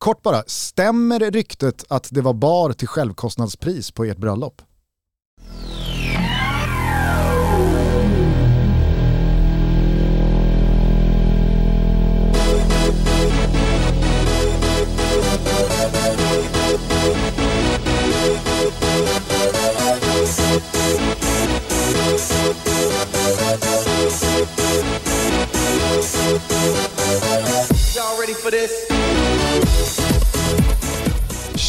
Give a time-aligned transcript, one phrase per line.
[0.00, 4.62] kort bara, stämmer ryktet att det var bar till självkostnadspris på ert bröllop?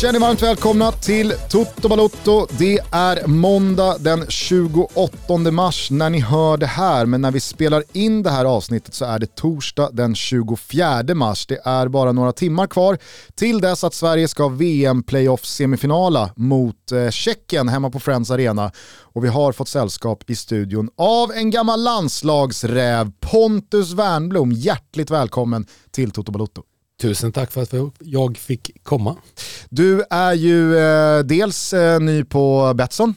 [0.02, 2.48] Känner varmt välkomna till Toto Balotto.
[2.60, 7.84] Det är måndag den 28 mars när ni hör det här, men när vi spelar
[7.94, 11.46] in det här avsnittet så är det torsdag den 24 mars.
[11.46, 12.98] Det är bara några timmar kvar
[13.36, 18.72] till dess att Sverige ska VM-playoff-semifinala mot eh, Tjeckien hemma på Friends Arena.
[19.02, 24.52] Och vi har fått sällskap i studion av en gammal landslagsräv, Pontus Wernblom.
[24.52, 26.62] Hjärtligt välkommen till Toto Balotto.
[27.02, 29.18] Tusen tack för att jag fick komma.
[29.70, 33.16] Du är ju eh, dels eh, ny på Betsson.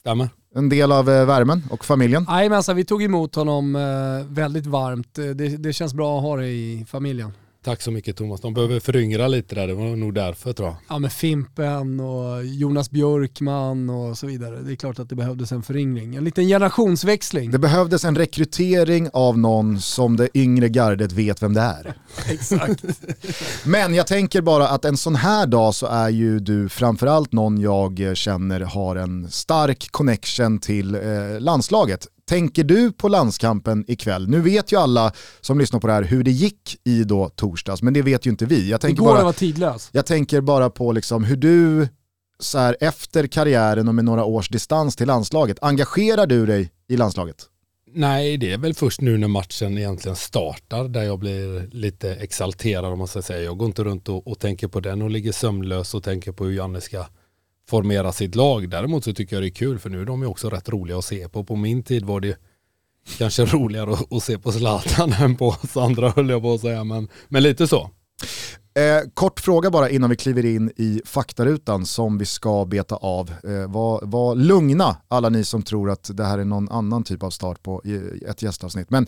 [0.00, 0.28] Stämmer.
[0.54, 2.26] En del av eh, värmen och familjen.
[2.28, 5.14] Jajamensan, vi tog emot honom eh, väldigt varmt.
[5.14, 7.32] Det, det känns bra att ha det i familjen.
[7.64, 8.40] Tack så mycket Thomas.
[8.40, 10.76] De behöver föryngra lite där, det var nog därför tror jag.
[10.88, 14.60] Ja med Fimpen och Jonas Björkman och så vidare.
[14.60, 16.14] Det är klart att det behövdes en föryngring.
[16.14, 17.50] En liten generationsväxling.
[17.50, 21.94] Det behövdes en rekrytering av någon som det yngre gardet vet vem det är.
[22.30, 22.84] Exakt.
[23.64, 27.60] Men jag tänker bara att en sån här dag så är ju du framförallt någon
[27.60, 31.00] jag känner har en stark connection till eh,
[31.38, 32.06] landslaget.
[32.28, 34.28] Tänker du på landskampen ikväll?
[34.28, 37.82] Nu vet ju alla som lyssnar på det här hur det gick i då torsdags,
[37.82, 38.70] men det vet ju inte vi.
[38.70, 39.90] Jag tänker Igår bara, var tidlös.
[39.92, 41.88] Jag tänker bara på liksom hur du,
[42.40, 46.96] så här, efter karriären och med några års distans till landslaget, engagerar du dig i
[46.96, 47.48] landslaget?
[47.94, 52.92] Nej, det är väl först nu när matchen egentligen startar där jag blir lite exalterad
[52.92, 53.42] om man ska säga.
[53.42, 56.44] Jag går inte runt och, och tänker på den och ligger sömnlös och tänker på
[56.44, 57.06] hur Janne ska
[57.72, 58.68] formera sitt lag.
[58.68, 60.98] Däremot så tycker jag det är kul för nu är de ju också rätt roliga
[60.98, 61.44] att se på.
[61.44, 62.36] På min tid var det
[63.18, 66.84] kanske roligare att, se på Zlatan än på oss andra höll jag på att säga.
[66.84, 67.90] Men, men lite så.
[68.74, 73.30] Eh, kort fråga bara innan vi kliver in i faktarutan som vi ska beta av.
[73.30, 77.22] Eh, var, var lugna alla ni som tror att det här är någon annan typ
[77.22, 77.82] av start på
[78.28, 78.90] ett gästavsnitt.
[78.90, 79.06] Men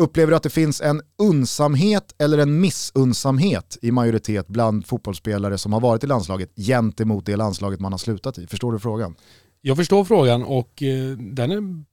[0.00, 5.72] Upplever du att det finns en unsamhet eller en missunsamhet i majoritet bland fotbollsspelare som
[5.72, 8.46] har varit i landslaget gentemot det landslaget man har slutat i?
[8.46, 9.14] Förstår du frågan?
[9.60, 11.84] Jag förstår frågan och eh, den är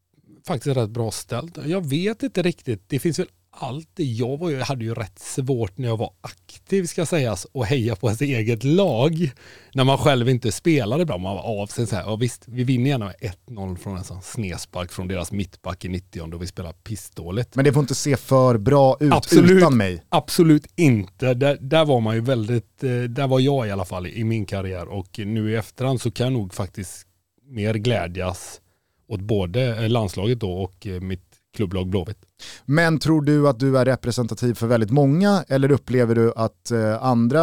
[0.47, 1.59] faktiskt rätt bra ställd.
[1.65, 3.27] Jag vet inte riktigt, det finns väl
[3.59, 3.89] allt.
[3.95, 7.95] Jag, var, jag hade ju rätt svårt när jag var aktiv ska sägas och heja
[7.95, 9.31] på ett eget lag.
[9.73, 11.17] När man själv inte spelade bra.
[11.17, 12.03] Man var av sig så här.
[12.03, 13.15] Ja, visst, vi vinner gärna med
[13.47, 17.55] 1-0 från en sån snespark från deras mittback i 90 och vi spelar pissdåligt.
[17.55, 20.03] Men det får inte se för bra ut absolut, utan mig.
[20.09, 21.33] Absolut inte.
[21.33, 24.45] Där, där var man ju väldigt, eh, där var jag i alla fall i min
[24.45, 27.07] karriär och nu i efterhand så kan jag nog faktiskt
[27.49, 28.61] mer glädjas
[29.07, 31.26] åt både landslaget då och eh, mitt
[31.57, 32.17] klubblag Blåvitt.
[32.65, 37.03] Men tror du att du är representativ för väldigt många eller upplever du att eh,
[37.03, 37.41] andra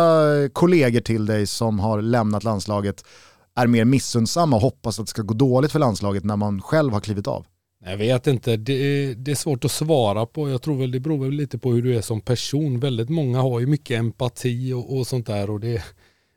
[0.48, 3.04] kollegor till dig som har lämnat landslaget
[3.56, 6.92] är mer missundsamma och hoppas att det ska gå dåligt för landslaget när man själv
[6.92, 7.46] har klivit av?
[7.84, 10.50] Jag vet inte, det är, det är svårt att svara på.
[10.50, 12.80] Jag tror väl det beror väl lite på hur du är som person.
[12.80, 15.82] Väldigt många har ju mycket empati och, och sånt där och det,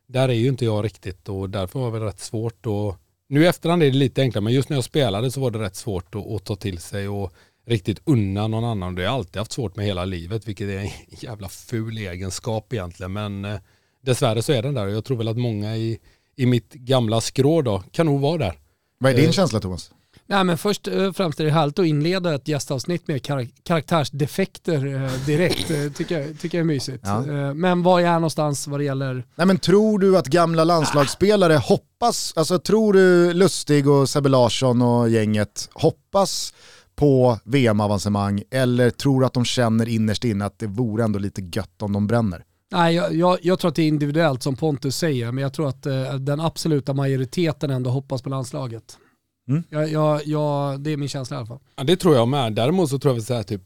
[0.07, 2.95] där är ju inte jag riktigt och därför var det väl rätt svårt och
[3.29, 5.59] nu i efterhand är det lite enklare men just när jag spelade så var det
[5.59, 7.33] rätt svårt att, att ta till sig och
[7.67, 8.95] riktigt unna någon annan.
[8.95, 10.89] Det har jag alltid haft svårt med hela livet, vilket är en
[11.19, 13.13] jävla ful egenskap egentligen.
[13.13, 13.59] Men eh,
[14.01, 15.99] dessvärre så är den där och jag tror väl att många i,
[16.35, 18.53] i mitt gamla skrå då kan nog vara där.
[18.99, 19.91] Vad är din eh, känsla Thomas?
[20.29, 23.47] Nej, men först och eh, främst är det härligt att inleda ett gästavsnitt med kar
[23.63, 25.67] karaktärsdefekter eh, direkt.
[25.97, 27.03] Tycker, jag, tycker jag är mysigt.
[27.05, 27.21] Ja.
[27.53, 29.23] Men var jag är någonstans vad det gäller...
[29.35, 31.59] Nej, men tror du att gamla landslagsspelare ah.
[31.59, 36.53] hoppas, alltså tror du Lustig och Sebbe Larsson och gänget hoppas
[36.97, 41.81] på VM-avancemang eller tror att de känner innerst inne att det vore ändå lite gött
[41.81, 42.43] om de bränner?
[42.71, 45.69] Nej, jag, jag, jag, tror att det är individuellt som Pontus säger, men jag tror
[45.69, 48.97] att eh, den absoluta majoriteten ändå hoppas på landslaget.
[49.49, 49.63] Mm.
[49.69, 51.59] Jag, jag, jag, det är min känsla i alla fall.
[51.75, 52.53] Ja, det tror jag med.
[52.53, 53.61] Däremot så tror jag att typ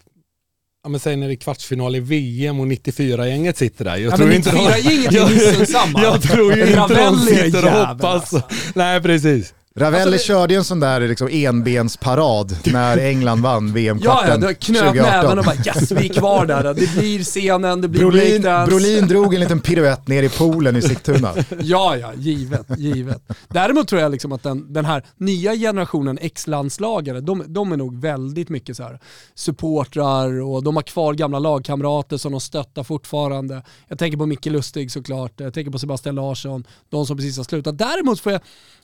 [0.83, 3.97] Ja men säg när det är kvartsfinal i VM och 94-gänget sitter där.
[3.97, 6.01] Jag ja, tror men 94-gänget är missunnsamma.
[6.03, 8.03] Jag tror ju inte de sitter och hoppas.
[8.03, 8.41] Alltså.
[8.75, 9.53] Nej precis.
[9.75, 14.47] Ravelli Alltså, körde ju en sån där liksom enbensparad när England vann Ja, VM-kvarten ja,
[14.47, 15.11] du knöt 2018.
[15.11, 16.63] näven och bara yes, vi är kvar där.
[16.63, 18.41] Det blir scenen, det blir Brolin.
[18.41, 21.33] Brolin drog en liten piruett ner i poolen i Sigtuna.
[21.61, 23.21] Ja, ja, givet, givet.
[23.47, 28.01] Däremot tror jag liksom att den, den här nya generationen ex-landslagare, de, de är nog
[28.01, 28.99] väldigt mycket så här
[29.35, 33.63] supportrar och de har kvar gamla lagkamrater som de stöttar fortfarande.
[33.87, 37.43] Jag tänker på Micke Lustig såklart, jag tänker på Sebastian Larsson, de som precis har
[37.43, 37.77] slutat.
[37.77, 38.41] Däremot får jag,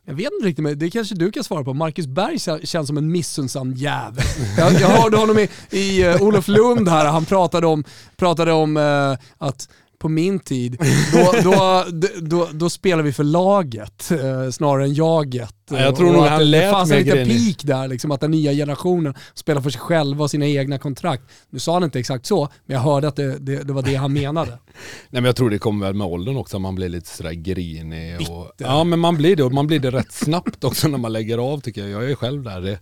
[0.09, 1.73] jag vet inte riktigt, men det kanske du kan svara på.
[1.73, 4.23] Marcus Berg känns som en missunnsam jävel.
[4.57, 7.83] Jag, jag hörde honom i, i uh, Olof Lund här, han pratade om,
[8.17, 10.77] pratade om uh, att på min tid,
[11.13, 11.85] då, då,
[12.21, 15.53] då, då spelar vi för laget eh, snarare än jaget.
[15.69, 18.11] Ja, jag tror nog att han det, det lät fanns en liten peak där, liksom,
[18.11, 21.23] att den nya generationen spelar för sig själva och sina egna kontrakt.
[21.49, 24.13] Nu sa han inte exakt så, men jag hörde att det, det, var det han
[24.13, 24.51] menade.
[25.09, 28.31] Nej men jag tror det kommer väl med åldern också, man blir lite sådär grinig.
[28.31, 31.13] Och, ja men man blir det och man blir det rätt snabbt också när man
[31.13, 32.03] lägger av tycker jag.
[32.03, 32.79] Jag är själv där.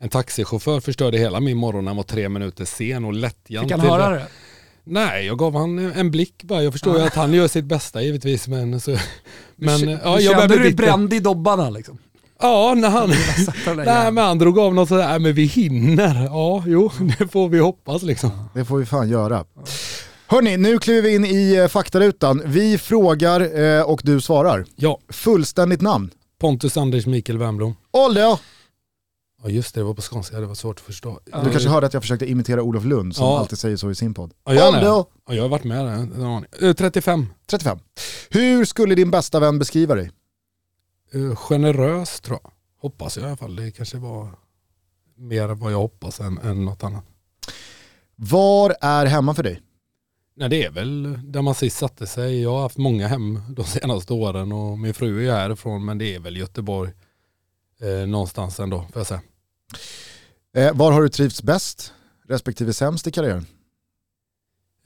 [0.00, 3.64] En taxichaufför förstörde hela min morgon han var tre minuter sen och lättjan.
[3.64, 4.26] Fick han höra det?
[4.84, 6.62] Nej, jag gav han en blick bara.
[6.62, 8.80] Jag förstår ju att han gör sitt bästa givetvis men...
[8.80, 8.90] Så,
[9.56, 11.98] men du, ja, jag kände du dig bränd i dobbarna liksom?
[12.40, 13.12] Ja, när han...
[13.84, 16.24] Nej men han drog av något sådär, "Nej, men vi hinner.
[16.24, 18.30] Ja, jo, det får vi hoppas liksom.
[18.54, 19.44] Det får vi fan göra.
[20.26, 22.42] Hörni, nu kliver vi in i eh, faktarutan.
[22.44, 24.64] Vi frågar eh, och du svarar.
[24.76, 26.10] Ja, Fullständigt namn.
[26.40, 27.74] Pontus Anders Mikael Wernbloom.
[27.92, 28.38] Ålder!
[29.46, 31.20] Ja just det, det var på skånska, det var svårt att förstå.
[31.24, 33.38] Du kanske hörde att jag försökte imitera Olof Lund som Ja.
[33.38, 34.34] alltid säger så i sin podd.
[34.44, 34.66] Ja, gärna.
[34.78, 35.04] Ålder!
[35.28, 35.92] Ja, jag har varit med där.
[35.92, 36.50] en aning.
[36.62, 37.26] Eh, 35.
[37.46, 37.78] 35.
[38.30, 40.10] Hur skulle din bästa vän beskriva dig?
[41.14, 42.50] Eh, generös tror jag.
[42.80, 43.56] Hoppas jag i alla fall.
[43.56, 44.28] Det kanske var
[45.16, 47.04] mer vad jag hoppas än, än något annat.
[48.16, 49.60] Var är hemma för dig?
[50.36, 52.42] Nej det är väl där man sist satte sig.
[52.42, 56.14] Jag har haft många hem de senaste åren och min fru är härifrån men det
[56.14, 56.90] är väl Göteborg
[57.80, 59.20] eh, någonstans ändå får jag säga.
[60.56, 61.92] Eh, var har du trivts bäst
[62.28, 63.46] respektive sämst i karriären?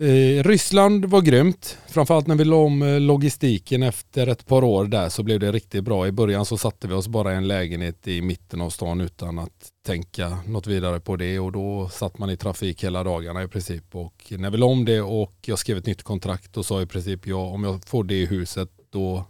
[0.01, 1.79] Eh, Ryssland var grymt.
[1.89, 5.53] Framförallt när vi la om eh, logistiken efter ett par år där så blev det
[5.53, 6.07] riktigt bra.
[6.07, 9.39] I början så satte vi oss bara i en lägenhet i mitten av stan utan
[9.39, 13.49] att tänka något vidare på det och då satt man i trafik hela dagarna i
[13.49, 13.95] princip.
[13.95, 16.87] Och när vi la om det och jag skrev ett nytt kontrakt och sa i
[16.87, 19.25] princip ja, om jag får det i huset då,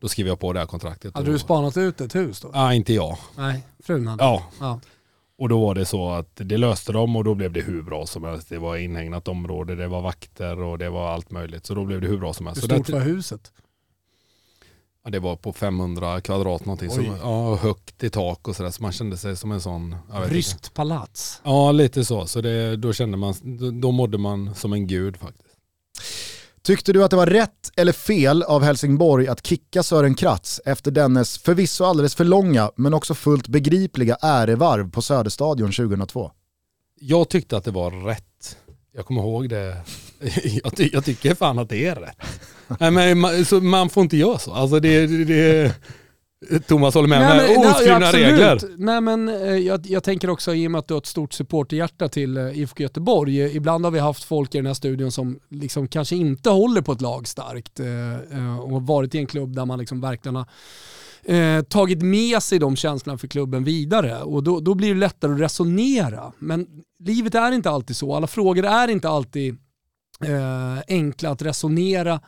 [0.00, 1.14] då skriver jag på det här kontraktet.
[1.14, 2.50] Hade du spanat ut ett hus då?
[2.54, 3.18] Ja, inte jag.
[3.36, 4.24] Nej, frun hade.
[4.24, 4.80] Ja, Ja.
[5.38, 8.06] Och då var det så att det löste de och då blev det hur bra
[8.06, 8.48] som helst.
[8.48, 11.66] Det var inhägnat område, det var vakter och det var allt möjligt.
[11.66, 12.62] Så då blev det hur bra som helst.
[12.62, 13.52] Hur stort det, var huset?
[15.04, 16.90] ja, det var på 500 kvadrat någonting.
[16.90, 17.12] Så, Oj.
[17.22, 18.70] ja, högt i tak och sådär.
[18.70, 19.96] Så man kände sig som en sån...
[20.24, 21.40] Ryskt palats.
[21.44, 22.26] Ja, lite så.
[22.26, 25.56] Så det, då kände man, då, då mådde man som en gud faktiskt.
[26.66, 30.90] Tyckte du att det var rätt eller fel av Helsingborg att kicka Sören Kratz efter
[30.90, 36.30] dennes förvisso alldeles för långa men också fullt begripliga ärevarv på Söderstadion 2002?
[37.00, 38.56] Jag tyckte att det var rätt.
[38.92, 39.76] Jag kommer ihåg det.
[40.64, 42.22] Jag, ty, jag tycker fan att det är rätt.
[42.80, 44.52] Nej, men man, så man får inte göra så.
[44.52, 45.74] Alltså det, det, det
[46.66, 48.26] Thomas håller med Nej, men- nej, Oskrivna absolut.
[48.26, 48.60] regler.
[48.78, 51.32] Nej men eh, jag, jag tänker också i och med att du har ett stort
[51.32, 53.42] supporterhjärta till eh, IFK Göteborg.
[53.42, 56.82] eh, Ibland har vi haft folk i den här studion som liksom kanske inte håller
[56.82, 57.80] på ett lag starkt
[58.62, 60.46] och varit i en klubb där man liksom verkligen har
[61.24, 65.32] eh, tagit med sig de känslorna för klubben vidare och då, då blir det lättare
[65.32, 66.32] att resonera.
[66.38, 66.66] Men
[67.04, 69.56] livet är inte alltid så, alla frågor är inte alltid
[70.24, 72.20] eh, enkla att resonera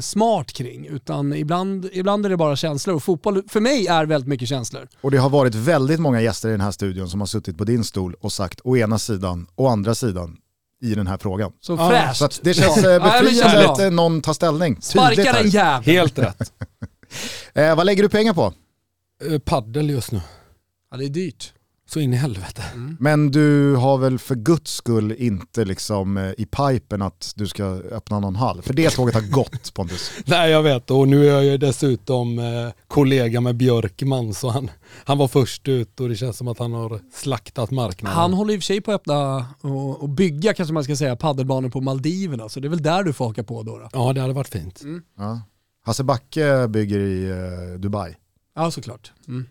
[0.00, 4.28] smart kring utan ibland, ibland är det bara känslor och fotboll för mig är väldigt
[4.28, 4.88] mycket känslor.
[5.00, 7.64] Och det har varit väldigt många gäster i den här studion som har suttit på
[7.64, 10.36] din stol och sagt å ena sidan och andra sidan
[10.82, 11.52] i den här frågan.
[11.60, 12.16] Så Ja, fräscht.
[12.18, 12.88] Så att det känns Ja.
[12.88, 14.78] eh, Ja, befriande att eh, någon tar ställning.
[14.80, 15.84] Sparka den jäveln.
[15.84, 16.52] Helt rätt.
[17.54, 18.52] Eh, vad lägger du pengar på?
[19.30, 20.20] Eh, Paddel just nu.
[20.90, 21.52] Ja, det är dyrt.
[21.92, 22.62] Så in i helvete.
[22.98, 27.64] Men du har väl för guds skull inte liksom eh, i pipen att du ska
[27.64, 28.62] öppna någon hall?
[28.62, 30.10] För det tåget har gått Pontus.
[30.24, 32.44] Nej jag vet och nu är jag ju dessutom eh,
[32.88, 34.70] kollega med Björkman så han,
[35.04, 38.18] han var först ut och det känns som att han har slaktat marknaden.
[38.18, 40.96] Han håller i och för sig på att öppna och, och bygga kanske man ska
[40.96, 43.78] säga paddelbanor på Maldiverna så det är väl där du får haka på då.
[43.78, 43.88] då.
[43.92, 44.82] Ja det hade varit fint.
[45.18, 45.40] Ja.
[45.84, 48.14] Hasse Backe bygger i eh, Dubai.
[48.54, 49.12] Ja såklart.
[49.28, 49.46] Mm.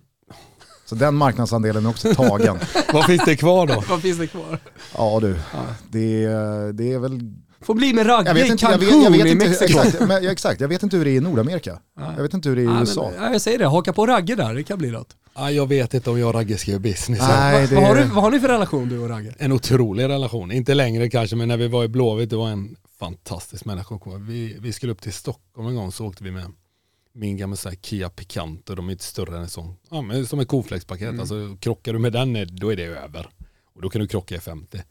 [0.92, 2.58] Så den marknadsandelen är också tagen.
[2.94, 3.84] Vad finns det kvar då?
[3.90, 4.60] Vad finns det kvar?
[4.98, 5.60] ja du, Ja.
[5.90, 6.26] det,
[6.74, 7.20] det är väl...
[7.62, 9.80] Får bli med Ragge Jag vet i inte, jag vet, Cancun jag vet i Mexiko.
[9.80, 11.80] exakt, men, ja, exakt, jag vet inte hur det är i Nordamerika.
[12.00, 12.14] Ja.
[12.16, 13.12] Jag vet inte hur det är i Ja, men, USA.
[13.18, 15.16] ja, jag säger det, haka på Ragge där, det kan bli något.
[15.36, 17.20] Ja, jag vet inte om jag och Ragge ska göra business.
[17.30, 19.34] Nej, vad, vad, har det, du, vad har ni för relation du och Ragge?
[19.38, 20.52] En otrolig relation.
[20.52, 23.96] Inte längre kanske men när vi var i Blåvitt det var en fantastisk människa.
[24.20, 26.44] Vi, vi skulle upp till Stockholm en gång så åkte vi med
[27.14, 30.26] min gamla så här, Kia Picanto, de är inte större än en sån, ja, men
[30.28, 31.08] som ett koflexpaket.
[31.08, 31.20] Mm.
[31.20, 33.30] Alltså, krockar du med den, eh, då är det över.
[33.74, 34.84] Och då kan du krocka i 50.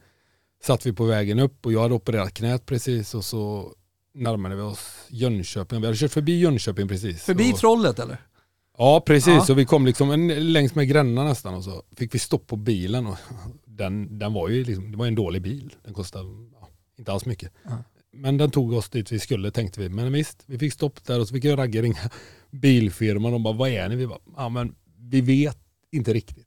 [0.62, 3.74] Satt vi på vägen upp och jag hade opererat knät precis och så
[4.14, 5.80] närmade vi oss Jönköping.
[5.80, 7.22] Vi hade kört förbi Jönköping precis.
[7.22, 8.16] Förbi och, trollet eller?
[8.78, 9.44] Ja precis, Ja.
[9.44, 12.56] så vi kom liksom en, längs med Gränna nästan och så fick vi stopp på
[12.56, 13.06] bilen.
[13.06, 13.16] Och
[13.64, 15.74] den, den var ju liksom, det var en dålig bil.
[15.84, 16.28] Den kostade
[16.60, 17.52] ja, inte alls mycket.
[17.62, 17.70] Ja.
[18.12, 19.88] Men den tog oss dit vi skulle tänkte vi.
[19.88, 22.10] Men visst, vi fick stopp där och så fick jag ragga ringa
[22.50, 23.96] bilfirman och bara vad är ni?
[23.96, 24.74] Vi bara, ja men
[25.10, 25.58] vi vet
[25.92, 26.46] inte riktigt.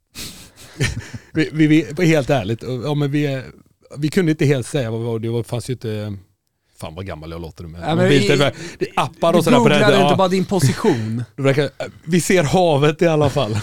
[1.32, 3.42] vi, vi, vi, helt ärligt, ja, men vi,
[3.98, 5.18] vi kunde inte helt säga vad vi var.
[5.18, 6.16] Det var, fanns ju inte,
[6.76, 7.80] fan vad gammal jag låter nu med.
[7.80, 8.60] Ja, men mobiltelefon.
[8.78, 9.74] det är appar Du och sådär på det.
[9.74, 10.00] googlar här.
[10.00, 11.24] inte Ja, bara din position.
[11.36, 11.70] verkar,
[12.04, 13.58] vi ser havet i alla fall.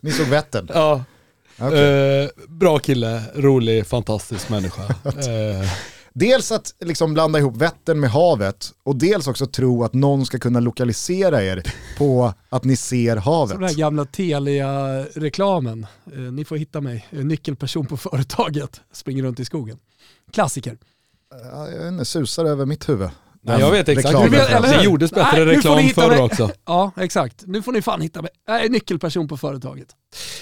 [0.00, 0.68] Ni såg Vättern?
[0.74, 1.04] Ja.
[1.58, 2.22] Okej.
[2.24, 4.82] Eh, bra kille, rolig, fantastisk människa.
[5.04, 5.70] Eh,
[6.16, 10.38] Dels att liksom blanda ihop Vättern med havet och dels också tro att någon ska
[10.38, 11.62] kunna lokalisera er
[11.98, 13.76] på att ni ser Som den här havet.
[13.76, 15.86] gamla Telia-reklamen.
[16.12, 18.80] Eh, ni får hitta mig, Eh, nyckelperson på företaget.
[18.92, 19.78] Springer runt i skogen.
[20.32, 20.78] Klassiker.
[21.52, 23.08] Ja, Jag vet inte, susar över mitt huvud.
[23.44, 24.06] Nej, jag vet exakt.
[24.06, 24.30] Reklamen.
[24.30, 24.76] Du vet, eller hur?
[24.76, 26.50] det gjordes bättre Nej, nu får ni reklam förr också.
[26.66, 27.42] Ja, exakt.
[27.46, 28.30] Nu får ni fan hitta mig.
[28.46, 29.88] Jag är nyckelperson på företaget.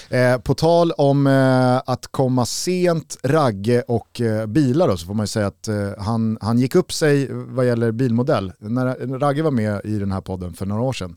[0.09, 5.13] Eh, på tal om eh, att komma sent, Ragge och eh, bilar då, så får
[5.13, 8.51] man ju säga att eh, han, han gick upp sig vad gäller bilmodell.
[8.59, 11.15] När Ragge var med i den här podden för några år sedan,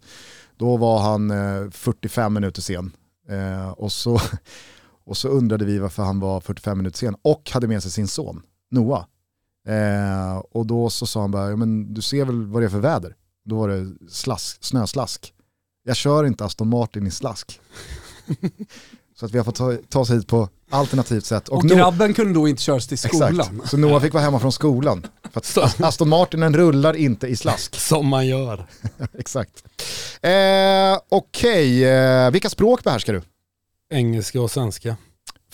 [0.57, 2.93] då var han eh, 45 minuter sen.
[3.29, 4.21] Eh, och, så,
[5.07, 8.09] och så undrade vi varför han var 45 minuter sen och hade med sig sin
[8.09, 9.05] son, Noah.
[9.67, 12.71] Eh, och då så sa han bara, ja, men du ser väl vad det är
[12.71, 13.15] för väder?
[13.45, 15.33] Då var det slask, snöslask.
[15.85, 17.61] Jag kör inte Aston Martin i slask.
[19.19, 21.49] Så att vi har fått ta, ta oss hit på alternativt sätt.
[21.49, 23.41] Och, Noah- grabben kunde då inte köras till skolan.
[23.41, 25.07] Exakt, så Noah fick vara hemma från skolan.
[25.33, 27.75] För att Aston Martinen rullar inte i slask.
[27.81, 28.67] Som man gör.
[29.19, 29.65] Exakt.
[30.23, 33.23] Eh, Okej, eh, vilka språk behärskar du?
[33.91, 34.97] Engelska och svenska.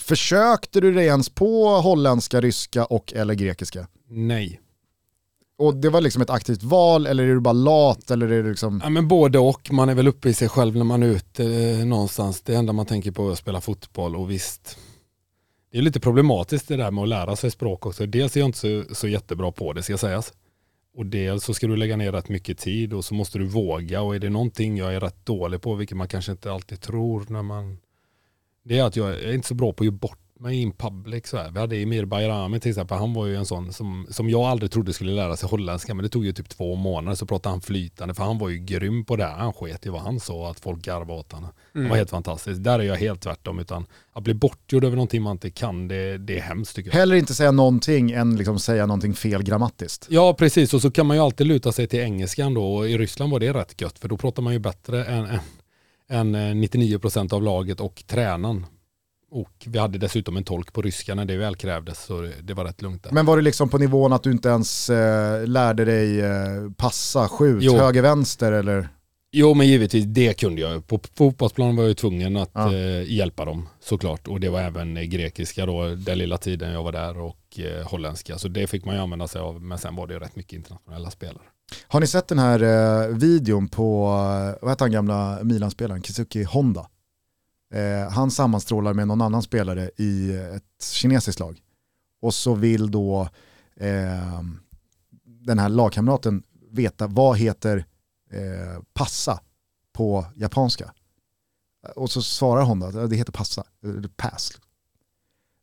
[0.03, 3.87] Försökte du dig ens på holländska, ryska och eller grekiska?
[4.09, 4.59] Nej.
[5.57, 8.49] Och det var liksom ett aktivt val eller är du bara lat eller är det
[8.49, 8.81] liksom...
[8.83, 9.71] Ja, men både och.
[9.71, 12.41] Man är väl uppe i sig själv när man är ute eh, någonstans.
[12.41, 14.77] Det enda man tänker på är att spela fotboll och visst.
[15.71, 18.05] Det är lite problematiskt det där med att lära sig språk också.
[18.05, 20.33] Dels är jag inte så, så jättebra på det ska sägas.
[20.97, 24.01] Och dels så ska du lägga ner rätt mycket tid och så måste du våga.
[24.01, 27.25] Och är det någonting jag är rätt dålig på, vilket man kanske inte alltid tror
[27.29, 27.77] när man...
[28.63, 31.27] Det är att jag är inte så bra på att ge bort mig in public.
[31.27, 31.51] Så här.
[31.51, 34.71] Vi hade Emir Bayrami till exempel, han var ju en sån som, som jag aldrig
[34.71, 37.61] trodde skulle lära sig holländska, men det tog ju typ två månader så pratade han
[37.61, 39.25] flytande, för han var ju grym på det.
[39.25, 41.49] Han sket i vad han sa, att folk garvade åt honom.
[41.75, 41.83] Mm.
[41.83, 42.63] Det var helt fantastiskt.
[42.63, 46.17] Där är jag helt tvärtom, utan att bli bortgjord över någonting man inte kan, det,
[46.17, 46.97] det är hemskt tycker jag.
[46.97, 50.07] Hellre inte säga någonting än liksom säga någonting fel grammatiskt.
[50.09, 50.73] Ja, precis.
[50.73, 52.75] Och så kan man ju alltid luta sig till engelskan då.
[52.75, 55.39] Och i Ryssland var det rätt gött, för då pratar man ju bättre än, än,
[56.09, 58.65] än 99% av laget och tränaren.
[59.31, 62.53] Och vi hade dessutom en tolk på ryska när det väl krävdes, så det, det
[62.53, 63.11] var rätt lugnt där.
[63.11, 67.27] Men var det liksom på nivån att du inte ens eh, lärde dig eh, passa,
[67.27, 67.77] skjut, Jo.
[67.77, 68.89] höger, vänster eller?
[69.35, 70.87] Jo, men givetvis, det kunde jag.
[70.87, 72.73] På fotbollsplanen var jag ju tvungen att Ja.
[72.73, 74.27] eh, hjälpa dem såklart.
[74.27, 77.87] Och det var även eh, grekiska då, den lilla tiden jag var där och eh,
[77.87, 78.37] holländska.
[78.37, 79.61] Så det fick man ju använda sig av.
[79.61, 81.43] Men sen var det ju rätt mycket internationella spelare.
[81.87, 86.43] Har ni sett den här eh, videon på, eh, vad heter han gamla Milan-spelaren, Kizuki
[86.43, 86.89] Honda?
[87.73, 91.61] Eh, han sammanstrålar med någon annan spelare i ett kinesiskt lag.
[92.21, 93.29] Och så vill då
[93.75, 94.41] eh,
[95.23, 97.85] den här lagkamraten veta vad heter
[98.31, 99.39] eh, passa
[99.93, 100.93] på japanska.
[101.95, 104.51] Och så svarar Honda att det heter passa, eller pass.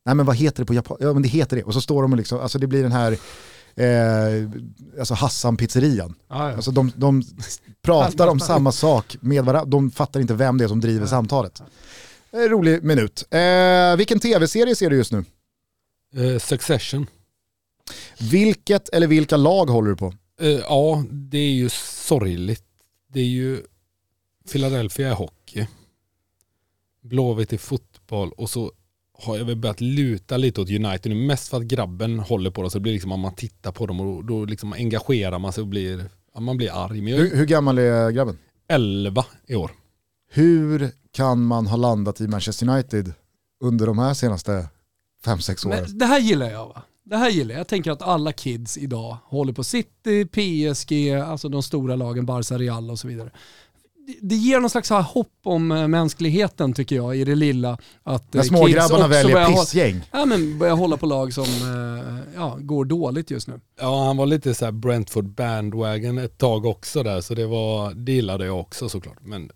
[0.04, 1.04] Nej men vad heter det på japanska?
[1.04, 1.62] Ja men det heter det.
[1.62, 3.18] Och så står de och liksom, alltså det blir den här
[3.74, 4.50] eh,
[4.98, 6.14] alltså Hassan-pizzerian.
[6.28, 6.56] Ja, ja.
[6.56, 7.22] Alltså de, de
[7.82, 11.62] pratar om samma sak med varandra, de fattar inte vem det är som driver samtalet.
[12.32, 13.24] Eh, rolig minut.
[13.30, 15.24] Eh, vilken tv-serie ser du just nu?
[16.14, 17.06] Eh, Succession.
[18.30, 20.14] Vilket eller vilka lag håller du på?
[20.40, 22.64] Eh, ja, det är ju sorgligt.
[23.12, 23.62] Det är ju
[24.52, 25.66] Philadelphia i hockey.
[27.02, 28.72] Blåvitt i fotboll och så
[29.22, 31.26] har jag väl börjat luta lite åt United nu.
[31.26, 33.86] Mest för att grabben håller på det så det blir liksom att man tittar på
[33.86, 36.04] dem och då liksom engagerar man sig och blir,
[36.38, 37.00] man blir arg.
[37.00, 38.38] Men jag Hur, hur gammal är grabben?
[38.68, 39.70] 11 i år.
[40.32, 43.12] Hur kan man ha landat i Manchester United
[43.60, 44.68] under de här senaste
[45.24, 45.82] 5-6 åren?
[45.82, 46.82] Men det här gillar jag va?
[47.04, 47.60] Det här gillar jag.
[47.60, 52.58] Jag tänker att alla kids idag håller på City, PSG, alltså de stora lagen, Barca,
[52.58, 53.30] Real och så vidare.
[54.20, 57.78] Det ger någon slags så här hopp om eh, mänskligheten tycker jag i det lilla.
[58.02, 60.00] Att När eh, smågrabbarna väljer börjar hålla- pissgäng.
[60.12, 63.60] Ja men börjar hålla på lag som eh, ja, går dåligt just nu.
[63.80, 67.94] Ja, han var lite så här Brentford bandwagon ett tag också där, så det, var,
[67.94, 69.18] det gillade jag också såklart.
[69.20, 69.50] Men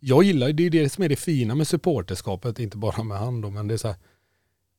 [0.00, 3.40] jag gillar, det är det som är det fina med supporterskapet, inte bara med han
[3.40, 3.96] då, men det är så här,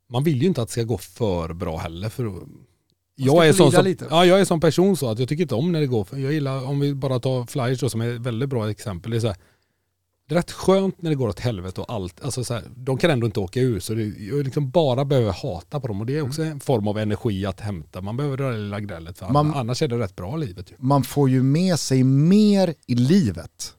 [0.09, 2.09] man vill ju inte att det ska gå för bra heller.
[2.09, 2.33] För
[3.25, 4.07] jag, är sån lida som, lite.
[4.09, 6.17] ja, jag är som person så att jag tycker inte om när det går, för
[6.17, 9.17] jag gillar, om vi bara tar Flyers då som är ett väldigt bra exempel, det
[9.17, 9.37] är så här,
[10.29, 12.97] det är rätt skönt när det går åt helvete och allt, alltså så här, de
[12.97, 16.05] kan ändå inte åka ur så det, jag liksom bara behöver hata på dem och
[16.05, 18.01] det är också en form av energi att hämta.
[18.01, 20.75] Man behöver det där lilla gnället för Man- annars är det rätt bra livet ju.
[20.79, 23.73] Man får ju med sig mer i livet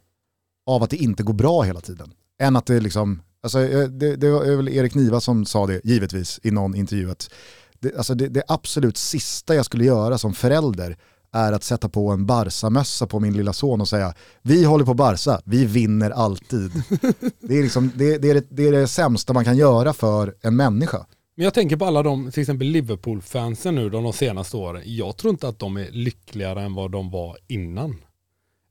[0.67, 2.13] av att det inte går bra hela tiden.
[2.43, 5.81] Än att det liksom, alltså eh, det, det var väl Erik Niva som sa det
[5.85, 7.31] givetvis i någon intervju att
[7.81, 10.97] det, alltså det, det absolut sista jag skulle göra som förälder
[11.33, 14.95] är att sätta på en Barca-mössa på min lilla son och säga vi håller på
[14.95, 16.73] Barca, vi vinner alltid.
[17.41, 20.35] det, är liksom, det, det, är det, det är det sämsta man kan göra för
[20.43, 21.07] en människa.
[21.37, 24.83] Men jag tänker på alla de, till exempel Liverpool-fansen nu de, de senaste åren.
[24.85, 27.97] Jag tror inte att de är lyckligare än vad de var innan.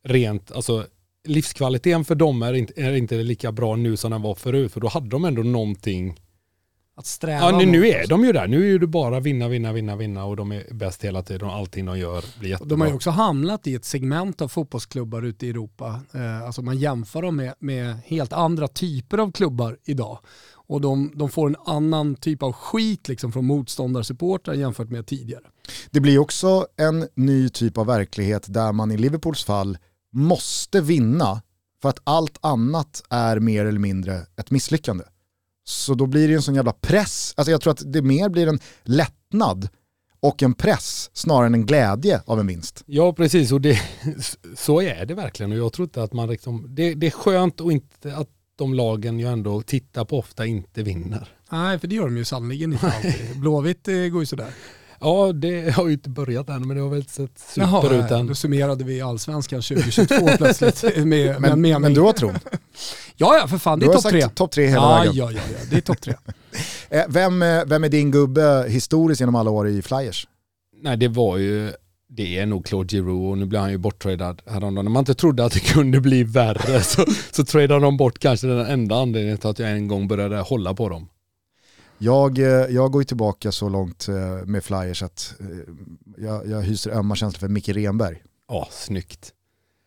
[0.04, 0.86] Rent, alltså
[1.24, 4.72] livskvaliteten för dem är inte, är inte lika bra nu som den var förut.
[4.72, 6.20] För då hade de ändå någonting.
[7.00, 8.48] Att sträva Ja, nu, nu är de ju där.
[8.48, 11.54] Nu är det bara vinna, vinna, vinna, vinna och de är bäst hela tiden och
[11.54, 12.70] allting de gör blir jättebra.
[12.70, 16.02] De har ju också hamnat i ett segment av fotbollsklubbar ute i Europa.
[16.14, 20.20] Eh, alltså man jämför dem med, med helt andra typer av klubbar idag.
[20.68, 25.44] Och de, de får en annan typ av skit liksom från motståndarsupportrar jämfört med tidigare.
[25.92, 29.78] Det blir också en ny typ av verklighet där man i Liverpools fall
[30.14, 31.42] måste vinna
[31.82, 35.04] för att allt annat är mer eller mindre ett misslyckande.
[35.68, 38.48] Så då blir det en sån jävla press, alltså jag tror att det mer blir
[38.48, 39.70] en lättnad
[40.20, 42.84] och en press snarare än en glädje av en vinst.
[42.86, 43.52] Ja, precis.
[43.52, 43.82] Och det,
[44.58, 45.52] så är det verkligen.
[45.52, 48.74] Och jag tror inte att man liksom, det, det är skönt och inte att de
[48.74, 51.30] lagen jag ändå tittar på ofta inte vinner.
[51.52, 53.40] Nej, för det gör de ju sannerligen inte alltid.
[53.40, 54.54] Blåvitt eh, går ju sådär.
[55.00, 58.06] Ja, det har ju inte börjat än, men det har väl inte sett super Jaha,
[58.06, 58.28] ut än.
[58.28, 61.82] då summerade vi allsvenskan 2022 plötsligt med, med en Men, mening.
[61.82, 62.34] men du har tron.
[63.20, 64.28] Ja, ja, för fan, det är topp tre.
[64.30, 65.16] topp tre hela Ja, vägen.
[65.16, 66.14] ja, ja, ja, det är topp tre.
[66.90, 70.28] Eh, Vem, eh, vem är din gubbe historiskt genom alla år i Flyers?
[70.82, 71.72] Nej, det var ju,
[72.10, 74.86] det är nog Claude Giroux och nu blir han ju borttradad häromdagen.
[74.86, 78.48] När man inte trodde att det kunde bli värre så, så tradade de bort kanske
[78.48, 81.10] den enda anledningen till att jag en gång började hålla på dem.
[81.98, 85.48] Jag, eh, jag går ju tillbaka så långt eh, med Flyers att eh,
[86.18, 88.24] jag, jag hyser ömma känslor för Micke Renberg.
[88.48, 89.34] Ja, snyggt.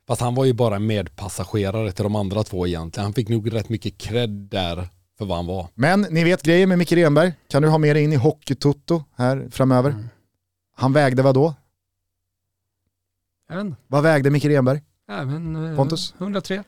[0.06, 3.04] Fast han var ju bara medpassagerare till de andra två egentligen.
[3.04, 5.68] Han fick nog rätt mycket cred där för vad han var.
[5.74, 9.04] Men ni vet grejen med Micke Renberg, kan du ha med dig in i Hockeytutto
[9.16, 9.90] här framöver?
[9.90, 10.08] Mm.
[10.76, 11.54] Han vägde vad då?
[13.48, 13.76] Jag vet inte.
[13.86, 14.80] Vad vägde Micke Renberg?
[15.10, 16.14] Även, eh, Pontus?
[16.18, 16.64] 103.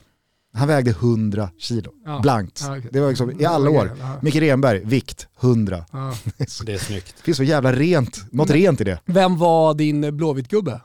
[0.54, 2.20] Han vägde 100 kilo, Ja.
[2.22, 2.60] blankt.
[2.66, 2.88] Ja, okej.
[2.92, 3.90] Det var liksom i alla år.
[4.00, 5.84] Ja, Micke Renberg, vikt 100.
[5.92, 6.14] ja.
[6.66, 7.14] Det är snyggt.
[7.16, 9.00] Det finns så jävla rent, något Men- rent i det.
[9.04, 10.80] Vem var din Blåvitt-gubbe?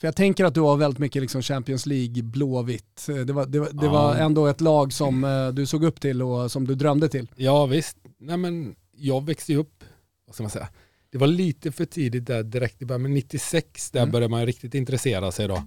[0.00, 3.06] För jag tänker att du har väldigt mycket liksom Champions League, Blåvitt.
[3.26, 3.92] Det var, det, var, det Ja.
[3.92, 7.28] var ändå ett lag som eh, du såg upp till och som du drömde till.
[7.36, 9.84] Ja visst, nej men jag växte ju upp,
[10.26, 10.68] vad ska man säga,
[11.12, 14.12] det var lite för tidigt där direkt i början, men 96 där Mm.
[14.12, 15.62] började man ju riktigt intressera sig då.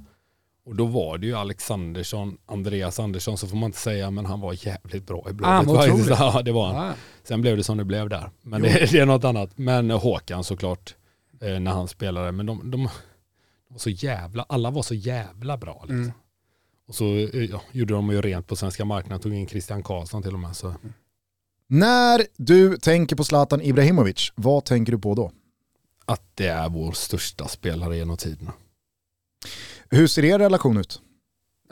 [0.65, 4.39] Och då var det ju Alexandersson, Andreas Andersson så får man inte säga, men han
[4.39, 5.69] var jävligt bra i Blåvitt.
[5.69, 6.33] Ah.
[6.35, 6.87] Ja, det var han.
[6.87, 6.93] Ja.
[7.23, 8.29] Sen blev det som det blev där.
[8.41, 9.57] Men det, det är något annat.
[9.57, 10.95] Men Håkan såklart,
[11.41, 12.31] eh, när han spelade.
[12.31, 12.89] Men de, de,
[13.67, 15.81] var så jävla, alla var så jävla bra.
[15.81, 15.97] Liksom.
[15.97, 16.11] Mm.
[16.87, 20.23] Och så eh, ja, gjorde de ju rent på svenska marknaden, tog in Christian Karlsson
[20.23, 20.55] till och med.
[20.55, 20.75] Så.
[21.67, 25.31] När du tänker på Zlatan Ibrahimovic, vad tänker du på då?
[26.05, 28.53] Att det är vår största spelare genom tiderna.
[29.89, 31.01] Hur ser er relation ut?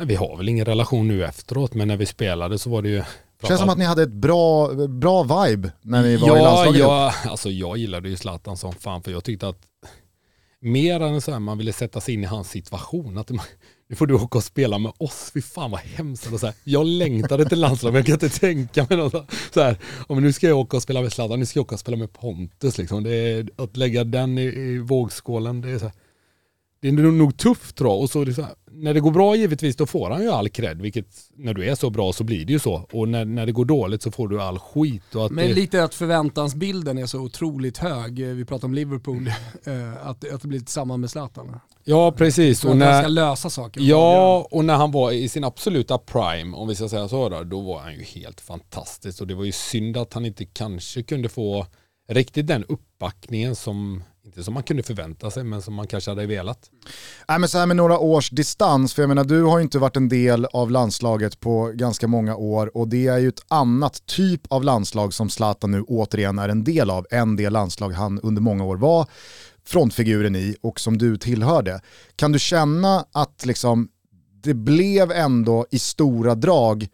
[0.01, 3.03] Vi har väl ingen relation nu efteråt, men när vi spelade så var det ju...
[3.47, 6.79] Känns som att ni hade ett bra, bra vibe när ni var i ja, landslaget.
[6.79, 6.89] ihop.
[6.89, 9.57] ja, alltså jag gillade ju Zlatan som fan, för jag tyckte att
[10.63, 13.17] mer än så här, man ville sätta sig in i hans situation.
[13.17, 13.45] Att man,
[13.89, 16.33] nu får du åka och spela med oss, fy fan vad hemskt.
[16.33, 19.77] Och så här, jag längtade till landslaget, jag kan inte tänka mig något så här.
[20.07, 21.97] Om nu ska jag åka och spela med Zlatan, nu ska jag åka och spela
[21.97, 22.77] med Pontus.
[22.77, 23.03] Liksom.
[23.03, 25.93] Det är, att lägga den i, i vågskålen, det är så här,
[26.91, 28.01] det är nog- tufft tror jag.
[28.01, 31.05] Och så här, när det går bra givetvis då får han ju all cred, vilket
[31.35, 32.87] när du är så bra så blir det ju så.
[32.91, 35.15] Och när, när det går dåligt så får du all skit.
[35.15, 38.19] Och att Men det, lite att förväntansbilden är så otroligt hög.
[38.19, 39.27] Eh, Vi pratar om Liverpool,
[39.63, 41.59] eh, att, att det blir samma med Zlatan.
[41.83, 42.59] ja precis.
[42.59, 43.81] Så Och att han ska när, lösa saker.
[43.81, 47.43] ja, och när han var i sin absoluta prime, om vi ska säga så, då,
[47.43, 49.21] då var han ju helt fantastisk.
[49.21, 51.65] Och det var ju synd att han inte kanske kunde få
[52.09, 56.25] riktigt den uppbackningen som inte som man kunde förvänta sig men som man kanske hade
[56.25, 56.69] velat.
[57.27, 59.79] Nej, men så här med några års distans, för jag menar du har ju inte
[59.79, 64.05] varit en del av landslaget på ganska många år och det är ju ett annat
[64.05, 68.19] typ av landslag som Zlatan nu återigen är en del av än det landslag han
[68.19, 69.07] under många år var
[69.65, 71.81] frontfiguren i och som du tillhörde.
[72.15, 73.89] Kan du känna att liksom,
[74.43, 76.87] det blev ändå i stora drag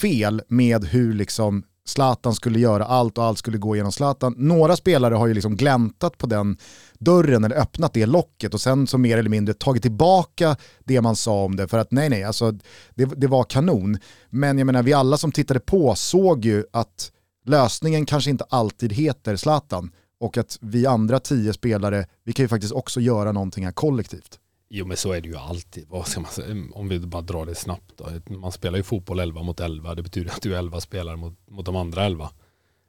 [0.00, 4.34] fel med hur liksom Zlatan skulle göra allt och allt skulle gå genom Zlatan.
[4.36, 6.56] Några spelare har ju liksom gläntat på den
[6.98, 11.16] dörren eller öppnat det locket och sen så mer eller mindre tagit tillbaka det man
[11.16, 12.52] sa om det för att nej nej, alltså
[12.94, 13.98] det, det var kanon.
[14.30, 17.12] Men jag menar vi alla som tittade på såg ju att
[17.44, 22.48] lösningen kanske inte alltid heter Zlatan och att vi andra tio spelare, vi kan ju
[22.48, 24.38] faktiskt också göra någonting här kollektivt.
[24.68, 25.88] Jo men så är det ju alltid.
[25.88, 26.68] Vad ska man säga?
[26.72, 27.92] Om vi bara drar det snabbt.
[27.96, 28.34] Då.
[28.34, 29.94] Man spelar ju fotboll 11 mot 11.
[29.94, 32.30] Det betyder att du är 11 spelare mot, mot de andra 11.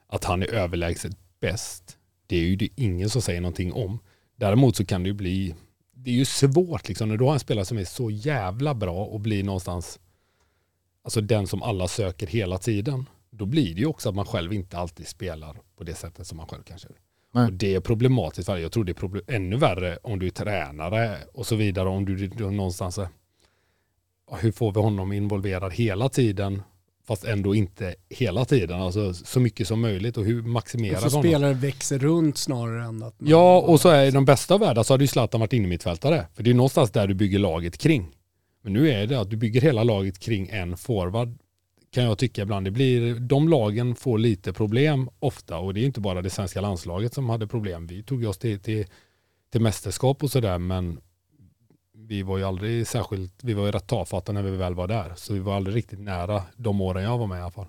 [0.07, 1.97] Att han är överlägset bäst.
[2.27, 3.99] Det är ju det ingen som säger någonting om.
[4.35, 5.55] Däremot så kan det ju bli,
[5.93, 9.05] det är ju svårt liksom när du har en spelare som är så jävla bra
[9.05, 9.99] och blir någonstans,
[11.03, 13.09] alltså den som alla söker hela tiden.
[13.29, 16.37] Då blir det ju också att man själv inte alltid spelar på det sättet som
[16.37, 16.87] man själv kanske
[17.33, 18.47] och det är problematiskt.
[18.47, 21.89] Jag tror det är problem, ännu värre om du är tränare och så vidare.
[21.89, 22.99] Om du, du någonstans,
[24.39, 26.61] hur får vi honom involverad hela tiden
[27.07, 28.81] fast ändå inte hela tiden.
[28.81, 31.23] Alltså så mycket som möjligt och hur maximerar honom.
[31.23, 33.21] spelare växer runt snarare än att...
[33.21, 33.29] Man...
[33.29, 35.67] Ja, och så är i de bästa av världar så hade ju Zlatan varit inne
[35.67, 36.25] mittfältare.
[36.33, 38.07] För det är någonstans där du bygger laget kring.
[38.63, 41.37] Men nu är det att du bygger hela laget kring en forward
[41.97, 42.65] kan jag tycka ibland.
[42.67, 46.61] Det blir, de lagen får lite problem ofta och det är inte bara det svenska
[46.61, 47.87] landslaget som hade problem.
[47.87, 48.85] Vi tog oss till, till,
[49.51, 50.99] till mästerskap och sådär men
[51.93, 55.13] vi var ju aldrig särskilt, vi var ju rätt tafatta när vi väl var där.
[55.15, 57.67] Så vi var aldrig riktigt nära de åren jag var med i alla fall.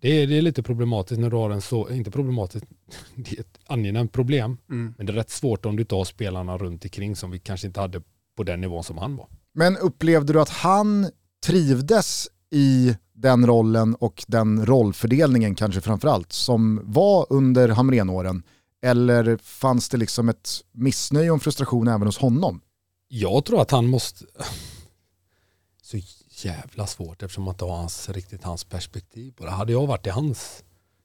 [0.00, 2.66] Det är, det är lite problematiskt när du har en så, inte problematiskt,
[3.14, 4.58] det är ett angenämt problem.
[4.70, 4.94] Mm.
[4.96, 7.66] Men det är rätt svårt om du inte har spelarna runt omkring som vi kanske
[7.66, 8.02] inte hade
[8.36, 9.26] på den nivån som han var.
[9.52, 11.10] Men upplevde du att han
[11.46, 18.42] trivdes i den rollen och den rollfördelningen kanske framförallt som var under Hamrenåren?
[18.82, 22.60] Eller fanns det liksom ett missnöje och frustration även hos honom?
[23.08, 24.24] Jag tror att han måste...
[25.82, 26.00] Så
[26.46, 29.50] jävla svårt eftersom man inte har hans, riktigt hans perspektiv på det.
[29.50, 30.64] Hade jag varit i hans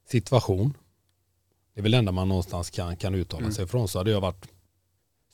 [0.10, 0.74] situation,
[1.74, 3.54] det är väl det enda man någonstans kan, kan uttala mm.
[3.54, 4.48] sig ifrån, så hade jag varit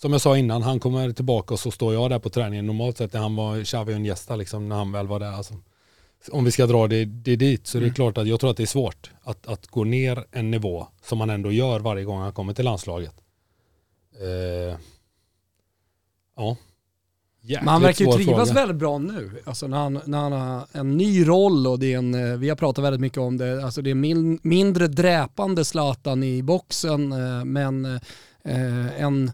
[0.02, 2.66] som jag sa innan, han kommer tillbaka och så står jag där på träningen.
[2.66, 5.32] Normalt sett när han var Xavi och Iniesta, liksom, när han väl var där.
[5.32, 5.54] Alltså,
[6.32, 7.82] om vi ska dra det, det dit så mm.
[7.82, 7.96] det är mm.
[7.96, 11.18] klart att jag tror att det är svårt att, att gå ner en nivå som
[11.18, 13.16] man ändå gör varje gång han kommer till landslaget.
[14.22, 14.78] Eh,
[16.38, 16.58] ja.
[17.44, 18.60] Jäkligt Men han verkar ju trivas fråga.
[18.60, 19.32] väldigt bra nu.
[19.46, 22.50] Alltså när han, när han har en ny roll och det är en, eh, vi
[22.50, 27.12] har pratat väldigt mycket om det, alltså det är min, mindre dräpande Zlatan i boxen
[27.12, 27.86] eh, men
[28.44, 29.32] eh, en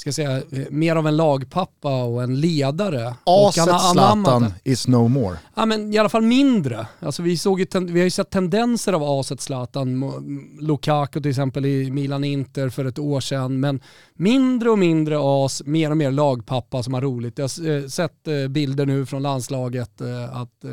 [0.00, 3.14] ska säga, eh, mer av en lagpappa och en ledare.
[3.24, 5.38] Aset Zlatan is no more.
[5.54, 6.86] Ja men i alla fall mindre.
[7.00, 10.12] Alltså vi, såg vi har ju sett tendenser av aset Zlatan,
[10.60, 13.80] Lukaku till exempel i Milan-Inter för ett år sedan, men
[14.14, 17.38] mindre och mindre as, mer och mer lagpappa som har roligt.
[17.38, 20.00] Jag har eh, sett eh, bilder nu från landslaget
[20.32, 20.64] att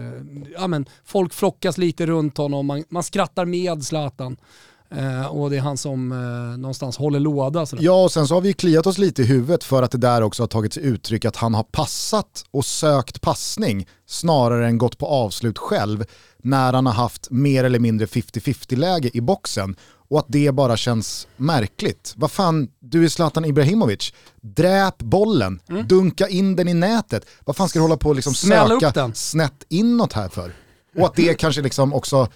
[0.58, 4.38] ja, men folk flockas lite runt honom, man, man skrattar med Zlatan.
[4.92, 7.66] Eh, och det är han som eh, någonstans håller låda.
[7.66, 7.84] Sådär.
[7.84, 10.22] Ja, och sen så har vi kliat oss lite i huvudet för att det där
[10.22, 14.98] också har tagit sig uttryck att han har passat och sökt passning snarare än gått
[14.98, 16.06] på avslut själv
[16.44, 19.76] när han har haft mer eller mindre 50-50 läge i boxen
[20.10, 22.14] och att det bara känns märkligt.
[22.18, 24.14] Vad fan, du är Zlatan Ibrahimovic.
[24.42, 25.88] Dräp bollen, mm.
[25.88, 27.26] dunka in den i nätet.
[27.46, 30.52] Vad fan ska du hålla på och liksom söka snett inåt här för?
[30.98, 32.28] Och att det kanske liksom också,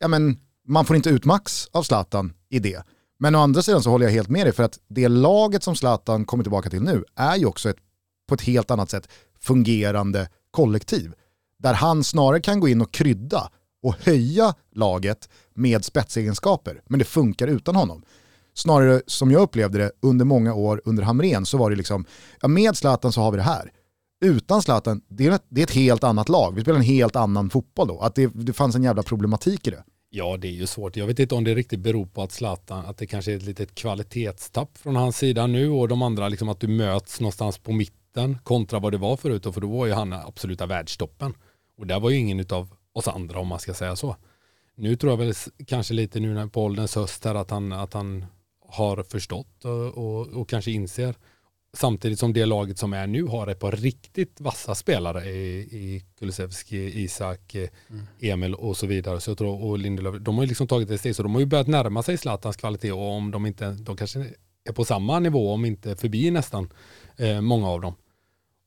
[0.00, 0.36] ja men
[0.68, 2.82] man får inte ut max av Zlatan i det.
[3.18, 5.76] Men å andra sidan så håller jag helt med dig för att det laget som
[5.76, 7.76] Zlatan kommer tillbaka till nu är ju också ett,
[8.28, 9.08] på ett helt annat sätt
[9.40, 11.12] fungerande kollektiv.
[11.58, 13.50] Där han snarare kan gå in och krydda
[13.82, 18.02] och höja laget med spetsegenskaper, men det funkar utan honom.
[18.54, 22.04] Snarare som jag upplevde det under många år under Hamren så var det liksom,
[22.40, 23.72] ja med Zlatan så har vi det här.
[24.24, 26.54] Utan Zlatan, det är, ett, det är ett helt annat lag.
[26.54, 28.00] Vi spelar en helt annan fotboll då.
[28.00, 29.84] Att det, det fanns en jävla problematik i det.
[30.16, 30.96] Ja, det är ju svårt.
[30.96, 33.42] Jag vet inte om det riktigt beror på att Zlatan, att det kanske är ett
[33.42, 37.72] litet kvalitetstapp från hans sida nu och de andra, liksom att du möts någonstans på
[37.72, 41.34] mitten kontra vad det var förut, för då var ju han absoluta världstoppen.
[41.78, 44.16] Och där var ju ingen av oss andra om man ska säga så.
[44.74, 45.34] Nu tror jag väl
[45.66, 48.24] kanske lite nu på ålderns höst här att han, att han
[48.68, 51.14] har förstått och, och, och kanske inser
[51.74, 56.04] Samtidigt som det laget som är nu har ett par riktigt vassa spelare i, i
[56.18, 58.06] Kulusevski, Isak, eh, mm.
[58.20, 59.20] Emil och så vidare.
[59.20, 61.40] Så jag tror, och Lindelöf, de har ju liksom tagit ett steg så de har
[61.40, 64.26] ju börjat närma sig Zlatans kvalitet och om de inte, de kanske
[64.64, 66.72] är på samma nivå, om inte förbi nästan,
[67.16, 67.94] eh, många av dem.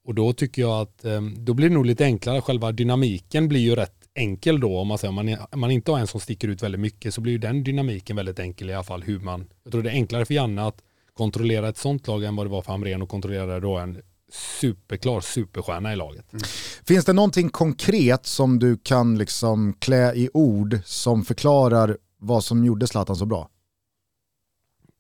[0.06, 2.42] Och då tycker jag att eh, då blir det nog lite enklare.
[2.42, 4.80] Själva dynamiken blir ju rätt enkel då.
[4.80, 7.14] Om man, säger, om man, om man inte har en som sticker ut väldigt mycket
[7.14, 9.04] så blir ju den dynamiken väldigt enkel i alla fall.
[9.04, 10.84] Hur man, jag tror det är enklare för Janne att
[11.18, 14.02] kontrollera ett sånt lag än vad det var för Hamrén att kontrollera då en
[14.32, 16.34] superklar superstjärna i laget.
[16.34, 16.44] Mm.
[16.84, 22.66] Finns det någonting konkret som du kan liksom klä i ord som förklarar vad som
[22.66, 23.50] gjorde Zlatan så bra?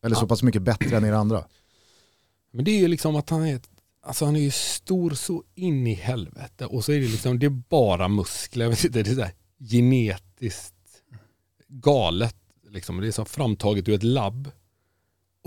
[0.03, 0.19] Eller ja.
[0.19, 1.43] så pass mycket bättre än er andra?
[2.51, 3.61] Men det är ju liksom att han är
[4.07, 7.45] Alltså han är ju stor så in i helvete och så är det liksom, det
[7.45, 8.65] är bara muskler.
[8.65, 10.73] Jag vet inte, det är så genetiskt
[11.67, 12.35] galet.
[12.69, 13.01] Liksom.
[13.01, 14.51] Det är så framtaget ur ett labb.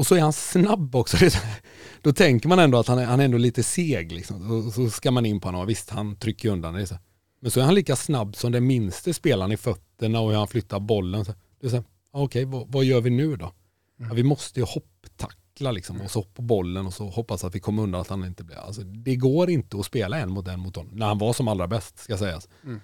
[0.01, 1.17] Och så är han snabb också.
[2.03, 4.13] Då tänker man ändå att han är, han är ändå lite seg.
[4.13, 4.51] Liksom.
[4.51, 5.67] Och så ska man in på honom.
[5.67, 6.87] Visst, han trycker undan det.
[6.87, 6.95] Så.
[7.41, 10.49] Men så är han lika snabb som den minste spelaren i fötterna och hur han
[10.49, 11.25] flyttar bollen.
[11.25, 11.35] Så.
[11.61, 13.53] Det är så, okej, vad, vad, gör vi nu då?
[13.97, 17.61] Ja, vi måste ju hopptackla liksom, och så på bollen och så hoppas att vi
[17.61, 18.57] kommer undan att han inte blir...
[18.57, 20.93] Alltså, det går inte att spela en mot en mot honom.
[20.95, 22.49] När han var som allra bäst, ska sägas.
[22.65, 22.81] Mm.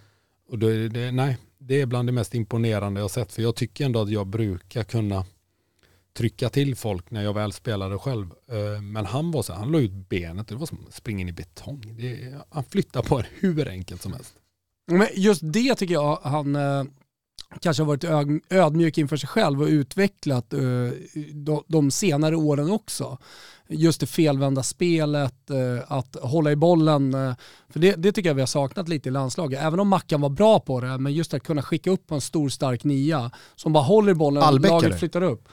[0.49, 3.33] Och det, det, nej, det är bland det mest imponerande jag sett.
[3.33, 5.25] För jag tycker ändå att jag brukar kunna
[6.17, 8.31] trycka till folk när jag väl spelade själv.
[8.49, 11.29] Eh, men han var så han la ut benet, det var som att springa in
[11.29, 11.95] i betong.
[11.99, 14.35] Det, han flyttar på det hur enkelt som helst.
[14.91, 16.85] Men just det tycker jag han eh,
[17.61, 20.61] kanske har varit ödmjuk inför sig själv och utvecklat eh,
[21.67, 23.19] de senare åren också.
[23.69, 25.51] Just det felvända spelet,
[25.87, 27.13] att hålla i bollen.
[27.69, 29.63] För det, det tycker jag vi har saknat lite i landslaget.
[29.63, 32.49] Även om Mackan var bra på det, men just att kunna skicka upp en stor
[32.49, 35.49] stark nia som bara håller i bollen och laget flyttar upp.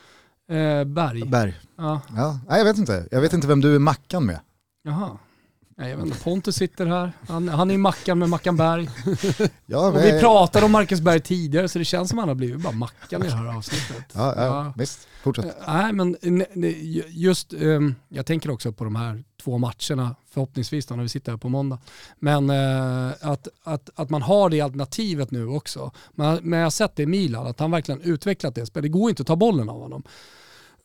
[0.52, 1.26] Eh, Berg.
[1.30, 1.56] Berg.
[1.78, 2.02] Ja.
[2.16, 2.40] ja.
[2.50, 3.08] Nej, jag vet inte.
[3.12, 4.40] Jag vet inte vem du är Mackan med.
[4.84, 5.18] Jaha.
[5.84, 7.12] Nej, jag vet inte, Pontus sitter här.
[7.28, 8.90] Han, han är i Mackan med Mackan Berg.
[9.66, 10.02] ja, men...
[10.02, 12.74] vi pratade om Marcus Berg tidigare så det känns som att han har blivit bara
[12.74, 14.06] Mackan i det här avsnittet.
[14.14, 14.74] Ja, ja, ja.
[14.78, 15.08] visst.
[15.24, 15.46] Fortsätt.
[15.46, 16.16] Eh, nej, men
[17.08, 21.32] just, um, jag tänker också på de här två matcherna, förhoppningsvis då när vi sitter
[21.32, 21.78] här på måndag.
[22.20, 25.92] Men uh, att, att, att man har det alternativet nu också.
[26.12, 28.84] Men, men jag har sett det i Milan, att han verkligen utvecklat det spelet.
[28.84, 30.04] Det går inte att ta bollen av honom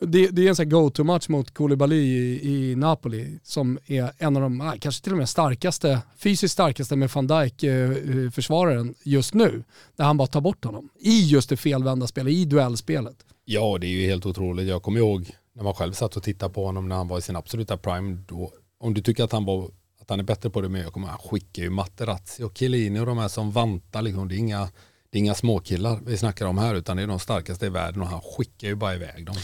[0.00, 4.42] det, det, är en sån go-to-match mot Koulibaly i, i, Napoli som är en av
[4.42, 8.94] de, ah, kanske till och med starkaste, fysiskt starkaste med van Dijk eh, eh, försvararen
[9.02, 9.64] just nu.
[9.96, 13.16] Där han bara tar bort honom i just det felvända spelet, i duellspelet.
[13.44, 14.68] Ja, det är ju helt otroligt.
[14.68, 17.22] Jag kommer ihåg när man själv satt och tittade på honom när han var i
[17.22, 18.18] sin absoluta prime.
[18.28, 20.92] Då, om du tycker att han, var, att han är bättre på det, men jag
[20.92, 24.02] kommer han skickar ju Materazzi och Chiellini och de här som vantar.
[24.02, 24.28] Liksom.
[24.28, 24.68] Det, är inga,
[25.10, 28.02] det är inga småkillar vi snackar om här, utan det är de starkaste i världen
[28.02, 29.36] och han skickar ju bara iväg dem.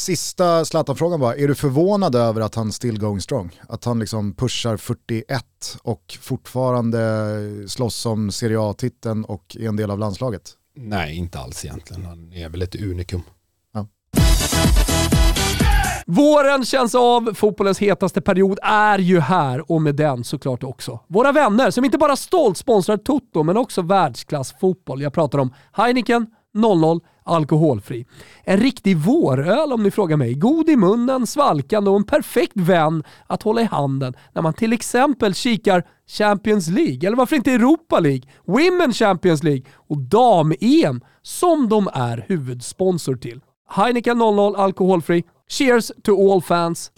[0.00, 3.60] Sista Zlatan-frågan bara, är du förvånad över att han still going strong?
[3.68, 5.44] Att han liksom pushar 41
[5.82, 6.98] och fortfarande
[7.68, 10.42] slåss om Serie A-titeln och är en del av landslaget?
[10.76, 12.04] Nej, inte alls egentligen.
[12.04, 13.22] Han är väl ett unikum.
[13.74, 13.86] Ja.
[16.06, 21.32] Våren känns av, fotbollens hetaste period är ju här och med den såklart också våra
[21.32, 25.02] vänner som inte bara stolt sponsrar Toto men också världsklassfotboll.
[25.02, 28.06] Jag pratar om Heineken, 00 alkoholfri.
[28.44, 30.34] En riktig våröl om ni frågar mig.
[30.34, 34.72] God i munnen, svalkande och en perfekt vän att hålla i handen när man till
[34.72, 41.68] exempel kikar Champions League, eller varför inte Europa League, Women Champions League och dam-EM som
[41.68, 43.40] de är huvudsponsor till.
[43.68, 45.24] Heineken 00 alkoholfri.
[45.48, 46.92] Cheers to all fans.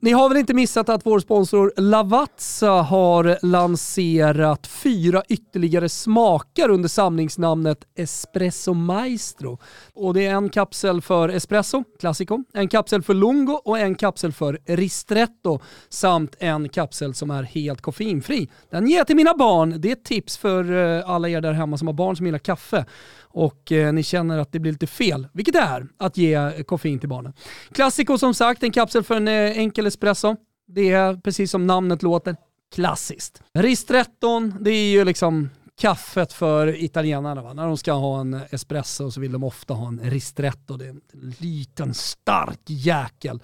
[0.00, 6.88] Ni har väl inte missat att vår sponsor Lavazza har lanserat fyra ytterligare smaker under
[6.88, 9.58] samlingsnamnet Espresso Maestro.
[9.94, 14.32] Och det är en kapsel för espresso, classico, en kapsel för lungo och en kapsel
[14.32, 18.48] för ristretto samt en kapsel som är helt koffeinfri.
[18.70, 19.74] Den ger jag till mina barn.
[19.80, 22.38] Det är ett tips för eh, alla er där hemma som har barn som gillar
[22.38, 22.84] kaffe
[23.28, 26.98] och eh, ni känner att det blir lite fel, vilket det är, att ge koffein
[26.98, 27.32] till barnen.
[27.72, 30.36] Classico som sagt, en kapsel för en eh, enkel espresso.
[30.66, 32.36] Det är precis som namnet låter,
[32.74, 33.42] klassiskt.
[33.54, 37.42] Ristretton, det är ju liksom kaffet för italienarna.
[37.42, 37.52] Va?
[37.52, 40.76] När de ska ha en espresso så vill de ofta ha en ristretto.
[40.76, 41.00] Det är en
[41.38, 43.40] liten stark jäkel.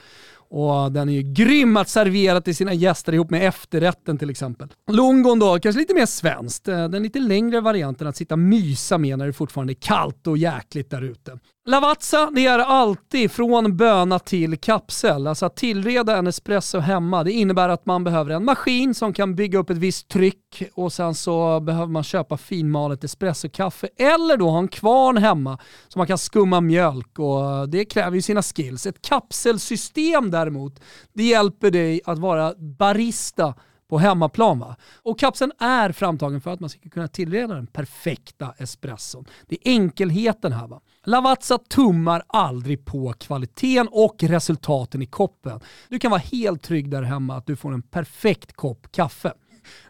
[0.49, 4.69] Och den är ju grym att servera till sina gäster ihop med efterrätten till exempel.
[4.91, 6.69] Lungon då, kanske lite mer svenskt.
[6.69, 10.27] Eh, den lite längre varianten att sitta och mysa med när det fortfarande är kallt
[10.27, 11.39] och jäkligt där ute.
[11.67, 15.27] Lavazza, det är alltid från böna till kapsel.
[15.27, 19.35] Alltså att tillreda en espresso hemma, det innebär att man behöver en maskin som kan
[19.35, 24.51] bygga upp ett visst tryck och sen så behöver man köpa finmalet espressokaffe eller då
[24.51, 28.43] ha en kvarn hemma så man kan skumma mjölk och eh, det kräver ju sina
[28.43, 28.87] skills.
[28.87, 30.81] Ett kapselsystem däremot,
[31.12, 33.55] det hjälper dig att vara barista
[33.88, 34.59] på hemmaplan.
[34.59, 34.77] Va?
[35.03, 39.25] Och kapseln är framtagen för att man ska kunna tillreda den perfekta espresson.
[39.47, 40.66] Det är enkelheten här.
[40.66, 40.81] Va?
[41.05, 45.61] Lavazza tummar aldrig på kvaliteten och resultaten i koppen.
[45.88, 49.33] Du kan vara helt trygg där hemma att du får en perfekt kopp kaffe.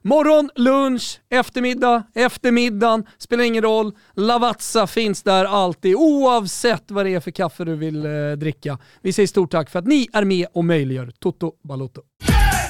[0.03, 3.93] Morgon, lunch, eftermiddag, eftermiddagen, spelar ingen roll.
[4.15, 8.79] Lavazza finns där alltid oavsett vad det är för kaffe du vill eh, dricka.
[9.03, 12.03] Vi säger stort tack för att ni är med och möjliggör Toto Balotto.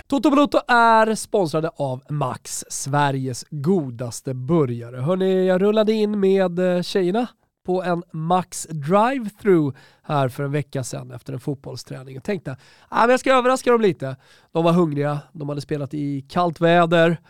[0.06, 4.96] Toto Balotto är sponsrade av Max, Sveriges godaste burgare.
[4.96, 7.26] Hörni, jag rullade in med eh, tjejerna
[7.64, 12.56] på en Max drive-through här för en vecka sedan efter en fotbollsträning och tänkte
[12.88, 14.16] ah, att jag ska överraska dem lite.
[14.52, 17.20] De var hungriga, de hade spelat i kallt väder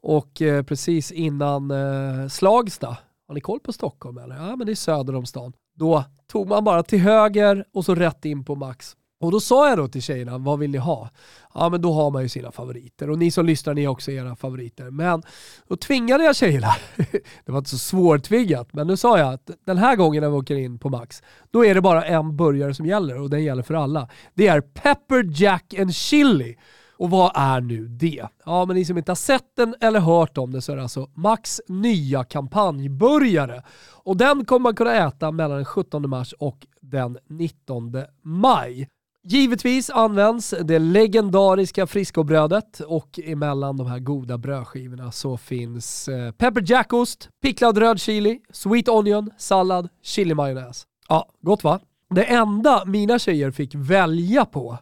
[0.00, 2.96] och eh, precis innan eh, Slagsta,
[3.28, 4.36] har ni koll på Stockholm eller?
[4.36, 5.52] Ja men det är söder om stan.
[5.74, 8.96] Då tog man bara till höger och så rätt in på Max.
[9.20, 11.10] Och då sa jag då till tjejerna, vad vill ni ha?
[11.54, 14.10] Ja men då har man ju sina favoriter och ni som lyssnar ni har också
[14.10, 14.90] era favoriter.
[14.90, 15.22] Men
[15.68, 16.74] då tvingade jag tjejerna,
[17.44, 20.36] det var inte så svårtvingat, men nu sa jag att den här gången när vi
[20.36, 23.62] åker in på Max, då är det bara en burgare som gäller och den gäller
[23.62, 24.08] för alla.
[24.34, 26.56] Det är Pepper Jack and Chili.
[26.98, 28.26] Och vad är nu det?
[28.44, 30.82] Ja, men ni som inte har sett den eller hört om det så är det
[30.82, 33.62] alltså Max nya kampanjburgare.
[33.90, 38.88] Och den kommer man kunna äta mellan den 17 mars och den 19 maj.
[39.24, 46.64] Givetvis används det legendariska friskobrödet och emellan de här goda brödskivorna så finns eh, pepper
[46.66, 50.86] jackost, picklad röd chili, sweet onion, sallad, chilimajonnäs.
[51.08, 51.80] Ja, gott va?
[52.10, 54.78] Det enda mina tjejer fick välja på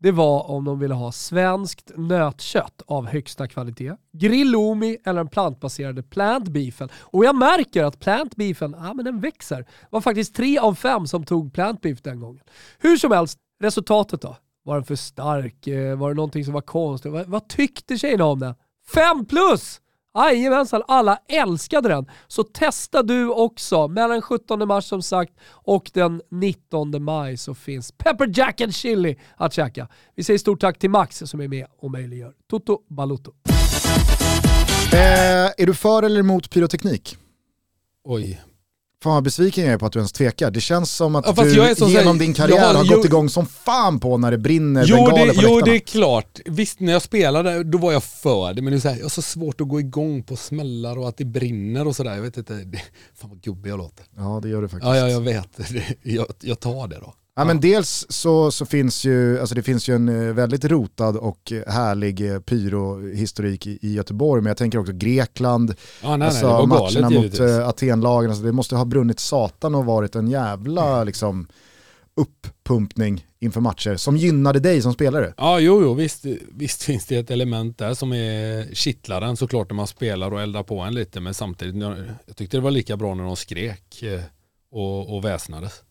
[0.00, 6.02] det var om de ville ha svenskt nötkött av högsta kvalitet, grillomi eller den plantbaserade
[6.02, 6.88] plant beefen.
[6.96, 9.56] Och jag märker att plant beefen, ja men den växer.
[9.56, 12.42] Det var faktiskt tre av fem som tog plant beef den gången.
[12.78, 14.36] Hur som helst, Resultatet då?
[14.62, 15.66] Var den för stark?
[15.66, 17.12] Eh, var det någonting som var konstigt?
[17.12, 18.54] Vad, vad tyckte tjejerna om den?
[18.94, 19.80] Fem plus!
[20.14, 22.06] Jajamensan, alla älskade den.
[22.26, 23.88] Så testa du också.
[23.88, 28.74] Mellan den 17 mars som sagt och den 19 maj så finns Pepper Jack and
[28.74, 29.88] Chili att käka.
[30.14, 33.32] Vi säger stort tack till Max som är med och möjliggör Toto Balutto.
[34.92, 37.16] Eh, är du för eller emot pyroteknik?
[38.04, 38.40] Oj,
[39.02, 40.50] Fan vad besviken jag är på att du ens tvekar.
[40.50, 43.04] Det känns som att Ja, du som genom säger- din karriär har- har jo- gått
[43.04, 45.64] igång som fan på när det brinner Jo bengaler det, på jo läktarna.
[45.72, 46.40] det är klart.
[46.46, 49.04] Visst när jag spelade då var jag för det men det är så här, jag
[49.04, 52.14] har så svårt att gå igång på smällar och att det brinner och sådär.
[52.14, 52.78] Jag vet inte, det,
[53.20, 54.04] fan vad gubbig jag låter.
[54.16, 54.86] Ja det gör du faktiskt.
[54.88, 55.82] Ja, ja jag vet, det,
[56.12, 57.14] jag, jag tar det då.
[57.38, 61.16] Ja, men dels så, så finns ju, alltså det finns ju en eh, väldigt rotad
[61.16, 66.58] och härlig eh, pyrohistorik i, i Göteborg, men jag tänker också Grekland, Ja, nej, alltså
[66.58, 70.28] nej, matcherna galet mot uh, Atenlagen, alltså det måste ha brunnit satan och varit en
[70.28, 71.46] jävla liksom,
[72.16, 75.34] uppumpning inför matcher som gynnade dig som spelare.
[75.36, 79.76] Ja, jo, jo, visst, visst finns det ett element där som är kittlaren såklart när
[79.76, 81.82] man spelar och eldar på en lite, men samtidigt,
[82.26, 84.04] jag tyckte det var lika bra när de skrek
[84.70, 85.82] och, och väsnades.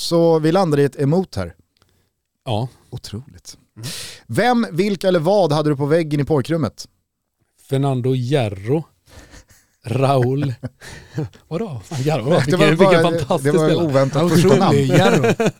[0.00, 1.54] Så vi landade i ett emot här.
[2.44, 3.58] Ja, Otroligt.
[4.26, 6.88] Vem, vilka eller vad hade du på väggen i pojkrummet?
[7.68, 8.84] Fernando Hierro,
[9.84, 10.54] Raul,
[11.48, 11.80] vadå?
[11.84, 13.86] Fan, Hierro, Det vilken, var, vilken bara, fantastisk det var spelare.
[13.86, 14.78] oväntat första namn.
[14.86, 15.34] Jarro.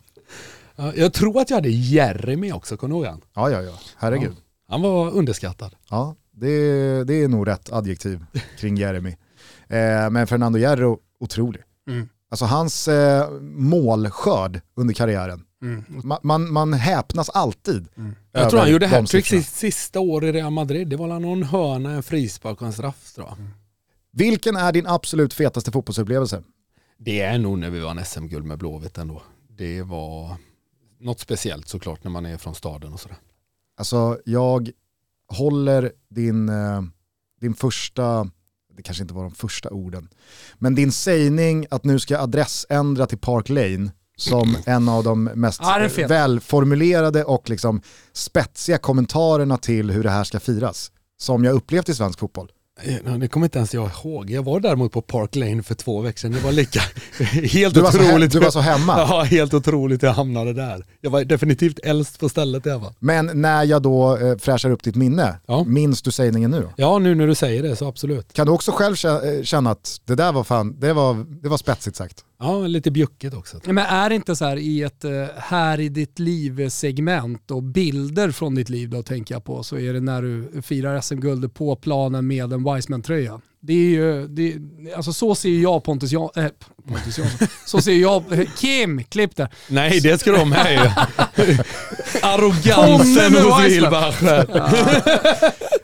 [0.76, 3.20] Ja, jag tror att jag hade Jeremy också, kommer du ihåg han?
[3.34, 3.72] Ja, ja, ja.
[3.96, 4.36] Herregud.
[4.68, 5.74] Han var underskattad.
[5.90, 8.24] Ja, det, det är nog rätt adjektiv
[8.58, 9.10] kring Jeremy.
[9.68, 11.62] Eh, men Fernando Hierro, otrolig.
[11.88, 12.08] Mm.
[12.30, 15.44] Alltså hans eh, målskörd under karriären.
[15.62, 15.84] Mm.
[15.88, 17.88] Man, man, man häpnas alltid.
[18.32, 20.88] Jag tror han gjorde de hattrick sitt sista år i Real Madrid.
[20.88, 23.36] Det var någon hörna, en frispark och en straff tror jag.
[24.12, 26.42] Vilken är din absolut fetaste fotbollsupplevelse?
[26.98, 29.22] Det är nog när vi vann SM-guld med Blåvitt ändå.
[29.48, 30.36] Det var
[31.00, 33.16] något speciellt såklart när man är från staden och sådär.
[33.76, 34.70] Alltså jag
[35.28, 36.82] håller din, eh,
[37.40, 38.30] din första,
[38.80, 40.08] det kanske inte var de första orden,
[40.58, 45.24] men din sägning att nu ska jag adressändra till Park Lane som en av de
[45.24, 50.92] mest Ja, välformulerade och liksom spetsiga kommentarerna till hur det här ska firas.
[51.18, 52.50] Som jag upplevt i svensk fotboll.
[52.82, 54.30] Eh, Det kommer inte ens jag ihåg.
[54.30, 56.32] Jag var däremot på Park Lane för två veckor sedan.
[56.32, 56.80] Det var lika,
[57.52, 58.32] helt Du var, så, otroligt.
[58.32, 58.94] du var så hemma.
[59.10, 60.84] Ja, helt otroligt jag hamnade där.
[61.00, 62.92] Jag var definitivt äldst på stället alla fall.
[62.98, 65.64] Men när jag då eh, fräschar upp ditt minne, Ja.
[65.64, 66.68] minns du sägningen nu?
[66.76, 68.32] Ja, nu när du säger det så absolut.
[68.32, 71.56] Kan du också själv eh, känna att det där var fan, det var, det var
[71.58, 72.24] spetsigt sagt?
[72.42, 73.60] Ja, lite bjuckigt också.
[73.64, 78.30] Men är det inte så här i ett eh, här i ditt liv-segment och bilder
[78.30, 81.76] från ditt liv då tänker jag på så är det när du firar SM-guld på
[81.76, 83.40] planen med en Wiseman-tröja.
[83.62, 84.54] Det är ju, det,
[84.96, 86.50] alltså så ser ju jag Pontus Jansson, äh,
[86.88, 88.24] Pontus Jansson, så ser jag,
[88.58, 89.48] Kim, klipp där.
[89.68, 90.78] Nej, det ska de med ju.
[91.44, 91.64] Ponne
[92.22, 93.68] Arrogansen hos Weissman.
[93.68, 94.46] Wilbacher.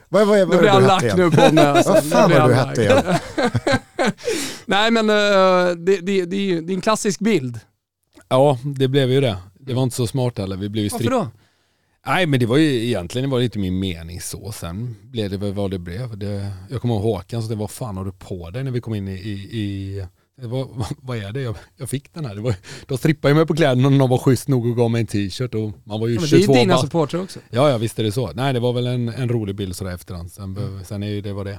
[0.08, 1.94] Vad, vad, vad, Då blir han du lack nu näsan.
[1.94, 2.78] Vad fan Nu var du han hett lack.
[2.78, 3.78] igen?
[4.66, 7.60] Nej men eh, det, det, det, är det en klassisk bild.
[8.28, 9.36] Ja, det blev ju det.
[9.60, 10.56] Det var inte så smart heller.
[10.56, 11.28] Vi blev ju Varför då?
[12.06, 14.52] Nej men det var ju egentligen det var inte min mening så.
[14.52, 16.18] Sen blev det väl vad det blev.
[16.18, 18.80] Det, jag kommer ihåg Håkan så det var fan har du på dig när vi
[18.80, 20.06] kom in i, i,
[20.40, 20.68] det var,
[21.02, 21.40] vad är det?
[21.40, 22.34] Jag, jag fick den här.
[22.34, 22.54] Det var,
[22.86, 25.54] de strippade mig på kläderna och de var schysst nog och gav mig en t-shirt
[25.54, 27.40] och man var ju Ja, men det är 22 dina supportrar också.
[27.50, 28.32] Ja, ja visst är det så.
[28.32, 30.32] Nej det var väl en, en rolig bild sådär efterhand.
[30.32, 31.58] Sen, sen är ju det vad det är.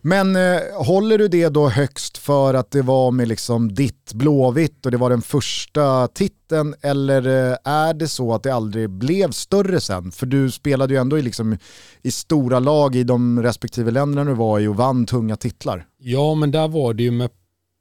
[0.00, 4.86] Men eh, håller du det då högst för att det var med liksom ditt Blåvitt
[4.86, 9.30] och det var den första titeln eller eh, är det så att det aldrig blev
[9.30, 10.12] större sen?
[10.12, 11.58] För du spelade ju ändå i, liksom,
[12.02, 15.86] i stora lag i de respektive länderna du var i och vann tunga titlar.
[15.98, 17.30] Ja men där var det ju med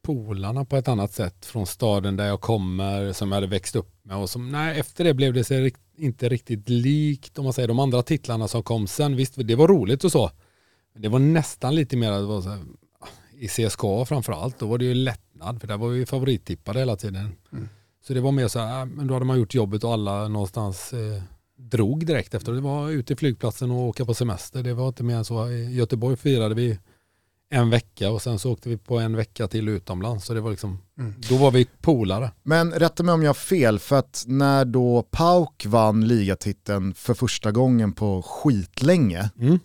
[0.05, 3.91] polarna på ett annat sätt från staden där jag kommer som jag hade växt upp
[4.03, 7.79] med och som, nej efter det blev det inte riktigt likt om man säger de
[7.79, 9.15] andra titlarna som kom sen.
[9.15, 10.31] Visst det var roligt och så.
[10.95, 12.59] Det var nästan lite mer det var så här,
[13.39, 17.35] i CSKA framförallt då var det ju lättnad för där var vi favorittippade hela tiden.
[18.07, 20.27] Så det var mer så här, äh, men då hade man gjort jobbet och alla
[20.27, 21.21] någonstans eh,
[21.57, 22.51] drog direkt efter.
[22.51, 24.63] Det var ute i flygplatsen och åka på semester.
[24.63, 25.49] Det var inte mer än så.
[25.49, 26.79] I Göteborg firade vi
[27.49, 30.25] en vecka och sen så åkte vi på en vecka till utomlands.
[30.25, 30.77] Så det var liksom,
[31.29, 32.31] då var vi polare.
[32.43, 37.13] Men rätta mig om jag har fel, för att när då Pauk vann ligatiteln för
[37.13, 39.59] första gången på skitlänge Mm.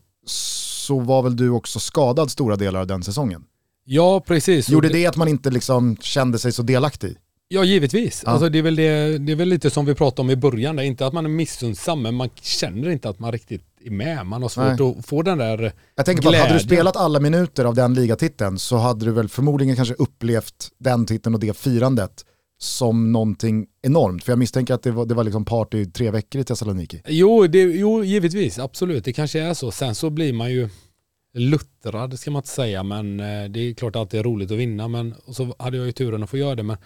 [0.80, 3.44] Så var väl du också skadad stora delar av den säsongen?
[3.84, 4.68] Ja, precis.
[4.68, 7.16] Gjorde det att man inte liksom kände sig så delaktig?
[7.48, 8.22] Ja, givetvis.
[8.24, 8.30] Ja.
[8.30, 10.76] Alltså, det, är väl det, det är väl lite som vi pratade om i början.
[10.76, 13.90] Det är inte att man är missundsam, men man känner inte att man riktigt är
[13.90, 14.26] med.
[14.26, 14.94] Man har svårt Nej.
[14.98, 15.72] att få den där...
[15.94, 19.12] Jag tänker på att hade du spelat alla minuter av den ligatiteln så hade du
[19.12, 22.24] väl förmodligen kanske upplevt den titeln och det firandet
[22.62, 24.24] som någonting enormt.
[24.24, 27.02] För jag misstänker att det var, det var liksom party tre veckor i Thessaloniki.
[27.06, 28.58] Jo, det, jo, givetvis.
[28.58, 29.04] Absolut.
[29.04, 29.70] Det kanske är så.
[29.70, 30.68] Sen så blir man ju
[31.34, 32.82] luttrad, ska man inte säga.
[32.82, 34.88] Men eh, det är klart att det är roligt att vinna.
[34.88, 36.62] Men, och så hade jag ju turen att få göra det.
[36.62, 36.76] Men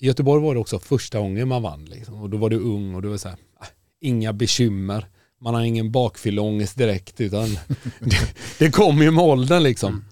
[0.00, 1.84] i Göteborg var det också första gången man vann.
[1.84, 2.14] Liksom.
[2.14, 3.66] Och då var du ung och du var så här, ah,
[4.00, 5.06] inga bekymmer.
[5.40, 7.20] Man har ingen bakfylleångest direkt.
[7.20, 7.48] Utan
[8.00, 10.04] det, det kom ju med åldern liksom.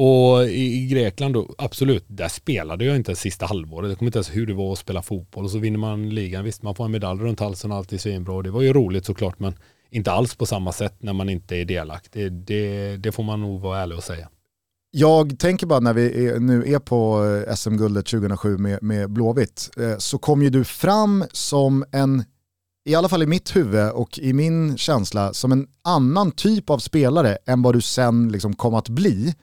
[0.00, 3.88] Och i, Grekland då, absolut, där spelade jag inte sista halvåret.
[3.88, 5.44] Jag kommer inte ens hur det var att spela fotboll.
[5.44, 6.44] Och så vinner man ligan.
[6.44, 8.34] Visst, man får en medalj runt halsen och allt är svinbra.
[8.34, 9.54] Och det var ju roligt såklart, men
[9.90, 12.32] inte alls på samma sätt när man inte är delaktig.
[12.32, 14.28] Det, det får man nog vara ärlig och säga.
[14.90, 19.70] Jag tänker bara när vi är, nu är på eh, SM-guldet 2007 med, med Blåvitt,
[19.76, 22.24] eh, så kom ju du fram som en,
[22.84, 26.78] i alla fall i mitt huvud och i min känsla, som en annan typ av
[26.78, 29.34] spelare än vad du sen liksom kom att bli.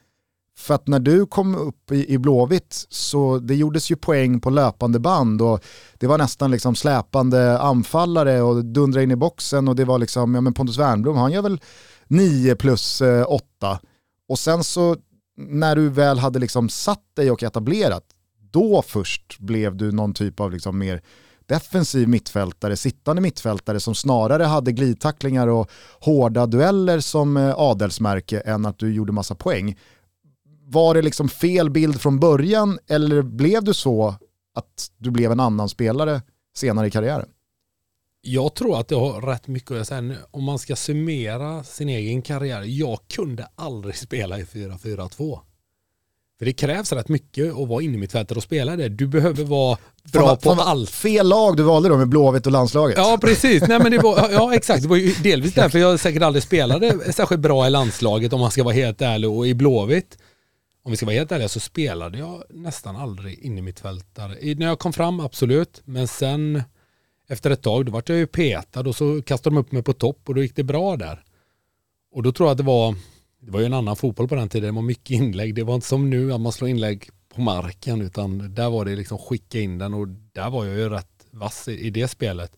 [0.58, 4.49] För att när du kom upp i, i Blåvitt så det gjordes ju poäng på
[4.49, 9.76] löpande band och det var nästan liksom släpande anfallare och dundra in i boxen och
[9.76, 11.62] det var liksom, ja men Pontus Wernbloom, han gör väl
[12.08, 13.80] 9 plus eh, 8.
[14.30, 14.95] Och sen så
[15.38, 18.03] när du väl hade liksom satt dig och etablerat,
[18.51, 21.01] då först blev du någon typ av liksom mer
[21.45, 28.66] defensiv mittfältare, sittande mittfältare som snarare hade glidtacklingar och hårda dueller som eh, adelsmärke än
[28.66, 29.78] att du gjorde massa poäng.
[30.68, 34.16] Var det liksom fel bild från början eller blev du så
[34.55, 36.22] att du blev en annan spelare
[36.55, 37.28] senare i karriären?
[38.22, 40.16] Jag tror att det har rätt mycket att säga.
[40.32, 42.61] Om man ska summera sin egen karriär.
[42.61, 45.39] Jag kunde aldrig spela i 4-4-2.
[46.38, 48.89] För det krävs rätt mycket att vara inne i mitt och spela det.
[48.89, 49.78] Du behöver vara
[50.13, 50.89] bra Fan, på fan, allt.
[50.89, 52.97] Fel lag du valde då med Blåvitt och landslaget.
[52.97, 56.22] Ja precis, nej men det var, ja exakt, det var ju delvis därför jag säkert
[56.22, 60.18] aldrig spelade särskilt bra i landslaget om man ska vara helt ärlig och i Blåvitt.
[60.86, 64.39] Om vi ska vara helt ärliga så spelade jag nästan aldrig in i mitt fältare.
[64.39, 66.63] I- När jag kom fram absolut, men sen
[67.27, 69.93] efter ett tag då vart jag ju petad och så kastade de upp mig på
[69.93, 71.23] topp och då gick det bra där.
[72.11, 72.95] Och då tror jag att det var,
[73.39, 75.55] det var ju en annan fotboll på den tiden, det var mycket inlägg.
[75.55, 78.95] Det var inte som nu att man slår inlägg på marken utan där var det
[78.95, 82.51] liksom skicka in den och där var jag ju rätt vass i, i det spelet.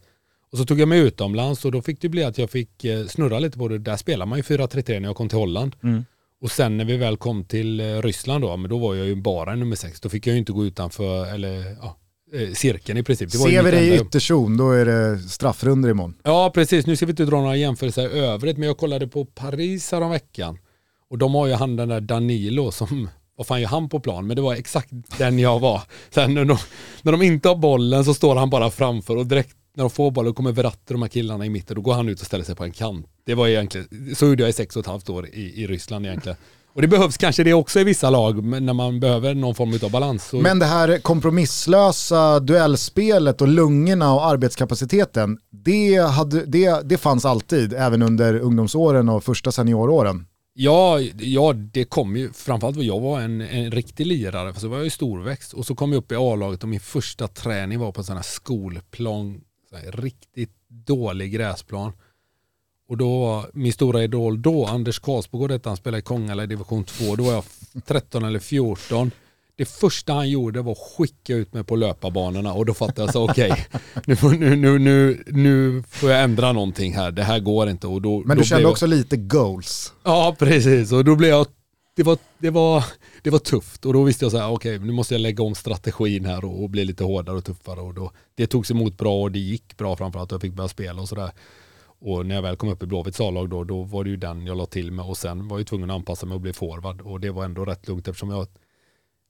[0.51, 3.05] Och så tog jag mig utomlands och då fick det bli att jag fick eh,
[3.05, 3.77] snurra lite på det.
[3.77, 5.75] Där spelar man ju 4-3-3 när jag kom till Holland.
[5.83, 6.05] Mm.
[6.41, 9.15] Och sen när vi väl kom till eh, Ryssland då, men då var jag ju
[9.15, 10.01] bara nummer sex.
[10.01, 11.97] Då fick jag ju inte gå utanför, eller ja,
[12.33, 13.31] eh, cirkeln i princip.
[13.31, 16.17] Det Ser vi dig i ytterzon, då är det straffrunder imorgon.
[16.23, 16.85] Ja, precis.
[16.85, 20.57] Nu ska vi inte dra några jämförelser i övrigt, men jag kollade på Paris veckan.
[21.09, 24.27] Och de har ju han den där Danilo som, vad fan gör han på plan?
[24.27, 25.81] Men det var exakt den jag var.
[26.09, 26.57] Sen när de,
[27.01, 30.11] när de inte har bollen så står han bara framför och direkt när de får
[30.11, 32.55] bollen kommer Verratti de här killarna i mitten, då går han ut och ställer sig
[32.55, 33.07] på en kant.
[33.27, 36.05] Det var egentligen, så gjorde jag i sex och ett halvt år i, i Ryssland
[36.05, 36.37] egentligen.
[36.73, 39.91] Och det behövs kanske det också i vissa lag när man behöver någon form av
[39.91, 40.33] balans.
[40.33, 47.73] Men det här kompromisslösa duellspelet och lungorna och arbetskapaciteten, det, hade, det, det fanns alltid,
[47.73, 50.25] även under ungdomsåren och första senioråren.
[50.53, 54.77] Ja, ja, det kom ju, framförallt jag var en, en riktig lirare, för så var
[54.77, 57.91] jag ju storväxt och så kom jag upp i A-laget och min första träning var
[57.91, 61.91] på en sån här skolplan, så här riktigt dålig gräsplan.
[62.89, 66.47] Och då var min stora idol då, Anders Karlsbogård hette han, spelade i Kongala i
[66.47, 67.43] division 2, då var jag
[67.85, 69.11] 13 eller 14.
[69.55, 73.13] Det första han gjorde var att skicka ut mig på löparbanorna och då fattade jag
[73.13, 73.51] så okej,
[73.95, 77.87] okay, nu, nu, nu, nu får jag ändra någonting här, det här går inte.
[77.87, 78.71] Och då, Men du då kände jag...
[78.71, 79.93] också lite goals?
[80.03, 80.91] Ja, precis.
[80.91, 81.47] Och då blev jag,
[81.95, 82.85] det var, det var,
[83.23, 85.43] det var tufft och då visste jag så här, okej, okay, nu måste jag lägga
[85.43, 88.97] om strategin här och, och, bli lite hårdare och tuffare och då, det togs emot
[88.97, 91.31] bra och det gick bra framförallt och jag fick börja spela och sådär.
[91.99, 94.45] Och när jag väl kom upp i Blåvitts A-lag då, då var det ju den
[94.45, 97.01] jag la till med och sen var jag tvungen att anpassa mig och bli forward
[97.01, 98.47] och det var ändå rätt lugnt eftersom jag,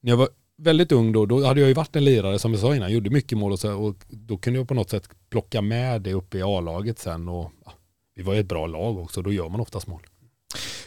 [0.01, 2.61] när jag var väldigt ung då, då hade jag ju varit en lirare som jag
[2.61, 5.61] sa innan, gjorde mycket mål och, så, och då kunde jag på något sätt plocka
[5.61, 7.73] med det upp i A-laget sen och ja,
[8.15, 10.01] vi var ju ett bra lag också, då gör man oftast mål.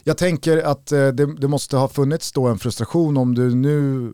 [0.04, 4.12] Jag tänker att eh, det, det, måste ha funnits då en frustration om du nu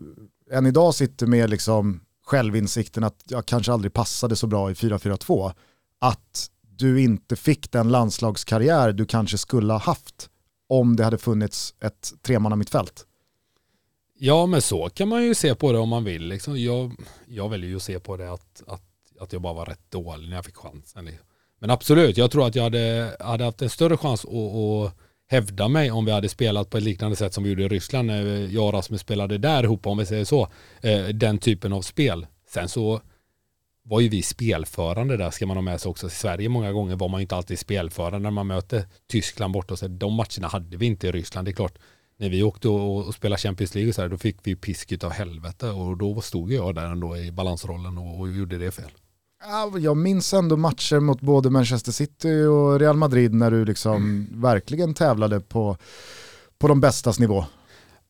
[0.51, 5.51] än idag sitter med liksom självinsikten att jag kanske aldrig passade så bra i 4-4-2.
[5.99, 6.49] Att
[6.79, 10.29] du inte fick den landslagskarriär du kanske skulle ha haft
[10.69, 13.05] om det hade funnits ett tremannamittfält?
[14.19, 16.27] Ja, men så kan man ju se på det om man vill.
[16.27, 16.91] Liksom, jag,
[17.27, 18.83] jag väljer ju att se på det att, att,
[19.19, 21.09] att jag bara var rätt dålig när jag fick chansen.
[21.59, 24.93] Men absolut, jag tror att jag hade, hade haft en större chans att, att
[25.27, 28.07] hävda mig om vi hade spelat på ett liknande sätt som vi gjorde i Ryssland
[28.07, 30.47] när jag och Rasmus spelade där ihop, om vi säger så.
[30.81, 32.27] Eh, den typen av spel.
[32.49, 33.01] Sen så
[33.89, 36.07] var ju vi spelförande där ska man ha med sig också.
[36.07, 39.75] I Sverige många gånger var man ju inte alltid spelförande när man möter Tyskland borta.
[39.75, 41.47] Så de matcherna hade vi inte i Ryssland.
[41.47, 41.77] Det är klart,
[42.17, 45.11] när vi åkte och, och spelade Champions League så här, då fick vi pisk av
[45.11, 48.91] helvete och då stod jag där ändå i balansrollen och, och gjorde det fel.
[49.79, 54.41] Jag minns ändå matcher mot både Manchester City och Real Madrid när du liksom mm.
[54.41, 55.77] verkligen tävlade på,
[56.57, 57.45] på de bästas nivå.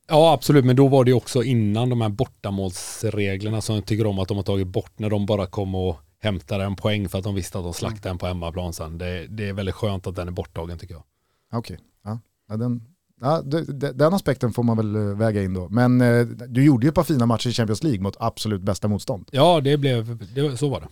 [0.07, 4.19] Ja absolut, men då var det också innan de här bortamålsreglerna som jag tycker om
[4.19, 7.23] att de har tagit bort när de bara kom och hämtade en poäng för att
[7.23, 8.97] de visste att de slaktade en på hemmaplan sen.
[8.97, 11.03] Det, det är väldigt skönt att den är borttagen tycker jag.
[11.53, 12.17] Okej, okay.
[12.47, 12.57] ja.
[12.57, 12.81] den,
[13.21, 13.41] ja,
[13.93, 15.69] den aspekten får man väl eh, väga in då.
[15.69, 18.87] Men eh, du gjorde ju ett par fina matcher i Champions League mot absolut bästa
[18.87, 19.29] motstånd.
[19.31, 20.87] Ja, det blev, det, så var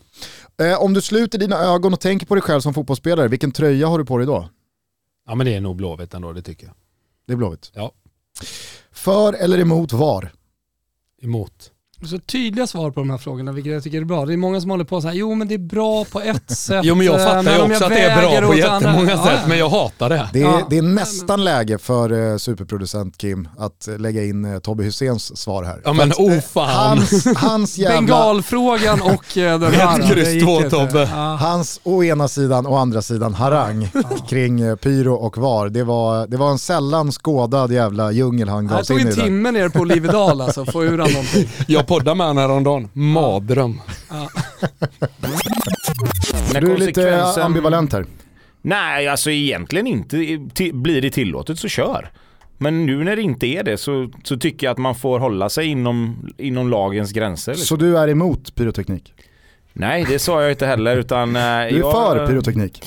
[0.57, 0.71] det.
[0.71, 3.87] Eh, om du sluter dina ögon och tänker på dig själv som fotbollsspelare, vilken tröja
[3.87, 4.49] har du på dig då?
[5.27, 6.75] Ja men det är nog Blåvitt ändå, det tycker jag.
[7.27, 7.71] Det är Blåvitt?
[7.73, 7.91] Ja.
[8.91, 10.31] För eller emot VAR?
[11.21, 11.71] Emot.
[12.07, 14.25] Så tydliga svar på de här frågorna, vilket jag tycker är bra.
[14.25, 16.51] Det är många som håller på så här, jo men det är bra på ett
[16.57, 16.81] sätt.
[16.83, 19.25] jo men jag fattar ju också att det är bra på jättemånga andra.
[19.25, 20.29] sätt, ja, men jag hatar det.
[20.33, 20.67] Det är, ja.
[20.69, 25.63] det är nästan läge för uh, superproducent Kim att lägga in uh, Tobbe Husseins svar
[25.63, 25.81] här.
[25.85, 26.97] Ja men oh fan.
[26.97, 28.01] Hans, hans jävla...
[28.01, 29.99] Bengalfrågan och den här.
[29.99, 31.05] Ett kryss två Tobbe.
[31.39, 33.89] Hans å ena sidan och andra sidan harang
[34.29, 35.69] kring pyro och VAR.
[35.69, 39.05] Det var, det var en sällan skådad jävla djungel han gav sig in i.
[39.05, 41.49] Det tog en timme ner på Olivedal alltså, få ur han någonting.
[41.95, 42.89] Poddade med honom häromdagen.
[42.93, 43.81] Mardröm.
[44.09, 44.29] Ja.
[46.61, 48.05] Du är lite ambivalent här.
[48.61, 50.17] Nej, alltså egentligen inte.
[50.73, 52.11] Blir det tillåtet så kör.
[52.57, 55.49] Men nu när det inte är det så, så tycker jag att man får hålla
[55.49, 57.51] sig inom, inom lagens gränser.
[57.51, 57.65] Liksom.
[57.65, 59.13] Så du är emot pyroteknik?
[59.73, 60.97] Nej, det sa jag inte heller.
[60.97, 62.83] Utan, eh, du är jag, för pyroteknik?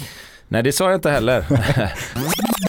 [0.49, 1.45] Nej, det sa jag inte heller.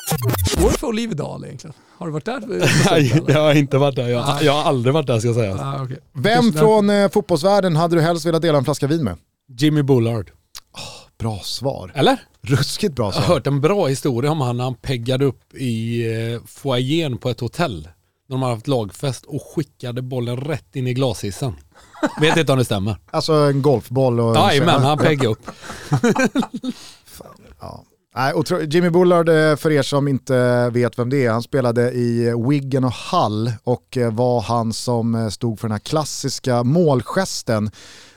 [0.61, 1.73] Går det för Olivedal egentligen?
[1.97, 2.43] Har du varit där?
[2.91, 4.07] Nej, jag har inte varit där.
[4.07, 4.41] Jag, ah.
[4.41, 5.57] jag har aldrig varit där ska jag säga.
[5.61, 5.97] Ah, okay.
[6.13, 9.17] Vem från eh, fotbollsvärlden hade du helst velat dela en flaska vin med?
[9.57, 10.31] Jimmy Bullard.
[10.73, 11.91] Oh, bra svar.
[11.95, 12.17] Eller?
[12.41, 13.21] Ruskigt bra svar.
[13.21, 17.17] Jag har hört en bra historia om han när han peggade upp i eh, foajén
[17.17, 17.87] på ett hotell.
[18.27, 21.53] När de hade haft lagfest och skickade bollen rätt in i glashissen.
[22.21, 22.97] Vet inte om det stämmer.
[23.11, 24.35] Alltså en golfboll och...
[24.35, 25.45] Jajamän, han peggade upp.
[27.05, 27.83] Fan, ja.
[28.15, 31.91] Nej, och Jimmy Bullard, eh, för er som inte vet vem det är, han spelade
[31.91, 36.63] i Wiggen och Hull och eh, var han som eh, stod för den här klassiska
[36.63, 37.71] målgesten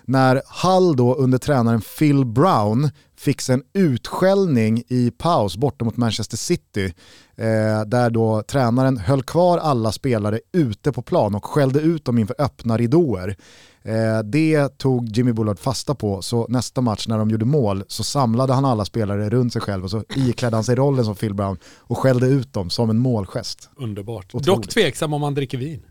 [0.05, 6.37] när Hull då under tränaren Phil Brown fick en utskällning i paus borta mot Manchester
[6.37, 6.95] City.
[7.37, 12.19] Eh, där då tränaren höll kvar alla spelare ute på plan och skällde ut dem
[12.19, 13.37] inför öppna ridåer.
[13.85, 18.05] Eh, det tog Jimmy Bullard fasta på, så nästa match när de gjorde mål så
[18.05, 21.35] samlade han alla spelare runt sig själv och så iklädde han sig rollen som Phil
[21.35, 23.69] Brown och skällde ut dem som en målgest.
[23.77, 24.25] Underbart.
[24.25, 24.47] Otroligt.
[24.47, 25.83] Dock tveksam om man dricker vin.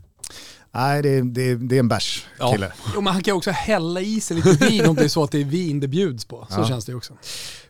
[0.74, 2.66] Nej, det är, det är, det är en bärs kille.
[2.66, 2.90] Ja.
[2.94, 5.30] Jo, men han kan också hälla i sig lite vin om det är så att
[5.30, 6.46] det är vin det bjuds på.
[6.50, 6.68] Så ja.
[6.68, 7.12] känns det också.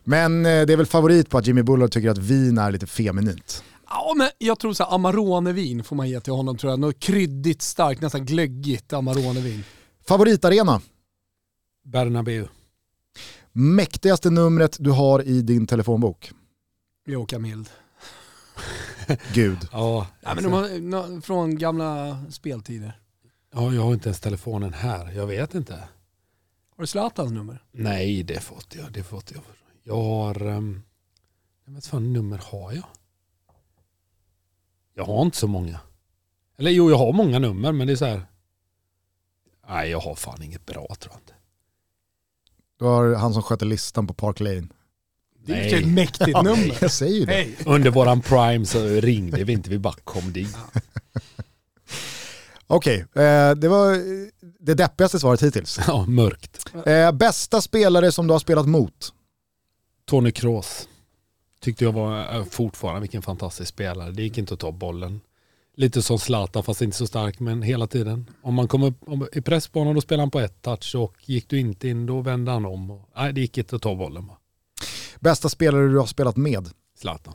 [0.03, 2.87] Men eh, det är väl favorit på att Jimmy Bullard tycker att vin är lite
[2.87, 3.63] feminint.
[3.89, 6.79] Ja, men jag tror så här, Amarone-vin får man ge till honom tror jag.
[6.79, 9.63] Något kryddigt, starkt, nästan glöggigt Amarone-vin.
[10.07, 10.81] Favoritarena?
[11.83, 12.47] Bernabeu.
[13.51, 16.31] Mäktigaste numret du har i din telefonbok?
[17.05, 17.69] Joakim Mild.
[19.33, 19.57] Gud.
[19.71, 22.99] Ja, Ja, men de har, från gamla speltider.
[23.53, 25.11] ja, jag har inte ens telefonen här.
[25.11, 25.73] Jag vet inte.
[26.75, 27.63] Har du Zlatans nummer?
[27.71, 28.91] Nej, det fått jag.
[28.91, 29.41] Det fått jag.
[29.83, 30.47] Jag har...
[30.47, 30.83] Um,
[31.65, 32.85] vad fan nummer har jag?
[34.93, 35.79] Jag har inte så många.
[36.57, 38.21] Eller jo, jag har många nummer, men det är så här...
[39.69, 41.33] Nej, jag har fan inget bra tror jag inte.
[42.79, 44.67] Du har han som sköter listan på Park Lane.
[45.45, 46.77] Det är ju ett mäktigt nummer.
[46.81, 47.33] Jag säger ju det.
[47.33, 47.55] Hej.
[47.65, 50.57] Under våran prime så ringde vi inte, vi bara kom dit.
[52.67, 53.99] Okej, eh, det var eh,
[54.59, 55.79] det deppigaste svaret hittills.
[55.87, 56.65] Ja, mörkt.
[56.85, 59.13] Eh, bästa spelare som du har spelat mot?
[60.05, 60.87] Tony Kroos.
[61.61, 64.11] Tyckte jag var eh, fortfarande vilken fantastisk spelare.
[64.11, 65.21] Det gick inte att ta bollen.
[65.75, 68.29] Lite som Zlatan fast inte så stark men hela tiden.
[68.41, 71.49] Om man kom upp om, i pressbanan då spelade han på ett touch och gick
[71.49, 72.91] du inte in då vände han om.
[72.91, 74.37] Och, nej det gick inte att ta bollen bara.
[75.19, 76.69] Bästa spelare du har spelat med?
[76.99, 77.33] Zlatan.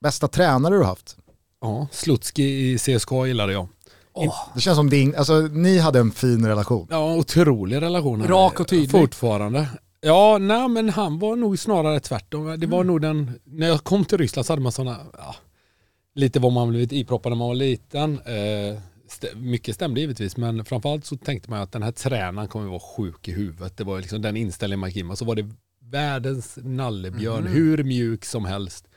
[0.00, 1.16] Bästa tränare du har haft?
[1.60, 3.68] Ja, Slutski i CSKA gillade jag.
[4.54, 6.86] Det känns som din, alltså ni hade en fin relation.
[6.90, 8.26] Ja, otrolig relation.
[8.26, 8.90] Rak och tydlig.
[8.90, 9.68] Fortfarande.
[10.00, 12.60] Ja, nej men han var nog snarare tvärtom.
[12.60, 15.34] Det var nog den, när jag kom till Ryssland så hade man sådana, ja,
[16.14, 18.20] lite vad man blivit iproppad när man var liten.
[18.20, 18.78] Eh,
[19.36, 23.28] mycket stämde givetvis, men framförallt så tänkte man att den här tränaren kommer vara sjuk
[23.28, 23.76] i huvudet.
[23.76, 25.18] Det var liksom den inställningen man gick in med.
[25.18, 25.50] Så var det
[25.90, 28.88] världens nallebjörn, hur mjuk som helst.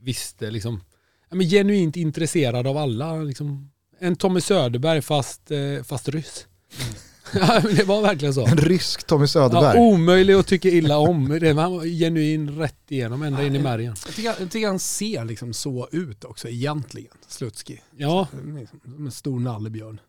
[0.00, 0.80] Visste liksom,
[1.28, 3.16] ja, men genuint intresserad av alla.
[3.16, 6.46] Liksom, en Tommy Söderberg fast, eh, fast ryss.
[7.40, 8.46] Ja, men det var verkligen så.
[8.46, 9.78] En rysk Tommy Ja, Söderberg.
[9.78, 11.28] omöjlig att tycka illa om.
[11.40, 13.94] Det var genuin rätt igenom, ända in i märgen.
[14.06, 17.80] Jag tycker, jag tycker han ser liksom så ut också egentligen, Slutski.
[17.96, 18.28] Ja,
[18.58, 20.00] Liksom, Som en stor nallebjörn.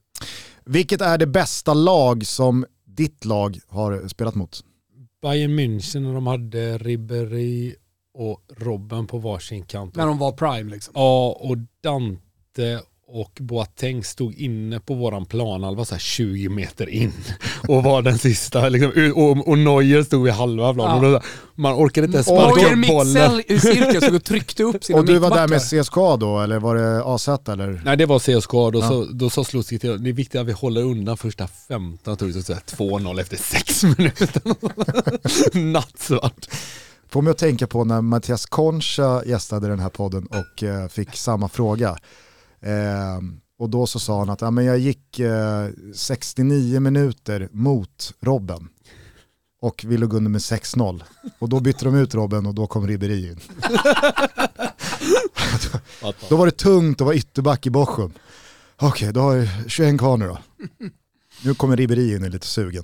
[0.65, 4.63] Vilket är det bästa lag som ditt lag har spelat mot?
[5.21, 7.75] Bayern München när de hade Ribéry
[8.13, 9.95] och Robben på varsin kant.
[9.95, 10.93] När de var prime liksom.
[10.95, 17.13] Ja, och Dante och Boateng stod inne på våran planhalva så här 20 meter in
[17.67, 18.69] och var den sista.
[18.69, 21.03] Liksom, och, och Neuer stod vid halva planen.
[21.03, 21.07] Ja.
[21.07, 23.41] Och då, man orkade inte ens Och sparka Neuer upp bollen.
[23.47, 26.59] i cirkel så och tryckte upp sina Och du var där med CSKA då, eller
[26.59, 27.81] var det AZ eller?
[27.85, 28.87] Nej det var CSKA, då, Ja.
[28.89, 32.31] så, då sa Slutski till det är viktigt att vi håller undan första 15, tror
[32.31, 34.41] jag, så här 2-0 efter 6 minuter.
[35.71, 36.47] Nattsvart.
[37.09, 41.15] Får mig att tänka på när Mattias Concha gästade den här podden och eh, fick
[41.15, 41.97] samma fråga.
[42.59, 43.19] Eh,
[43.59, 48.69] och då så sa han att ja, men jag gick eh, 69 minuter mot Robben
[49.61, 51.03] och vi låg under med 6-0.
[51.39, 53.39] Och då bytte de ut Robben och då kom Ribéry in.
[56.29, 58.13] Då var det tungt att vara ytterback i Bochum.
[58.77, 60.37] Okej, då har jag 21 kvar nu då.
[61.43, 62.83] Nu kommer Ribéry in och är lite sugen.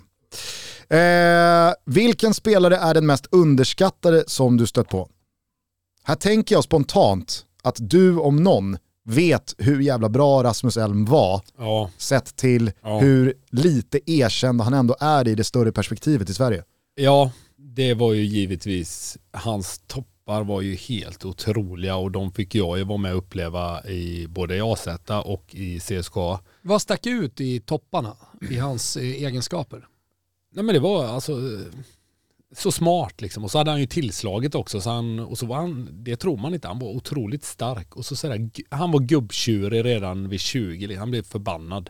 [0.90, 5.10] Eh, vilken spelare är den mest underskattade som du stött på?
[6.04, 11.42] Här tänker jag spontant att du om någon vet hur jävla bra Rasmus Elm var
[11.58, 13.00] Ja, sett till Ja.
[13.00, 16.64] hur lite erkänd han ändå är i det större perspektivet i Sverige.
[16.96, 22.78] ja, det var ju givetvis, hans toppar var ju helt otroliga och de fick jag
[22.78, 24.88] ju vara med och uppleva i både i AZ
[25.26, 26.40] och i CSKA.
[26.62, 28.16] Vad stack ut i topparna
[28.50, 29.88] i hans egenskaper?
[30.54, 31.32] Nej men det var alltså
[32.56, 33.44] så smart liksom.
[33.44, 34.82] Och så hade han ju tillslaget också.
[34.82, 37.96] Så han, och så var han, det tror man inte, han var otroligt stark.
[37.96, 41.00] Och så sådär, han var gubbtjurig redan vid 20, liksom.
[41.00, 41.90] han blev förbannad.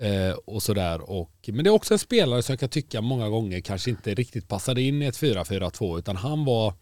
[0.00, 1.10] Eh, och sådär.
[1.10, 4.14] Och, men det är också en spelare som jag kan tycka många gånger kanske inte
[4.14, 6.74] riktigt passade in i ett 4-4-2 utan han var,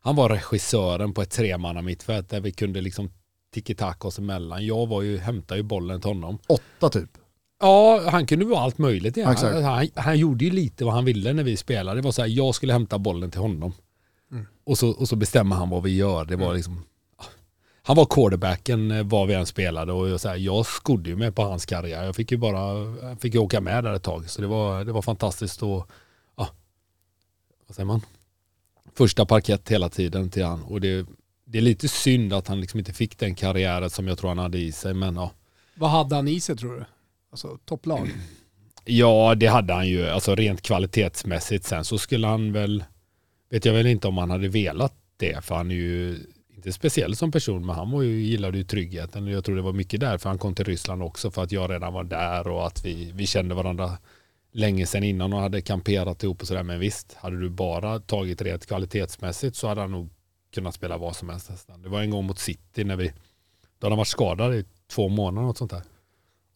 [0.00, 3.10] han var regissören på ett tremanna mittfält där vi kunde liksom
[3.54, 4.66] tiki-taka oss emellan.
[4.66, 6.38] Jag var ju, hämtade ju bollen till honom.
[6.46, 7.10] Åtta typ.
[7.60, 9.16] Ja, han kunde vara allt möjligt.
[9.16, 9.34] Ja.
[9.62, 12.00] Han, han gjorde ju lite vad han ville när vi spelade.
[12.00, 13.72] Det var så här, jag skulle hämta bollen till honom.
[14.64, 16.24] Och, så, och så bestämmer han vad vi gör.
[16.24, 16.82] Det var liksom,
[17.82, 21.16] han var quarterbacken eh, var vi än spelade och jag, så här, jag skodde ju
[21.16, 22.04] med på hans karriär.
[22.04, 24.30] Jag fick ju bara jag fick ju åka med där ett tag.
[24.30, 25.90] Så det var, det var fantastiskt och
[26.36, 26.48] ja,
[27.66, 28.00] vad säger man?
[28.94, 30.62] Första parkett hela tiden till han.
[30.62, 31.06] Och det,
[31.44, 34.38] det är lite synd att han liksom inte fick den karriären som jag tror han
[34.38, 34.94] hade i sig.
[34.94, 35.30] Men ja,
[35.74, 36.84] Vad hade han i sig tror du?
[37.34, 38.10] Alltså topplag?
[38.86, 40.06] Ja, det hade han ju.
[40.06, 41.64] Alltså rent kvalitetsmässigt.
[41.64, 42.84] Sen så skulle han väl,
[43.50, 46.18] vet jag väl inte om han hade velat det, för han är ju
[46.56, 49.26] inte speciell som person, men han var ju, gillade ju tryggheten.
[49.26, 51.92] Jag tror det var mycket därför han kom till Ryssland också, för att jag redan
[51.92, 53.98] var där och att vi, vi kände varandra
[54.52, 56.62] länge sedan innan och hade kamperat ihop och sådär.
[56.62, 60.10] Men visst, hade du bara tagit rent kvalitetsmässigt så hade han nog
[60.54, 61.82] kunnat spela vad som helst nästan.
[61.82, 63.08] Det var en gång mot City när vi
[63.78, 65.82] Då hade han varit skadad i två månader och sånt där.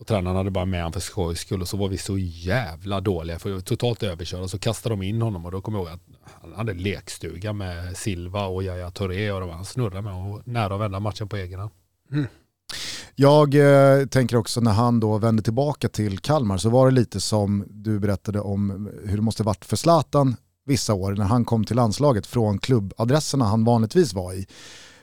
[0.01, 3.01] Och tränaren hade bara med honom för skojs skull och så var vi så jävla
[3.01, 4.49] dåliga för vi var totalt överkörda.
[4.49, 6.03] Så kastade de in honom och då kommer jag ihåg att
[6.42, 10.74] han hade lekstuga med Silva och Yahya Touré och de, han snurrade med och nära
[10.74, 11.70] att vända matchen på egen hand.
[12.12, 12.26] Mm.
[13.14, 17.20] Jag eh, tänker också när han då vände tillbaka till Kalmar så var det lite
[17.20, 20.36] som du berättade om hur det måste varit för Zlatan
[20.66, 24.46] vissa år när han kom till landslaget från klubbadresserna han vanligtvis var i.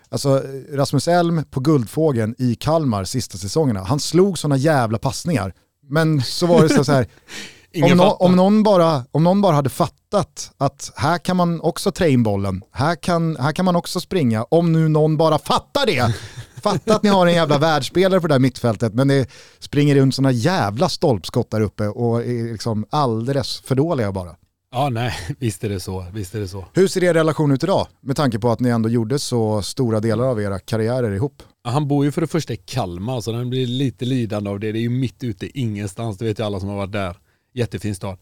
[0.10, 5.54] Alltså Rasmus Elm på Guldfågeln i Kalmar sista säsongerna, han slog sådana jävla passningar.
[5.90, 7.08] Men så var det så, så här,
[7.84, 8.24] om, fattar.
[8.24, 12.24] om, någon bara, om någon bara hade fattat att här kan man också trä in
[12.24, 16.16] bollen, här kan, här kan man också springa, om nu någon bara fattar det.
[16.62, 19.30] Fatta att ni har en jävla världsspelare på det där mittfältet men det
[19.60, 24.36] springer runt sådana jävla stolpskott där uppe och är liksom alldeles för dåliga bara.
[24.76, 26.06] Ja nej, visst är det så.
[26.14, 26.66] Visst är det så.
[26.74, 27.88] Hur ser er relation ut idag?
[28.02, 31.44] Med tanke på att ni ändå gjorde så stora delar av era karriärer ihop.
[31.64, 34.72] Han bor ju för det första i Kalmar så den blir lite lidande av det.
[34.72, 37.18] Det är ju mitt ute ingenstans, det vet ju alla som har varit där.
[37.54, 38.18] Jättefin stad.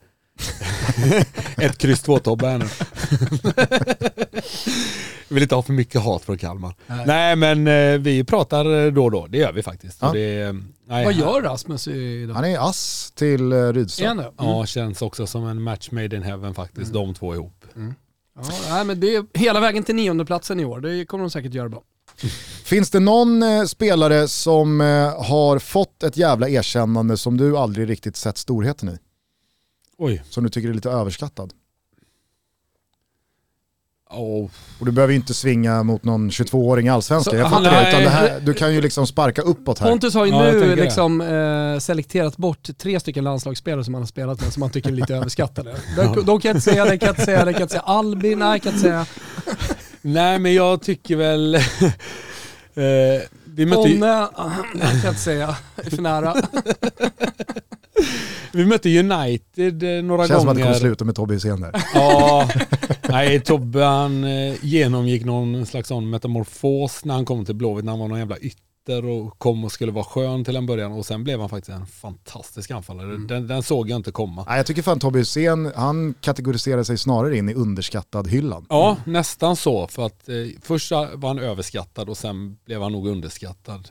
[1.58, 2.66] Ett kryss två Tobbe här nu.
[5.28, 6.76] Vill inte ha för mycket hat från Kalmar.
[7.06, 9.98] Nej, men eh, vi pratar då och då, det gör vi faktiskt.
[10.02, 10.08] Ja.
[10.08, 10.56] Och det,
[10.88, 12.36] nej, Vad gör Rasmus idag?
[12.36, 14.18] Han är ass till eh, Är Rydström.
[14.18, 14.24] det?
[14.24, 14.34] Mm.
[14.38, 17.66] Ja, känns också som en match made in heaven faktiskt, de två ihop.
[18.36, 20.80] Ja, nej, men det är hela vägen till niondeplatsen i år.
[20.80, 21.82] Det kommer de säkert göra bra.
[22.64, 27.90] Finns det någon eh, spelare som eh, har fått ett jävla erkännande som du aldrig
[27.90, 28.98] riktigt sett storheten i?
[29.98, 30.24] Oj.
[30.30, 31.54] Som du tycker är lite överskattad?
[34.14, 34.50] Oh.
[34.80, 37.90] Och du behöver ju inte svinga mot någon 22-åring i allsvenskan, Så jag fattar det.
[37.90, 39.90] Utan det här, du kan ju liksom sparka uppåt här.
[39.90, 44.08] Pontus har ju Ja, nu liksom, eh, selekterat bort tre stycken landslagsspelare som han har
[44.08, 45.76] spelat med som han tycker är lite överskattade.
[45.96, 47.72] De, de kan jag inte säga, det kan jag inte säga, det kan jag inte
[47.72, 47.82] säga.
[47.82, 49.06] Albin, nej kan jag inte säga.
[50.02, 51.56] Nej, men jag tycker väl...
[51.56, 51.62] eh,
[53.46, 54.00] vi mötte ju...
[54.00, 55.56] Ponne, ah, nej kan jag inte säga.
[55.76, 56.36] Det är för nära.
[58.54, 60.74] Vi mötte United eh, några Känns som att det gånger.
[60.74, 61.72] kommer sluta med Tobbe Hysén där.
[61.94, 62.50] Ja,
[63.10, 67.92] nej Tobbe han eh, genomgick någon slags sån metamorfos när han kom till Blåvitt när
[67.92, 71.06] han var någon jävla ytter och kom och skulle vara skön till en början och
[71.06, 73.18] sen blev han faktiskt en fantastisk anfallare.
[73.18, 74.46] Den, den såg jag inte komma.
[74.48, 78.66] Nej, jag tycker fan Tobbe Hysén, han kategoriserar sig snarare in i underskattad hyllan.
[78.70, 83.08] Ja, nästan så för att eh, först var han överskattad och sen blev han nog
[83.08, 83.90] underskattad.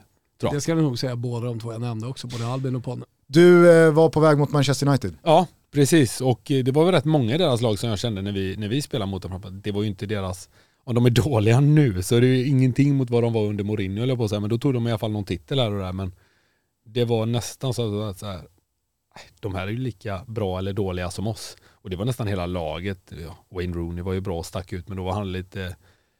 [0.50, 3.04] Det ska du nog säga båda de två jag nämnde också, både Albin och Ponne.
[3.32, 5.16] Du eh, var på väg mot Manchester United.
[5.22, 8.22] Ja, precis och eh, det var väl rätt många i deras lag som jag kände
[8.22, 9.60] när vi, när vi spelade mot dem.
[9.64, 10.48] Det var ju inte deras
[10.84, 13.64] om de är dåliga nu så är det ju ingenting mot vad de var under
[13.64, 14.40] Mourinho höll jag på att säga.
[14.40, 15.92] Men då tog de i alla fall någon titel här och där.
[15.92, 16.12] Men
[16.84, 18.42] det var nästan så att så här, äh,
[19.40, 21.56] de här är ju lika bra eller dåliga som oss.
[21.70, 23.12] Och det var nästan hela laget.
[23.50, 25.76] Wayne Rooney var ju bra och stack ut men då var han lite,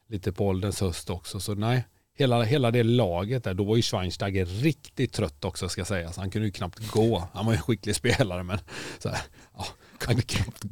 [0.07, 1.39] lite på ålderns höst också.
[1.39, 1.85] Så nej,
[2.17, 6.17] hela, hela det laget där, då var ju Schweinsteiger riktigt trött också ska sägas.
[6.17, 7.27] Han kunde ju knappt gå.
[7.33, 8.59] Han var ju en skicklig spelare men
[8.99, 9.19] så här,
[9.57, 9.65] ja,
[10.05, 10.21] han,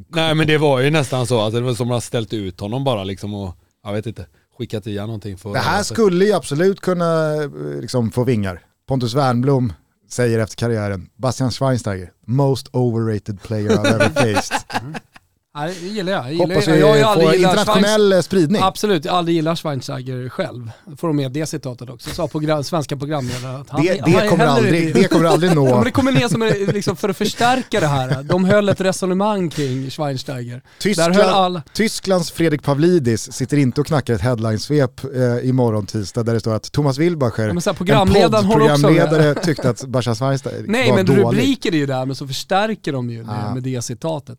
[0.08, 1.42] Nej men det var ju nästan så.
[1.42, 4.26] Alltså, det var som att man ställt ut honom bara liksom och jag vet inte,
[4.58, 5.38] skickat i någonting.
[5.38, 7.50] För Det här skulle ju absolut kunna eh,
[7.82, 8.62] liksom, få vingar.
[8.88, 9.74] Pontus Wernbloom
[10.10, 14.58] säger efter karriären, Bastian Schweinsteiger, most overrated player I've ever faced.
[15.56, 16.24] Nej, det gillar jag.
[16.26, 18.62] jag gillar, Hoppas jag, vi jag aldrig får internationell eh, spridning.
[18.62, 20.72] Absolut, jag aldrig gillat Schweinsteiger själv.
[20.98, 22.10] Får de med det citatet också.
[22.10, 25.08] Sa program, svenska programledare att han, Det, han det, kommer hellre aldrig, det.
[25.08, 25.84] kommer aldrig Ja, men nå.
[25.84, 28.24] det kommer ner som en, liksom för att förstärka det här.
[28.24, 30.62] De höll ett resonemang kring Schweinsteiger.
[30.80, 31.62] Tyskland, höll all...
[31.74, 36.54] Tysklands Fredrik Pavlidis sitter inte och knackar ett headlinesvep eh, imorgon tisdag där det står
[36.56, 38.58] att Thomas Wilbacher, Ja, men så här, en programledaren med.
[38.58, 41.22] poddprogramledare, tyckte att Bastian Schweinsteiger Nej var men dålig.
[41.24, 43.54] rubriker är ju där men så förstärker de ju det Ah.
[43.54, 44.38] med det citatet.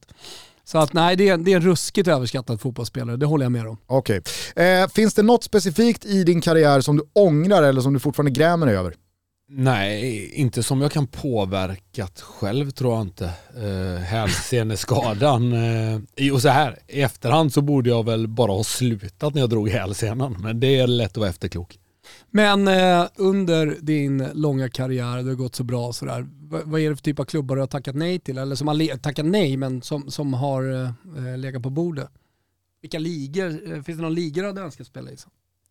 [0.64, 3.66] Så att nej, det är, det är en ruskigt överskattad fotbollsspelare, det håller jag med
[3.66, 3.76] om.
[3.86, 4.22] Okej.
[4.56, 8.30] Eh, finns det något specifikt i din karriär som du ångrar eller som du fortfarande
[8.30, 8.94] grämer dig över?
[9.54, 13.30] Nej, inte som jag kan påverkat själv tror jag inte.
[13.56, 15.52] Eh, hälseneskadan.
[16.16, 19.50] Eh, och så här, i efterhand så borde jag väl bara ha slutat när jag
[19.50, 20.36] drog hälsenan.
[20.40, 21.78] Men det är lätt att vara efterklok.
[22.34, 26.80] Men eh, under din långa karriär, det har gått så bra och sådär, vad, vad
[26.80, 28.38] är det för typ av klubbar du har tackat nej till?
[28.38, 30.90] Eller som har tackat nej men som, som har eh,
[31.26, 32.08] eh, legat på bordet?
[32.82, 35.16] Vilka ligor, eh, finns det någon liga du hade önskat spela i?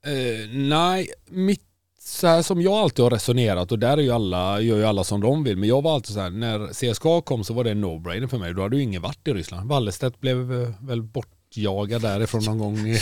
[0.05, 1.63] Eh, nej, mitt
[2.03, 5.03] så här som jag alltid har resonerat och där är ju alla, gör ju alla
[5.03, 5.57] som de vill.
[5.57, 8.37] Men jag var alltid så här, när CSKA kom så var det en no-brainer för
[8.37, 8.53] mig.
[8.53, 9.69] Då hade ju ingen varit i Ryssland.
[9.69, 12.99] Wallestedt blev eh, väl bort bortjagad därifrån någon gång i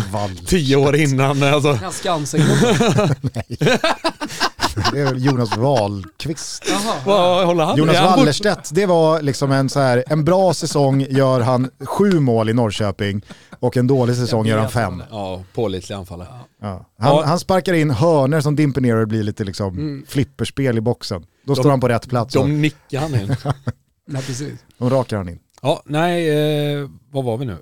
[0.46, 1.42] tio år innan.
[1.42, 1.78] Alltså.
[1.82, 3.16] Ja, Skansen-klubbar.
[4.92, 6.64] Det är Jonas Wahlqvist.
[7.04, 7.76] Han?
[7.76, 12.48] Jonas Wallerstedt, det var liksom en så här, en bra säsong gör han sju mål
[12.48, 13.22] i Norrköping
[13.60, 15.02] och en dålig säsong gör han fem.
[15.10, 16.28] Ja, pålitlig anfallare.
[16.60, 16.86] Ja.
[16.98, 17.22] Han, Ja.
[17.26, 20.04] han sparkar in hörner som dimper ner och blir lite liksom Mm.
[20.08, 21.24] flipperspel i boxen.
[21.46, 23.36] Då står han på rätt plats De nickar han in.
[24.06, 24.52] Nej, precis.
[24.78, 25.38] de rakar han in.
[25.64, 27.52] Ja, nej, eh, vad var vi nu?
[27.52, 27.60] Uh,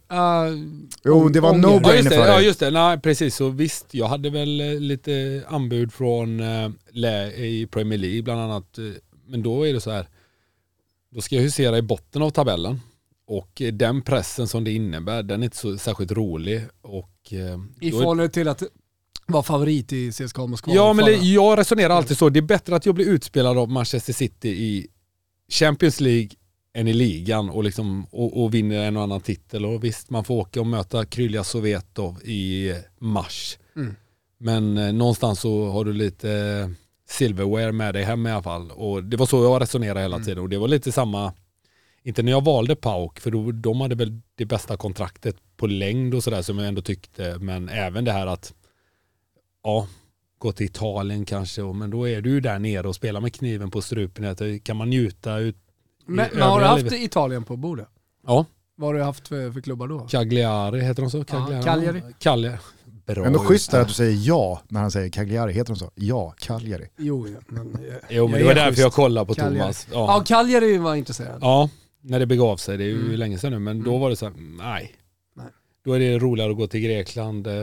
[1.04, 1.62] Jo, det var Ånger.
[1.62, 2.46] no Ja just, det, för ja dig.
[2.46, 6.70] just det, nej precis så visst jag hade väl eh, lite anbud från eh,
[7.36, 8.78] i Premier League bland annat.
[8.78, 8.84] eh,
[9.26, 10.06] Men då är det så här,
[11.10, 12.80] då ska jag husera i botten av tabellen
[13.26, 16.62] och eh, den pressen som det innebär den är inte så särskilt rolig.
[16.82, 18.62] Och, eh, I förhållande till att
[19.26, 20.74] vara favorit i CSKA Moskva.
[20.74, 23.68] Ja men det, jag resonerar alltid så, det är bättre att jag blir utspelad av
[23.70, 24.86] Manchester City i
[25.52, 26.30] Champions League
[26.80, 29.64] än i ligan och, liksom, och, och vinner en och annan titel.
[29.66, 33.58] Och visst, man får åka och möta Krylja Sovetov i mars.
[33.76, 33.94] Mm.
[34.38, 36.70] Men eh, någonstans så har du lite eh,
[37.08, 38.70] silverware med dig hem i alla fall.
[38.70, 40.26] Och det var så jag resonerade hela Mm.
[40.26, 40.42] tiden.
[40.42, 41.32] Och det var lite samma,
[42.02, 46.14] inte när jag valde Pauk, för då, de hade väl det bästa kontraktet på längd
[46.14, 47.38] och sådär som jag ändå tyckte.
[47.38, 48.54] Men även det här att,
[49.64, 49.88] ja,
[50.38, 53.70] gå till Italien kanske, men då är du ju där nere och spelar med kniven
[53.70, 54.24] på strupen.
[54.24, 55.56] Eh, Kan man njuta ut
[56.16, 57.00] Men, men har du haft livet?
[57.00, 57.88] Italien på bordet?
[58.26, 58.44] Ja,
[58.76, 59.98] Vad har du haft för, för klubbar då?
[60.00, 61.24] Cagliari heter de så?
[61.24, 61.62] Cagliari.
[61.64, 62.02] Cagliari.
[62.18, 62.56] Cagliari.
[63.06, 65.52] Bra Ändå schysst att du säger ja när han säger Cagliari.
[65.52, 65.90] Heter de så?
[65.94, 66.88] Ja, Cagliari.
[66.98, 68.80] Jo, ja, men, eh, Jo men det var är därför schysst.
[68.82, 69.58] jag kollade på Cagliari.
[69.58, 69.86] Thomas.
[69.92, 70.24] Ja, Ja.
[70.26, 71.38] Cagliari var intresserad.
[71.40, 71.68] ja,
[72.02, 72.76] när det begav sig.
[72.78, 73.12] Det är ju Mm.
[73.16, 74.00] länge sedan nu men då Mm.
[74.00, 74.92] var det så här, nej.
[75.36, 75.46] Nej.
[75.84, 77.54] Då är det roligare att gå till Grekland, eh,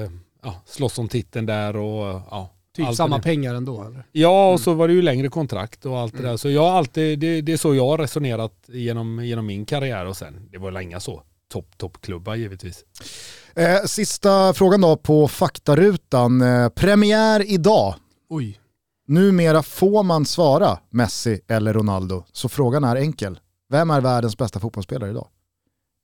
[0.43, 2.49] ja, slåss om titeln där och ja.
[2.77, 3.23] Typ allt samma det.
[3.23, 4.05] pengar ändå eller?
[4.11, 4.53] Ja, Mm.
[4.53, 6.29] och så var det ju längre kontrakt och allt det Mm.
[6.31, 6.37] där.
[6.37, 10.17] Så jag alltid, det, det är så jag har resonerat genom, genom min karriär och
[10.17, 12.83] sen, det var inga så topp, toppklubbar givetvis.
[13.55, 16.41] Eh, sista frågan då på faktarutan.
[16.41, 17.95] Eh, premiär idag.
[18.29, 18.59] Oj.
[19.07, 23.39] Numera får man svara Messi eller Ronaldo, så frågan är enkel.
[23.69, 25.27] Vem är världens bästa fotbollsspelare idag?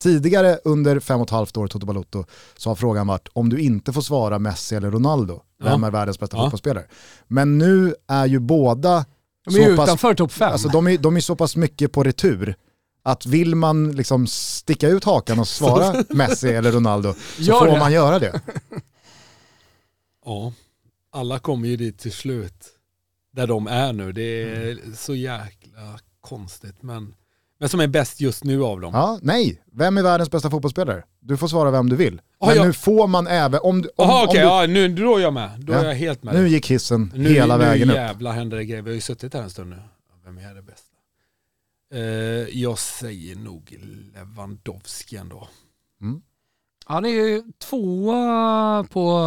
[0.04, 2.26] Tidigare under fem och ett halvt år Toto Balotto
[2.58, 5.88] så har frågan varit om du inte får svara Messi eller Ronaldo, vem Ja.
[5.88, 6.44] är världens bästa Ja.
[6.44, 6.86] fotbollsspelare?
[7.28, 9.06] Men nu är ju båda
[9.46, 10.52] De är så pass, utanför topp fem.
[10.52, 12.56] alltså de är, de är så pass mycket på retur
[13.04, 17.68] att vill man liksom sticka ut hakan och svara Messi eller Ronaldo så Gör får
[17.68, 17.80] det.
[17.80, 18.42] man göra det.
[20.26, 20.54] Ja,
[21.12, 22.66] alla kommer ju dit till slut.
[23.32, 24.12] Där de är nu.
[24.12, 24.96] Det är Mm.
[24.96, 26.76] så jäkla konstigt.
[26.84, 27.14] Men,
[27.64, 28.94] men som är bäst just nu av dem.
[28.94, 31.04] Ja, nej, vem är världens bästa fotbollsspelare?
[31.20, 32.22] Du får svara vem du vill.
[32.40, 34.66] Ja, Men jag- nu får man även, om, du- om, Jaha om okej, du, ja,
[34.68, 35.50] nu, då är jag med.
[35.60, 35.80] Då Ja.
[35.80, 36.34] är jag helt med.
[36.36, 37.96] nu gick hissen nu, hela nu vägen upp.
[37.96, 38.82] jävla händer det grejer.
[38.82, 39.76] Vi har ju suttit här en stund nu.
[40.26, 40.88] Vem är det bästa?
[41.94, 42.02] Eh,
[42.62, 43.78] jag säger nog
[44.16, 45.48] Lewandowski ändå.
[46.86, 49.20] Han är ju tvåa på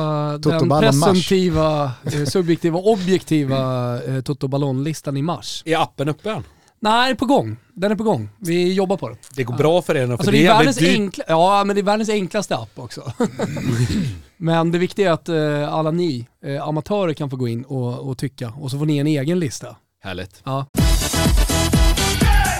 [0.43, 5.63] Toto den presumtiva, eh, subjektiva objektiva eh, Toto Ballon-listan i mars.
[5.67, 6.45] Är appen uppe än?
[6.81, 7.57] Nej, på gång.
[7.75, 8.29] Den är på gång.
[8.39, 9.19] Vi jobbar på den.
[9.37, 11.77] Det går bra för er nu, för Alltså det det är världens, enkla, ja, men
[11.77, 13.13] det är världens enklaste app också.
[14.37, 18.09] men det viktiga är att eh, alla ni eh, amatörer kan få gå in och,
[18.09, 19.77] och tycka och så får ni en egen lista.
[20.03, 20.43] Härligt.
[20.45, 20.67] Ja.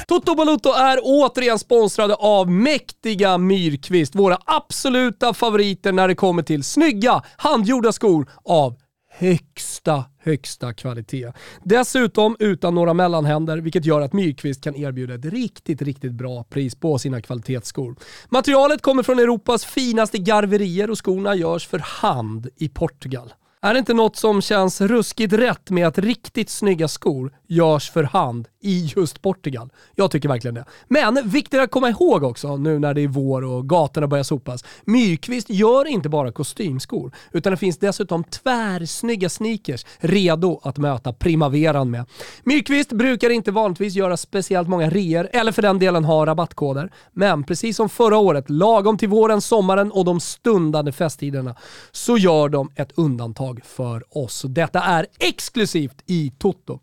[0.09, 6.65] Toto Balotto är återigen sponsrade av mäktiga Myrkvist, våra absoluta favoriter när det kommer till
[6.65, 8.75] snygga handgjorda skor av
[9.19, 11.33] högsta, högsta kvalitet.
[11.63, 16.75] Dessutom utan några mellanhänder, vilket gör att Myrkvist kan erbjuda ett riktigt, riktigt bra pris
[16.75, 17.97] på sina kvalitetsskor.
[18.29, 23.33] Materialet kommer från Europas finaste garverier och skorna görs för hand i Portugal.
[23.63, 28.03] Är det inte något som känns ruskigt rätt med att riktigt snygga skor görs för
[28.03, 29.71] hand i just Portugal?
[29.95, 30.65] Jag tycker verkligen det.
[30.89, 34.65] Men viktigt att komma ihåg också nu när det är vår och gatorna börjar sopas.
[34.85, 41.91] Myrkvist gör inte bara kostymskor, utan det finns dessutom tvärsnygga sneakers redo att möta primaveran
[41.91, 42.05] med.
[42.45, 46.93] Myrkvist brukar inte vanligtvis göra speciellt många reor eller för den delen ha rabattkoder.
[47.13, 51.55] Men precis som förra året, lagom till våren, sommaren och de stundande festtiderna,
[51.93, 54.43] så gör de ett undantag för oss.
[54.49, 56.81] Detta är exklusivt i Toto.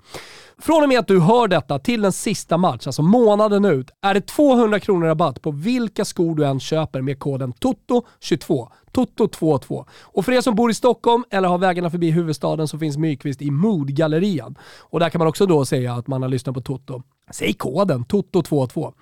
[0.64, 4.14] Från och med att du hör detta till den sista match, alltså månaden ut, är
[4.14, 8.68] det 200 kronor rabatt på vilka skor du än köper med koden TOTO22.
[8.94, 9.86] Toto22.
[10.02, 13.42] Och för er som bor i Stockholm eller har vägarna förbi huvudstaden så finns Mykvist
[13.42, 14.58] i Moodgallerian.
[14.80, 17.04] Och där kan man också då säga att man har lyssnat på Toto.
[17.32, 18.94] Säg koden TOTO22.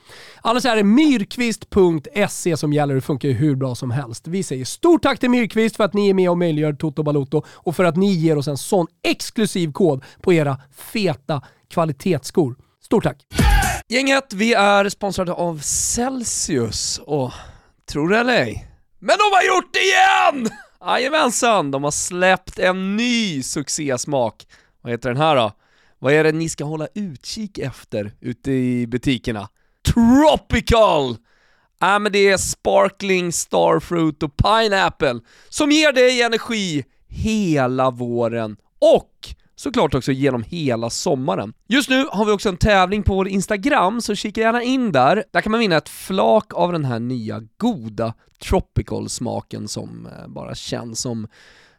[0.41, 2.95] Annars är det myrkvist.se som gäller.
[2.95, 4.27] Det funkar ju hur bra som helst.
[4.27, 7.43] Vi säger stort tack till Myrkvist för att ni är med och möjliggör Toto Balotto
[7.47, 12.55] och för att ni ger oss en sån exklusiv kod på era feta kvalitetsskor.
[12.83, 13.25] Stort tack!
[13.87, 17.31] Gänget, vi är sponsrade av Celsius och
[17.91, 18.67] tror det eller ej,
[18.99, 20.49] men de har gjort det igen!
[20.85, 24.47] Jajamensan, de har släppt en ny succésmak.
[24.81, 25.51] Vad heter den här då?
[26.03, 29.49] Vad är det ni ska hålla utkik efter ute i butikerna?
[29.93, 31.17] Tropical!
[31.79, 39.35] Ja men det är sparkling starfruit och pineapple som ger dig energi hela våren och
[39.55, 41.53] såklart också genom hela sommaren.
[41.67, 45.23] Just nu har vi också en tävling på vår Instagram, så kika gärna in där.
[45.31, 50.55] Där kan man vinna ett flak av den här nya goda tropical-smaken som eh, bara
[50.55, 51.27] känns som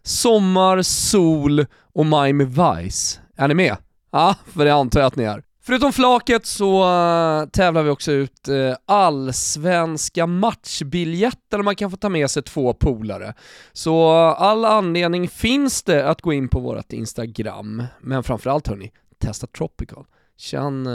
[0.03, 3.20] sommar, sol och Miami Vice.
[3.37, 3.77] Är ni med?
[4.12, 5.42] Ja, för det antar jag att ni är.
[5.64, 11.96] Förutom flaket så uh, tävlar vi också ut uh, allsvenska matchbiljetter där man kan få
[11.96, 13.34] ta med sig två polare.
[13.72, 18.92] Så uh, all anledning finns det att gå in på vårt Instagram, men framförallt hörni,
[19.18, 20.04] testa Tropical.
[20.36, 20.88] Känn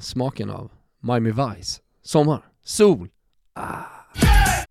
[0.00, 1.80] smaken av Miami Vice.
[2.02, 3.08] Sommar, sol,
[3.54, 3.96] ah.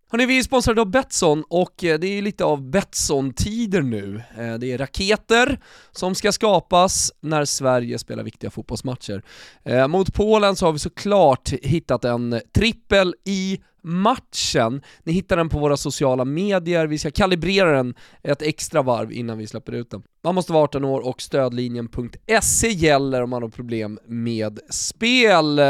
[0.08, 4.22] Hörrni, vi är sponsrade av Betsson och eh, det är lite av Betsson-tider nu.
[4.38, 5.60] Eh, det är raketer
[5.92, 9.22] som ska skapas när Sverige spelar viktiga fotbollsmatcher.
[9.64, 14.82] Eh, mot Polen så har vi såklart hittat en trippel i matchen.
[15.04, 19.38] Ni hittar den på våra sociala medier, vi ska kalibrera den ett extra varv innan
[19.38, 20.02] vi släpper ut den.
[20.24, 25.60] Man måste vara 18 år och stödlinjen.se gäller om man har problem med spel.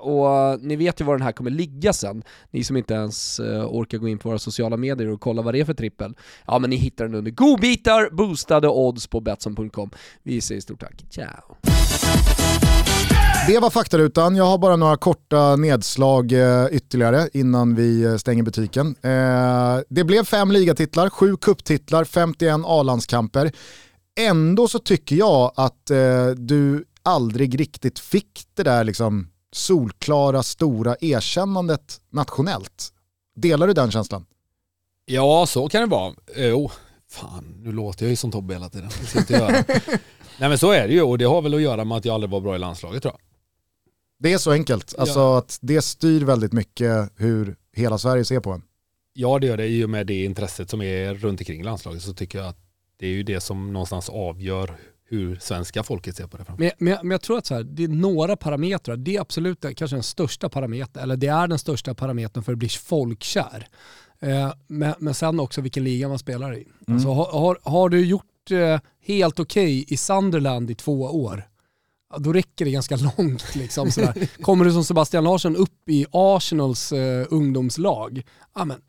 [0.00, 3.40] Och ni vet ju var den här kommer ligga sen, ni som inte ens
[3.72, 6.14] orkar gå in på våra sociala medier och kolla vad det är för trippel.
[6.46, 9.90] Ja men ni hittar den under godbitar, boostade odds på Betsson.com.
[10.22, 11.56] Vi säger stort tack, ciao!
[13.46, 14.36] Det var faktarutan.
[14.36, 18.86] Jag har bara några korta nedslag eh, ytterligare innan vi eh, stänger butiken.
[19.02, 23.52] Eh, det blev fem ligatitlar, sju kupptitlar, 51 A-landskamper.
[24.20, 25.90] Ändå så tycker jag att
[26.36, 32.92] du aldrig riktigt fick det där liksom solklara stora erkännandet nationellt.
[33.34, 34.26] Delar du den känslan?
[35.04, 36.14] Ja, så kan det vara.
[36.36, 36.70] Jo,
[37.10, 38.90] fan, nu låter jag ju som Tobbe hela tiden.
[40.38, 42.14] Nej men så är det ju och det har väl att göra med att jag
[42.14, 43.20] aldrig var bra i landslaget tror jag.
[44.18, 45.38] Det är så enkelt, alltså ja.
[45.38, 48.62] att det styr väldigt mycket hur hela Sverige ser på en.
[49.14, 52.14] Ja det gör det, i och med det intresset som är runt omkring landslaget så
[52.14, 52.58] tycker jag att
[52.96, 54.76] det är ju det som någonstans avgör
[55.12, 56.44] hur svenska folket ser på det.
[56.58, 59.60] Men, men, men jag tror att så här, det är några parametrar, det är absolut
[59.60, 63.68] kanske den största parametern, eller det är den största parametern för att bli folkkär.
[64.20, 66.56] Eh, men, men sen också vilken liga man spelar i.
[66.86, 66.96] Mm.
[66.96, 71.48] Alltså, har, har, du gjort eh, helt okej okay i Sunderland i två år,
[72.18, 73.54] då räcker det ganska långt.
[73.54, 74.28] Liksom, sådär.
[74.42, 78.80] Kommer du som Sebastian Larsson upp i Arsenals eh, ungdomslag, amen,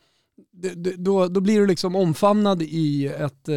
[0.97, 3.55] då, då blir du liksom omfamnad i ett eh,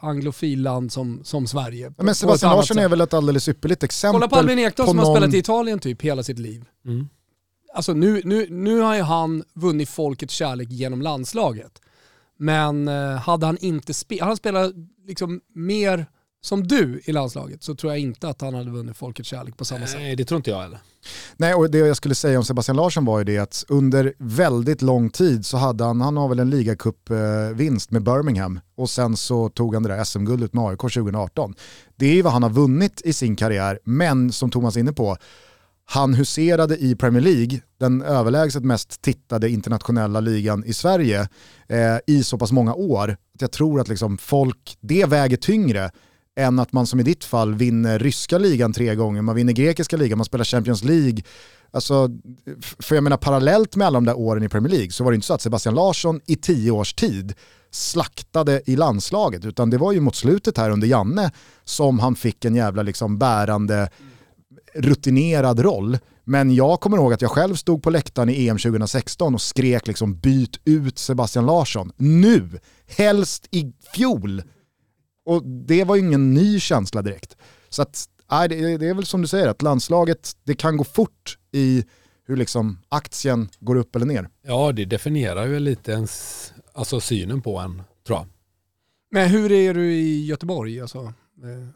[0.00, 1.92] anglofilland som, som Sverige.
[1.96, 2.84] Men Sebastian Larsson sätt.
[2.84, 4.20] är väl ett alldeles ypperligt exempel.
[4.20, 5.06] Kolla på Albin Ekdal som någon...
[5.06, 6.64] har spelat i Italien typ hela sitt liv.
[6.86, 7.08] Mm.
[7.74, 11.82] Alltså nu, nu, nu har ju han vunnit folkets kärlek genom landslaget.
[12.36, 14.72] Men eh, hade han inte spelat, han spelat
[15.06, 16.06] liksom mer
[16.40, 19.64] som du i landslaget så tror jag inte att han hade vunnit folkets kärlek på
[19.64, 20.00] samma sätt.
[20.00, 20.78] Nej, det tror inte jag heller.
[21.36, 24.82] Nej, och det jag skulle säga om Sebastian Larsson var ju det att under väldigt
[24.82, 29.48] lång tid så hade han, han har väl en ligacupvinst med Birmingham och sen så
[29.48, 31.54] tog han det där SM-guldet med AIK 2018.
[31.96, 34.92] Det är ju vad han har vunnit i sin karriär, men som Thomas är inne
[34.92, 35.16] på,
[35.90, 41.28] han huserade i Premier League, den överlägset mest tittade internationella ligan i Sverige,
[41.68, 43.16] eh, i så pass många år.
[43.34, 45.90] Att jag tror att liksom folk, det väger tyngre
[46.38, 49.96] än att man som i ditt fall vinner ryska ligan tre gånger, man vinner grekiska
[49.96, 51.22] ligan, man spelar Champions League.
[51.70, 52.08] Alltså,
[52.78, 55.14] för jag menar parallellt med alla de där åren i Premier League så var det
[55.14, 57.34] inte så att Sebastian Larsson i tio års tid
[57.70, 61.30] slaktade i landslaget, utan det var ju mot slutet här under Janne
[61.64, 63.90] som han fick en jävla liksom bärande
[64.74, 65.98] rutinerad roll.
[66.24, 69.86] Men jag kommer ihåg att jag själv stod på läktaren i EM 2016 och skrek
[69.86, 74.42] liksom byt ut Sebastian Larsson nu, helst i fjol
[75.28, 77.36] och det var ju ingen ny känsla direkt.
[77.68, 80.84] Så att, nej, det, det är väl som du säger, att landslaget, det kan gå
[80.84, 81.84] fort i
[82.26, 84.28] hur liksom aktien går upp eller ner.
[84.42, 88.26] Ja, det definierar ju lite ens, alltså synen på en, tror jag.
[89.10, 90.80] Men hur är du i Göteborg?
[90.80, 91.68] Alltså, eh,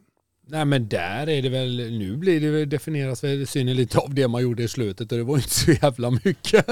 [0.53, 4.15] Nej men där är det väl, nu blir det väl, definieras väl synen lite av
[4.15, 6.65] det man gjorde i slutet och det var inte så jävla mycket.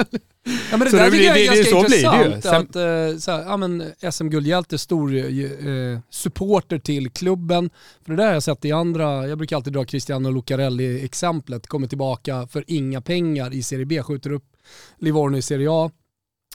[0.70, 2.44] Ja men det så där det tycker jag är ganska så intressant.
[2.44, 2.54] Sen...
[2.54, 7.70] Att, uh, så här, ja, men SM-guldhjälte, stor uh, supporter till klubben.
[8.04, 11.86] För det där har jag sett i andra, jag brukar alltid dra Cristiano Lucarelli-exemplet, kommer
[11.86, 14.44] tillbaka för inga pengar i Serie B, skjuter upp
[14.98, 15.90] Livorno i Serie A,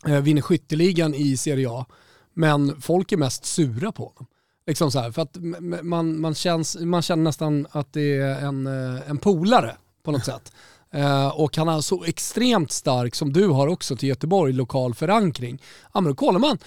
[0.08, 1.86] uh, vinner skytteligan i Serie A.
[2.34, 4.28] Men folk är mest sura på honom.
[4.68, 5.38] Liksom så här, för att
[5.84, 10.26] man, man, känns, man känner nästan att det är en, eh, en polare på något
[10.26, 10.54] sätt.
[10.96, 15.62] Uh, och han har så extremt stark, som du har också till Göteborg, lokal förankring.
[15.94, 16.58] Ja men då kollar man,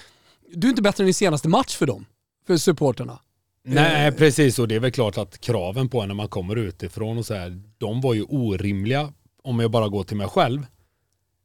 [0.54, 2.06] du är inte bättre än i senaste match för dem,
[2.46, 3.18] för supporterna.
[3.64, 4.58] Nej, precis.
[4.58, 7.34] Och det är väl klart att kraven på en när man kommer utifrån och så
[7.34, 10.66] här, de var ju orimliga om jag bara går till mig själv.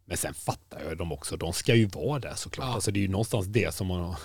[0.06, 1.38] Men sen fattar jag dem också.
[1.38, 2.68] De ska ju vara där såklart.
[2.68, 2.74] Ja.
[2.74, 4.16] Alltså det är ju någonstans det som man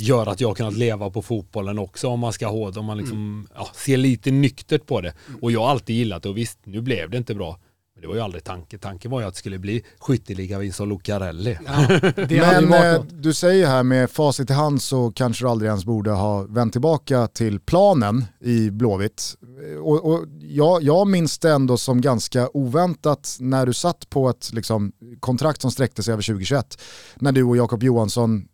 [0.00, 2.80] gör att jag har kunnat leva på fotbollen också om man ska ha det.
[2.80, 5.14] Om man liksom, ja, ser lite nyktert på det.
[5.42, 7.58] Och jag har alltid gillat det och visst, nu blev det inte bra.
[7.94, 8.78] Men det var ju aldrig tanken.
[8.78, 11.58] Tanken var ju att det skulle bli skytteligavinst av Lucarelli.
[11.66, 15.84] Ja, Men eh, du säger här med facit i hand så kanske du aldrig ens
[15.84, 19.36] borde ha vänt tillbaka till planen i Blåvitt.
[19.72, 24.28] Eh, Och, och jag, jag minns det ändå som ganska oväntat när du satt på
[24.28, 26.82] ett liksom, kontrakt som sträckte sig över 2021.
[27.16, 28.48] När du och Jakob Johansson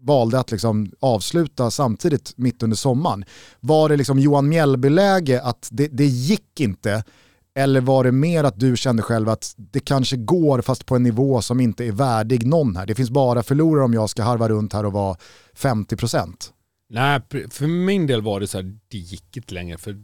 [0.00, 3.24] valde att liksom avsluta samtidigt mitt under sommaren.
[3.60, 7.04] Var det liksom Johan Mjällby-läge att det, det gick inte
[7.58, 11.02] eller var det mer att du kände själv att det kanske går fast på en
[11.02, 12.86] nivå som inte är värdig någon här?
[12.86, 15.16] Det finns bara förlorare om jag ska harva runt här och vara
[15.56, 16.34] 50%.
[16.90, 17.20] Nej,
[17.50, 20.02] för min del var det så här, det gick inte längre för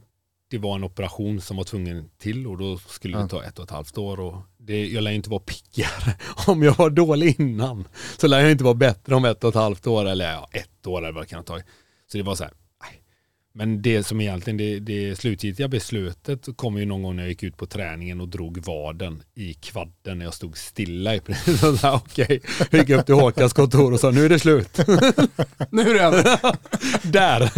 [0.51, 3.64] det var en operation som var tvungen till och då skulle det ta ett och
[3.64, 6.14] ett halvt år och det, jag lär inte vara piggare.
[6.47, 7.88] Om jag var dålig innan
[8.18, 10.86] så lär jag inte vara bättre om ett och ett halvt år eller ja, ett
[10.86, 11.64] år eller vad det kan ha tagit.
[12.07, 12.53] Så det var så här.
[13.57, 17.43] Men det som egentligen det, det slutgiltiga beslutet kom ju någon gång när jag gick
[17.43, 21.61] ut på träningen och drog vaden i kvadden när jag stod stilla i princip.
[21.85, 22.41] Okej,
[22.71, 24.79] jag gick upp till Håkans kontor och sa nu är det slut.
[25.71, 26.23] Nu är det över.
[27.13, 27.51] Där!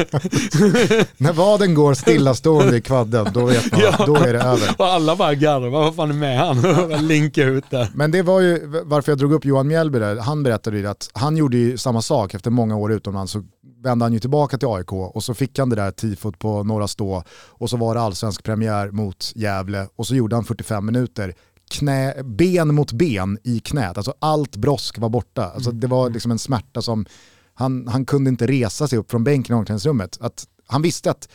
[1.22, 4.04] När vaden går stillastående i kvadden, då vet man Ja.
[4.06, 4.74] då är det över.
[4.78, 7.06] Och alla bara garvar, vad fan är med han?
[7.08, 7.88] Linka ut där.
[7.94, 10.16] Men det var ju varför jag drog upp Johan Mjällby där.
[10.16, 13.32] Han berättade ju att han gjorde ju samma sak efter många år utomlands.
[13.32, 13.44] Så
[13.82, 16.88] vände han ju tillbaka till AIK och så fick han det där tifot på Norra
[16.88, 21.34] Stå och så var det allsvensk premiär mot Gävle och så gjorde han 45 minuter
[21.70, 23.96] knä, ben mot ben i knät.
[23.96, 25.50] Alltså allt brosk var borta.
[25.50, 27.06] Alltså det var liksom en smärta som
[27.54, 30.18] han, han kunde inte resa sig upp från bänken i omklädningsrummet.
[30.20, 31.28] Att han visste att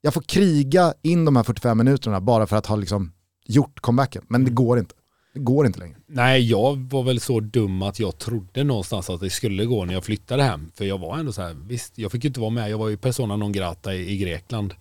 [0.00, 3.12] jag får kriga in de här 45 minuterna bara för att ha liksom
[3.46, 4.24] gjort comebacken.
[4.28, 4.94] Men det går inte.
[5.36, 5.96] Det går inte längre.
[6.06, 9.94] Nej, jag var väl så dum att jag trodde någonstans att det skulle gå när
[9.94, 10.70] jag flyttade hem.
[10.74, 12.70] För jag var ändå så här, visst, jag fick ju inte vara med.
[12.70, 14.74] Jag var ju persona non grata i, i Grekland.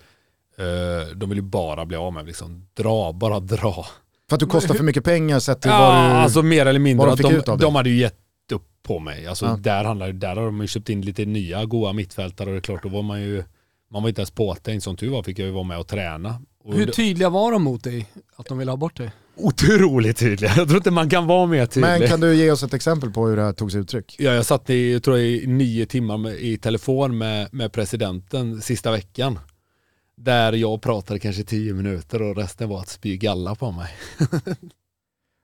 [0.57, 2.67] Eh, de ville ju bara bli av med liksom.
[2.73, 3.85] Dra, bara dra.
[4.29, 6.15] För att du kostar för mycket pengar sett till Ja, vad du...
[6.17, 7.07] alltså mer eller mindre.
[7.07, 7.65] vad de fick de, ut av dig.
[7.65, 8.15] de hade ju gett
[8.51, 9.27] upp på mig.
[9.27, 9.57] Alltså, Ja.
[9.59, 12.61] där, handlar, där har de ju köpt in lite nya goa mittfältare och det är
[12.61, 13.43] klart, då var man ju
[13.91, 14.83] man var inte ens påtänkt.
[14.83, 16.41] Som tur var fick jag ju vara med och träna.
[16.63, 18.07] Och Hur tydliga var de mot dig?
[18.35, 19.11] Att de ville ha bort dig?
[19.37, 20.53] Otroligt tydliga.
[20.57, 21.89] Jag tror inte man kan vara mer tydlig.
[21.99, 24.15] Men kan du ge oss ett exempel på hur det här tog sig uttryck?
[24.19, 28.61] Ja, jag satt i, jag tror i nio timmar med, i telefon med, med presidenten
[28.61, 29.39] sista veckan.
[30.17, 33.89] Där jag pratade kanske tio minuter och resten var att spy galla på mig.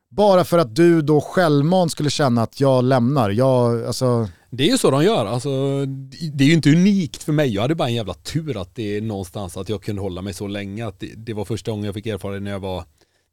[0.09, 3.29] Bara för att du då självmant skulle känna att jag lämnar.
[3.29, 5.25] Jag, alltså, Det är ju så de gör.
[5.25, 5.85] Alltså,
[6.33, 7.53] det är ju inte unikt för mig.
[7.53, 10.33] Jag hade bara en jävla tur att det är någonstans att jag kunde hålla mig
[10.33, 10.87] så länge.
[10.87, 12.83] Att det, det var första gången jag fick erfara det när jag var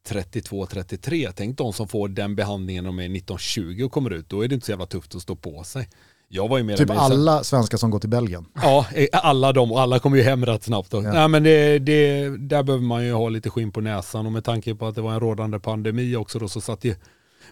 [0.08, 1.32] 32-33.
[1.36, 4.28] Tänk de som får den behandlingen när de är 19-20 och kommer ut.
[4.28, 5.88] Då är det inte så jävla tufft att stå på sig.
[6.30, 8.44] Jag var ju typ alla svenskar som går till Belgien.
[8.54, 10.92] Ja, eh, alla de och alla kommer ju hem rätt snabbt.
[10.92, 11.00] Ja.
[11.00, 14.44] Nej, men det, det, där behöver man ju ha lite skinn på näsan och med
[14.44, 16.94] tanke på att det var en rådande pandemi också då så satt ju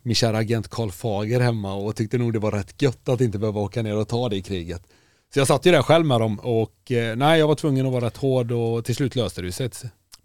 [0.03, 3.39] min kära agent Karl Fager hemma och tyckte nog det var rätt gött att inte
[3.39, 4.83] behöva åka ner och ta det i kriget.
[5.35, 7.93] Så jag satt ju där själv med dem och eh, nej jag var tvungen att
[7.93, 9.71] vara rätt hård och till slut löste det sig.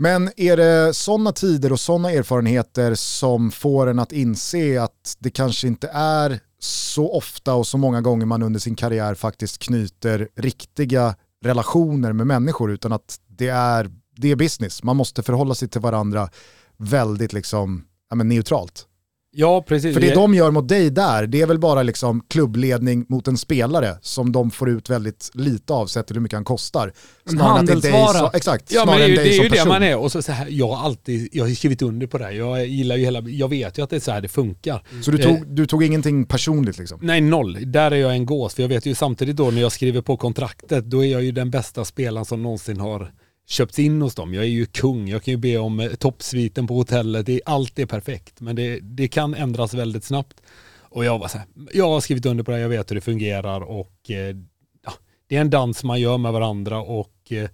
[0.01, 5.29] Men är det sådana tider och sådana erfarenheter som får en att inse att det
[5.29, 10.27] kanske inte är så ofta och så många gånger man under sin karriär faktiskt knyter
[10.35, 14.83] riktiga relationer med människor utan att det är, det är business.
[14.83, 16.29] Man måste förhålla sig till varandra
[16.77, 18.87] väldigt liksom, ja, men neutralt.
[19.33, 19.93] Ja precis.
[19.93, 23.37] För det de gör mot dig där, det är väl bara liksom klubbledning mot en
[23.37, 26.93] spelare som de får ut väldigt lite av sett till hur mycket han kostar.
[27.29, 29.35] En det är dig som- Exakt, Ja men snarare det, är än ju- dig det
[29.35, 29.67] är ju det person.
[29.67, 29.97] man är.
[29.97, 32.31] Och så, så här, jag har alltid jag har skrivit under på det här.
[32.31, 34.83] Jag gillar ju hela, jag vet ju att det är så här det funkar.
[35.01, 36.99] Så du tog, du tog ingenting personligt liksom?
[37.01, 37.71] Nej, noll.
[37.71, 38.53] Där är jag en gås.
[38.53, 41.31] För jag vet ju samtidigt då när jag skriver på kontraktet, då är jag ju
[41.31, 43.11] den bästa spelaren som någonsin har
[43.47, 44.33] köpts in hos dem.
[44.33, 45.07] Jag är ju kung.
[45.07, 47.25] Jag kan ju be om eh, toppsviten på hotellet.
[47.25, 48.41] Det är, allt är perfekt.
[48.41, 50.41] Men det, det kan ändras väldigt snabbt.
[50.79, 53.01] Och jag var så här, jag har skrivit under på det, jag vet hur det
[53.01, 54.35] fungerar och eh,
[54.83, 54.93] ja,
[55.27, 57.49] det är en dans man gör med varandra och eh,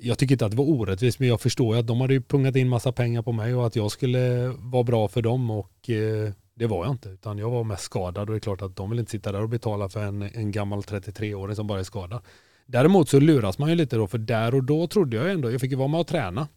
[0.00, 2.22] jag tycker inte att det var orättvist men jag förstår ju att de hade ju
[2.22, 5.90] pungat in massa pengar på mig och att jag skulle vara bra för dem och
[6.54, 8.90] det var jag inte utan jag var mest skadad och det är klart att de
[8.90, 12.22] vill inte sitta där och betala för en, en gammal 33-åring som bara är skadad.
[12.72, 15.60] Däremot så luras man ju lite då för där och då trodde jag ändå, jag
[15.60, 16.48] fick ju vara med och träna.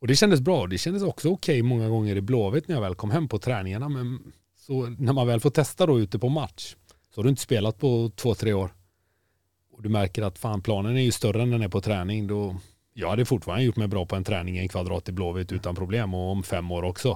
[0.00, 0.66] Och det kändes bra.
[0.66, 3.88] Det kändes också okej många gånger i Blåvitt när jag väl kom hem på träningarna.
[3.88, 6.76] Men så när man väl får testa då ute på match
[7.14, 8.74] så har du inte spelat på två, tre år.
[9.72, 12.56] Och du märker att fan planen är ju större än den är på träning, då
[12.94, 15.74] jag hade fortfarande gjort mig bra på en träning i en kvadrat i Blåvitt utan
[15.74, 17.10] problem och om fem år också.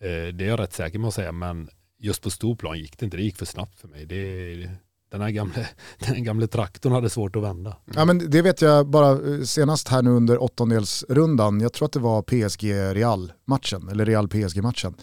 [0.00, 1.68] Eh, det är jag rätt säker med att säga, men
[1.98, 3.16] just på stor plan gick det inte.
[3.16, 4.06] Det gick för snabbt för mig.
[4.06, 4.70] Det,
[5.10, 5.54] den här gamla,
[5.98, 7.76] den gamle traktorn hade svårt att vända.
[7.94, 11.92] Ja, men det vet jag bara eh, senast här nu under åttondelsrundan, jag tror att
[11.92, 14.94] det var PSG-Real-matchen, eller Real-PSG-matchen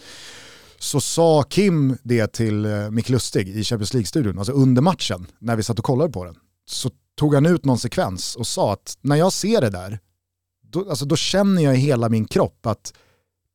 [0.78, 5.56] så sa Kim det till eh, Mick Lustig i Champions League-studion, alltså under matchen, när
[5.56, 6.34] vi satt och kollade på den.
[6.66, 9.98] Så tog han ut någon sekvens och sa att när jag ser det där,
[10.62, 12.94] då, alltså då känner jag i hela min kropp att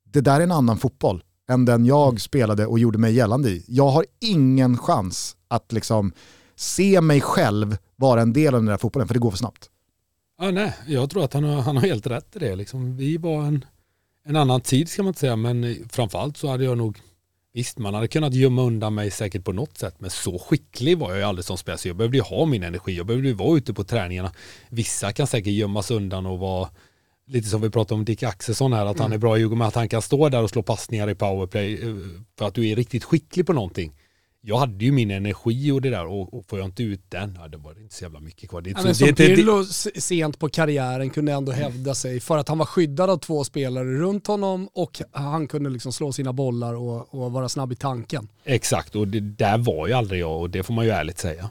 [0.06, 3.66] det där är en annan fotboll än den jag spelade och gjorde mig gällande i.
[3.68, 6.12] Jag har ingen chans att liksom
[6.56, 9.70] se mig själv vara en del av den där fotbollen, för det går för snabbt.
[10.40, 12.56] Ja, nej, jag tror att han har, han har helt rätt i det.
[12.56, 13.66] Liksom, vi var en,
[14.26, 17.02] en annan tid ska man inte säga, men framförallt så hade jag nog
[17.56, 21.10] Visst, man hade kunnat gömma undan mig säkert på något sätt, men så skicklig var
[21.10, 23.34] jag ju aldrig som spelare, så jag behövde ju ha min energi, jag behövde ju
[23.34, 24.32] vara ute på träningarna.
[24.70, 26.70] Vissa kan säkert gömmas undan och vara
[27.28, 29.16] lite som vi pratade om Dick Axelsson här, att han mm.
[29.16, 31.96] är bra i Djurgården, att han kan stå där och slå passningar i powerplay eh,
[32.38, 33.94] för att du är riktigt skicklig på någonting
[34.46, 37.38] jag hade ju min energi och det där och, och får jag inte ut den,
[37.42, 38.62] ja, då var det inte så jävla mycket kvar.
[38.62, 39.66] Det, ja, men som Pirlo
[39.96, 43.86] sent på karriären kunde ändå hävda sig för att han var skyddad av två spelare
[43.86, 48.28] runt honom och han kunde liksom slå sina bollar och, och vara snabb i tanken.
[48.44, 51.50] Exakt, och det där var ju aldrig jag och det får man ju ärligt säga.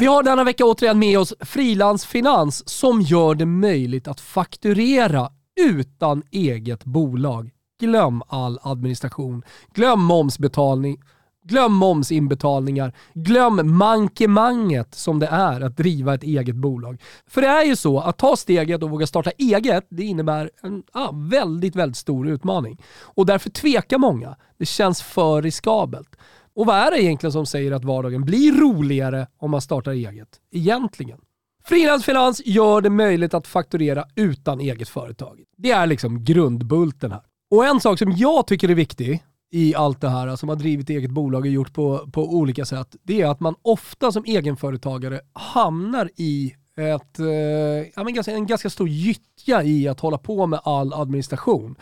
[0.00, 5.30] Vi har denna vecka återigen med oss Frilansfinans som gör det möjligt att fakturera
[5.60, 7.50] utan eget bolag.
[7.80, 9.42] Glöm all administration.
[9.74, 10.98] Glöm momsbetalning.
[11.44, 12.92] Glöm momsinbetalningar.
[13.14, 17.02] Glöm mankemanget som det är att driva ett eget bolag.
[17.26, 20.82] För det är ju så att ta steget och våga starta eget, det innebär en
[20.92, 22.82] ah, väldigt, väldigt stor utmaning.
[23.00, 24.36] Och därför tvekar många.
[24.58, 26.16] Det känns för riskabelt.
[26.54, 30.28] Och vad är det egentligen som säger att vardagen blir roligare om man startar eget?
[30.50, 31.18] Egentligen.
[31.64, 35.40] Frilansfinans gör det möjligt att fakturera utan eget företag.
[35.56, 37.22] Det är liksom grundbulten här.
[37.50, 39.22] Och en sak som jag tycker är viktig
[39.52, 42.96] i allt det här, som har drivit eget bolag och gjort på, på olika sätt,
[43.02, 48.88] det är att man ofta som egenföretagare hamnar i ett, eh, ganska, en ganska stor
[48.88, 51.76] gyttja i att hålla på med all administration.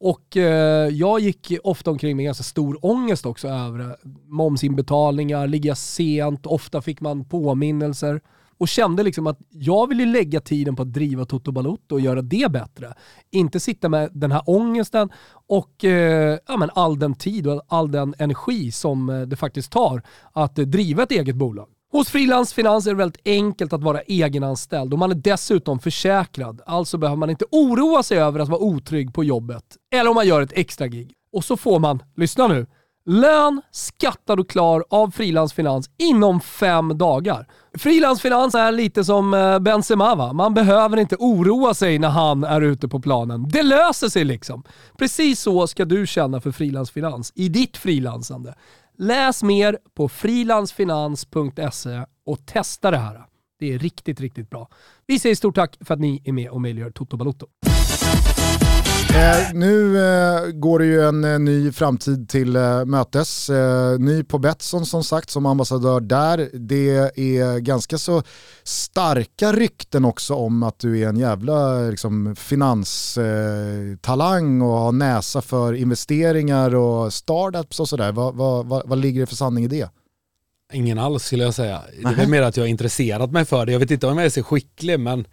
[0.00, 3.96] Och eh, jag gick ofta omkring med ganska stor ångest också över
[4.26, 8.20] momsinbetalningar, ligga sent, ofta fick man påminnelser
[8.64, 12.00] och kände liksom att jag vill ju lägga tiden på att driva Toto Balotto och
[12.00, 12.94] göra det bättre.
[13.30, 15.08] Inte sitta med den här ångesten
[15.46, 19.72] och eh, ja, men all den tid och all den energi som eh, det faktiskt
[19.72, 21.68] tar att eh, driva ett eget bolag.
[21.92, 26.60] Hos Frilans Finans är det väldigt enkelt att vara egenanställd och man är dessutom försäkrad.
[26.66, 29.64] Alltså behöver man inte oroa sig över att vara otrygg på jobbet
[29.94, 31.12] eller om man gör ett extra gig.
[31.32, 32.66] Och så får man, lyssna nu,
[33.06, 37.46] Lön skattad och klar av Frilansfinans inom fem dagar.
[37.78, 40.32] Frilansfinans är lite som eh, Benzema va?
[40.32, 43.48] Man behöver inte oroa sig när han är ute på planen.
[43.48, 44.64] Det löser sig liksom.
[44.98, 48.54] Precis så ska du känna för Frilansfinans i ditt frilansande.
[48.98, 53.20] Läs mer på frilansfinans.se och testa det här.
[53.58, 54.68] Det är riktigt, riktigt bra.
[55.06, 57.46] Vi säger stort tack för att ni är med och möjliggör Toto Balotto.
[59.14, 63.50] Eh, nu eh, går det ju en eh, ny framtid till eh, mötes.
[63.50, 66.50] Eh, ny på Betsson som sagt som ambassadör där.
[66.52, 68.22] Det är ganska så
[68.64, 75.72] starka rykten också om att du är en jävla liksom, finanstalang och har näsa för
[75.72, 78.12] investeringar och startups och sådär.
[78.12, 79.88] Vad, vad, vad, vad ligger det för sanning i det?
[80.72, 81.82] Ingen alls skulle jag säga.
[82.16, 83.72] Det är mer att jag har intresserat mig för det.
[83.72, 85.26] Jag vet inte om jag är så skicklig men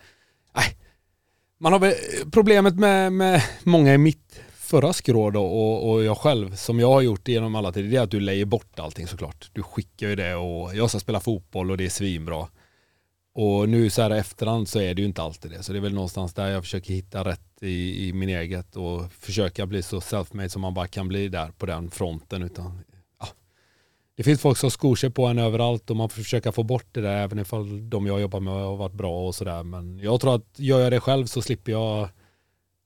[0.55, 0.77] nej,
[1.61, 1.93] man har väl
[2.31, 6.87] problemet med, med många i mitt förra skrå då och, och jag själv som jag
[6.87, 9.49] har gjort genom alla tider det är att du lejer bort allting såklart.
[9.53, 12.47] Du skickar ju det och jag ska spela fotboll och det är svinbra.
[13.33, 15.63] Och nu så här efterhand så är det ju inte alltid det.
[15.63, 19.11] Så det är väl någonstans där jag försöker hitta rätt i, i min eget och
[19.19, 22.43] försöka bli så self-made som man bara kan bli där på den fronten.
[22.43, 22.83] Utan
[24.17, 26.87] det finns folk som skor sig på en överallt och man får försöka få bort
[26.91, 29.63] det där även ifall de jag jobbar med har varit bra och sådär.
[29.63, 32.09] Men jag tror att gör jag det själv så slipper jag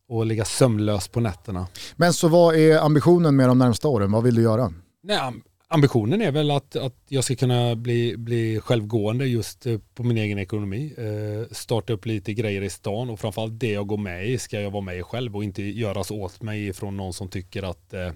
[0.10, 1.68] att ligga sömnlös på nätterna.
[1.95, 4.11] Men så vad är ambitionen med de närmsta åren?
[4.11, 4.73] Vad vill du göra?
[5.03, 5.19] Nej,
[5.68, 10.18] ambitionen är väl att, att jag ska kunna bli, bli självgående just eh, på min
[10.18, 10.93] egen ekonomi.
[10.97, 14.61] Eh, starta upp lite grejer i stan och framförallt det jag går med i ska
[14.61, 17.93] jag vara med i själv och inte göras åt mig från någon som tycker att
[17.93, 18.11] eh,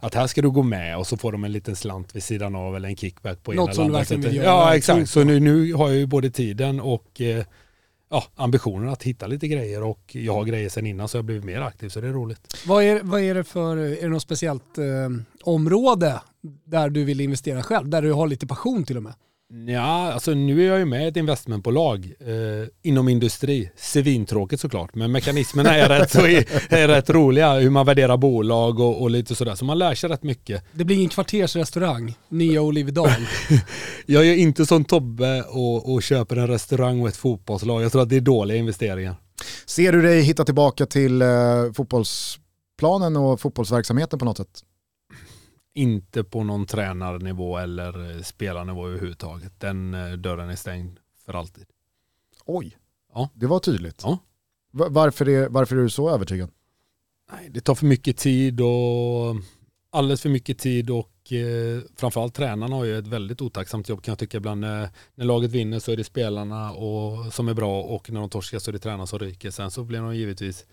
[0.00, 2.54] att här ska du gå med och så får de en liten slant vid sidan
[2.54, 4.32] av eller en kickback på Något ena eller andra sättet.
[4.34, 7.44] Ja exakt, så nu, nu har jag ju både tiden och eh,
[8.10, 11.26] ja, ambitionen att hitta lite grejer och jag har grejer sedan innan så jag har
[11.26, 12.56] blivit mer aktiv så det är roligt.
[12.66, 14.84] Vad är, vad är det för, är det något speciellt eh,
[15.42, 16.20] område
[16.64, 19.14] där du vill investera själv, där du har lite passion till och med?
[19.48, 23.70] Ja, alltså nu är jag ju med i ett investmentbolag eh, inom industri.
[23.76, 27.52] Svintråkigt såklart, men mekanismerna är rätt, så är, är rätt roliga.
[27.54, 29.54] Hur man värderar bolag och, och lite sådär.
[29.54, 30.64] Så man lär sig rätt mycket.
[30.72, 33.10] Det blir ingen kvartersrestaurang, nya Olivedal.
[34.06, 37.82] Jag är inte som Tobbe och, och köper en restaurang och ett fotbollslag.
[37.82, 39.16] Jag tror att det är dåliga investeringar.
[39.66, 41.28] Ser du dig hitta tillbaka till eh,
[41.76, 44.62] fotbollsplanen och fotbollsverksamheten på något sätt?
[45.76, 49.60] Inte på någon tränarnivå eller eh, spelarnivå överhuvudtaget.
[49.60, 51.64] Den eh, dörren är stängd för alltid.
[52.44, 52.76] Oj,
[53.14, 53.28] Ja.
[53.34, 54.00] det var tydligt.
[54.04, 54.18] Ja.
[54.72, 56.50] Va- Varför är, varför är du så övertygad?
[57.32, 59.36] Nej, det tar för mycket tid och
[59.90, 64.12] alldeles för mycket tid och eh, framförallt tränarna har ju ett väldigt otacksamt jobb kan
[64.12, 64.60] jag tycka ibland.
[64.60, 68.30] När, när laget vinner så är det spelarna och, som är bra och när de
[68.30, 69.50] torskar så är det tränarna som ryker.
[69.50, 70.66] Sen så blir de givetvis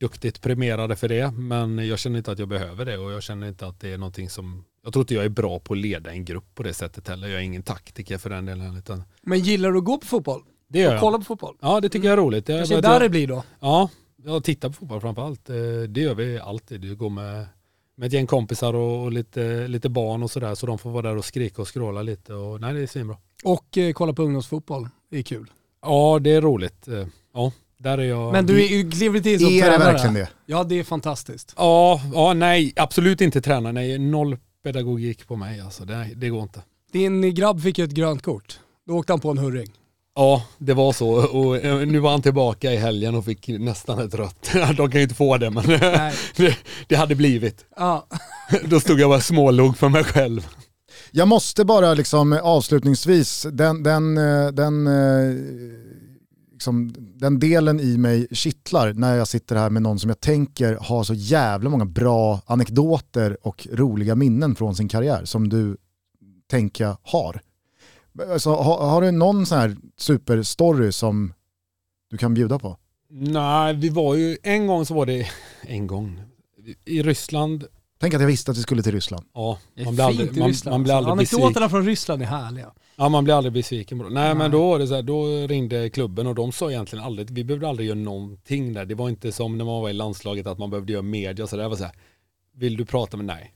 [0.00, 3.48] duktigt premierade för det men jag känner inte att jag behöver det och jag känner
[3.48, 6.10] inte att det är någonting som jag tror inte jag är bra på att leda
[6.12, 7.28] en grupp på det sättet heller.
[7.28, 8.76] Jag är ingen taktiker för den delen.
[8.76, 10.42] Utan Men gillar du att gå på fotboll?
[10.68, 11.00] det gör Och jag.
[11.00, 11.56] kolla på fotboll?
[11.60, 12.46] Ja det tycker jag är roligt.
[12.46, 13.44] Det Kanske där jag- det blir då.
[13.60, 13.90] Ja,
[14.24, 15.50] jag tittar på fotboll framförallt.
[15.50, 15.56] Eh,
[15.88, 16.84] Det gör vi alltid.
[16.84, 17.46] Vi går med,
[17.96, 21.02] med ett gäng kompisar och, och lite, lite barn och sådär så de får vara
[21.08, 22.34] där och skrika och skråla lite.
[22.34, 23.16] Och, nej, det är svinbra.
[23.44, 25.50] Och eh, kolla på ungdomsfotboll, det är kul.
[25.82, 26.88] Ja, det är roligt.
[26.88, 28.32] Eh, Ja, där är jag.
[28.32, 29.92] Men du är ju kliver till som Är det tränare.
[29.92, 30.28] verkligen det?
[30.46, 31.54] Ja, det är fantastiskt.
[31.56, 33.72] Ja, ja, nej, absolut inte tränare.
[33.72, 35.84] Nej, noll pedagogik på mig alltså.
[35.84, 36.62] Det, det går inte.
[36.92, 38.58] Din grabb fick ju ett grönt kort.
[38.86, 39.72] Då åkte han på en hurring.
[40.14, 41.08] Ja, det var så.
[41.08, 44.50] Och eh, nu var han tillbaka i helgen och fick nästan ett rött.
[44.76, 45.64] De kan ju inte få det, men
[46.36, 46.56] det,
[46.86, 47.64] det hade blivit.
[47.76, 48.06] Ja.
[48.64, 50.46] Då stod jag bara smålog för mig själv.
[51.10, 55.36] Jag måste bara liksom avslutningsvis, den, den, eh, den, eh,
[56.58, 60.78] liksom, den delen i mig kittlar när jag sitter här med någon som jag tänker
[60.80, 65.76] har så jävla många bra anekdoter och roliga minnen från sin karriär som du
[66.50, 67.40] tänker jag har.
[68.32, 71.32] Alltså, har, har du någon sån här superstory som
[72.10, 72.76] du kan bjuda på?
[73.10, 75.26] Nej, vi var ju, en gång så var det,
[75.62, 76.22] en gång,
[76.84, 77.64] i Ryssland,
[78.00, 79.26] Tänk att jag visste att vi skulle till Ryssland.
[79.34, 80.74] ja, man blir aldrig, man, Ryssland.
[80.74, 81.44] man blir aldrig besviken.
[81.44, 82.72] Anekdoterna från Ryssland är härliga.
[83.00, 83.98] Ja, man blir aldrig besviken.
[83.98, 84.08] Bro.
[84.08, 84.34] Nej, Nej.
[84.34, 87.44] men då var det så här, då ringde klubben och de sa egentligen aldrig, vi
[87.44, 88.84] behövde aldrig göra någonting där.
[88.84, 91.56] Det var inte som när man var i landslaget att man behövde göra media så
[91.56, 91.92] det var så här,
[92.54, 93.54] vill du prata med nej?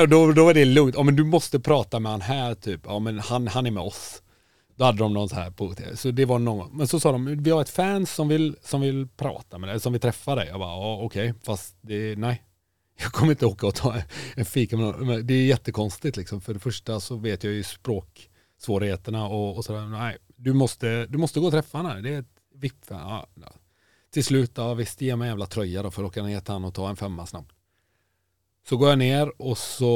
[0.00, 2.80] Och då, då var det lugnt, ja men du måste prata med han här typ,
[2.84, 4.22] ja men han, han är med oss.
[4.76, 7.42] Då hade de någon så här på så det var någon Men så sa de,
[7.42, 10.48] vi har ett fan som vill, som vill prata med dig, som vill träffa dig.
[10.48, 12.42] Jag bara, ja okej, fast det, nej.
[13.00, 14.02] Jag kommer inte åka och ta
[14.36, 15.26] en fika med någon.
[15.26, 16.40] Det är jättekonstigt liksom.
[16.40, 19.86] För det första så vet jag ju språksvårigheterna och, och sådär.
[19.86, 22.02] Nej, du måste, du måste gå och träffa honom.
[22.02, 22.74] Det är ett vip.
[22.88, 23.52] Ja, ja.
[24.10, 26.52] Till slut, ja visst, ge mig en jävla tröja då för att åka ner till
[26.52, 27.52] han och ta en femma snabbt.
[28.68, 29.92] Så går jag ner och så,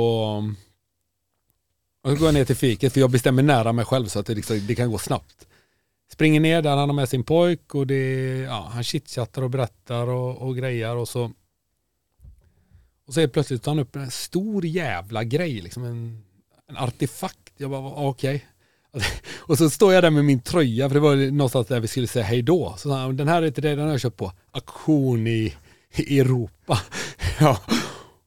[2.03, 4.27] och så går jag ner till fiket för jag bestämmer nära mig själv så att
[4.27, 5.47] det, liksom, det kan gå snabbt.
[6.13, 10.07] Springer ner där han har med sin pojk och det, ja, han chitchattar och berättar
[10.07, 11.31] och, och grejer och så
[13.13, 16.23] och så är plötsligt tar han upp en stor jävla grej, liksom en,
[16.69, 17.53] en artefakt.
[17.57, 18.47] Jag bara, okej.
[19.39, 22.07] Och så står jag där med min tröja, för det var någonstans där vi skulle
[22.07, 22.75] säga hej då.
[22.79, 25.55] Så sa han, den här är till dig, den har jag köpt på auktion i,
[25.97, 26.81] i Europa.
[27.41, 27.59] Ja,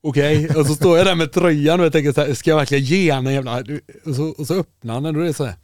[0.01, 0.49] okej.
[0.49, 2.83] Och så står jag där med tröjan och jag tänker så här, ska jag verkligen
[2.83, 3.63] ge en jävla...
[4.05, 5.55] Och så, och så öppnar han den och det är så här,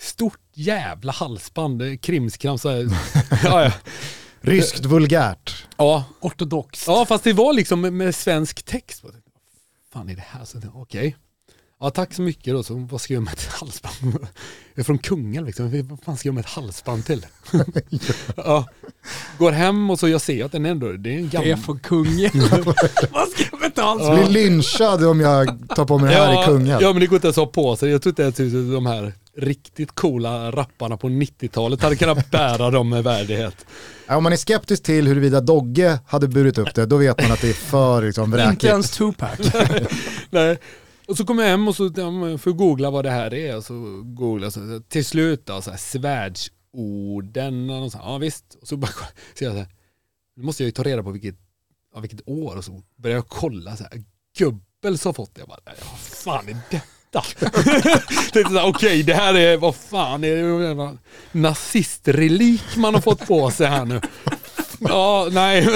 [0.00, 2.88] stort jävla halsband, det är krimskram så här.
[3.44, 3.72] Ja, ja.
[4.40, 5.66] Ryskt vulgärt.
[5.76, 6.84] ja, Ortodoxt.
[6.86, 9.04] Ja, fast det var liksom med, med svensk text.
[9.04, 9.12] Vad
[9.92, 10.44] fan är det här?
[10.44, 11.16] Så, Okej.
[11.82, 12.62] Ja, tack så mycket då.
[12.62, 13.94] Så vad ska jag med ett halsband?
[14.74, 15.88] Jag är från Kungälv liksom.
[15.88, 17.26] Vad fan ska jag med ett halsband till?
[18.36, 18.66] ja.
[19.38, 21.64] Går hem och så jag ser att den ändå, det är en Det är gammal...
[21.64, 22.30] från kungen.
[23.10, 24.04] Vad ska jag betala?
[24.04, 24.14] Ja.
[24.14, 26.82] Blir lynchad om jag tar på mig det här i Kungälv.
[26.82, 27.90] Ja, men det går inte ens att ha på sig.
[27.90, 28.36] Jag tror inte ens
[28.74, 33.66] de här riktigt coola rapparna på 90-talet hade kunnat bära dem med värdighet.
[34.06, 37.32] Ja, Om man är skeptisk till huruvida Dogge hade burit upp det, då vet man
[37.32, 38.64] att det är för liksom, Inte vräkigt.
[38.64, 39.38] ens Tupac.
[40.30, 40.58] Nej.
[41.06, 41.90] Och så kommer jag hem och så
[42.38, 43.56] får googla vad det här är.
[43.56, 47.70] Och så googla så, till slut då, så här, svärdsorden.
[47.70, 48.54] Och så, här, ja visst.
[48.60, 48.90] Och så bara
[49.38, 49.68] så jag så här,
[50.36, 51.36] nu måste jag ju ta reda på vilket,
[51.94, 52.56] ja, vilket år.
[52.56, 54.02] Och så börjar jag kolla så här,
[54.38, 55.40] Goebbels har fått det.
[55.40, 56.56] Jag bara, ja, fan är
[58.32, 60.98] Tänkte här, Okej, det här är, vad fan är det?
[61.32, 64.00] Nazistrelik man har fått på sig här nu.
[64.80, 65.68] Ja, nej.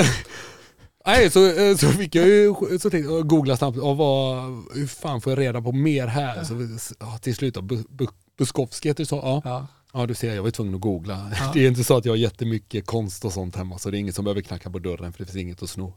[1.06, 4.42] Nej, så, så fick jag ju så tänkte jag, googla snabbt, och vad,
[4.74, 6.44] hur fan får jag reda på mer här?
[6.44, 6.54] Så,
[7.00, 8.08] ja, till slut då, Bu- Bu-
[8.38, 9.16] Bukowski heter det så?
[9.16, 9.42] Ja.
[9.44, 9.66] Ja.
[9.92, 11.30] ja, du ser, jag var tvungen att googla.
[11.54, 13.98] Det är inte så att jag har jättemycket konst och sånt hemma, så det är
[13.98, 15.94] ingen som behöver knacka på dörren för det finns inget att sno.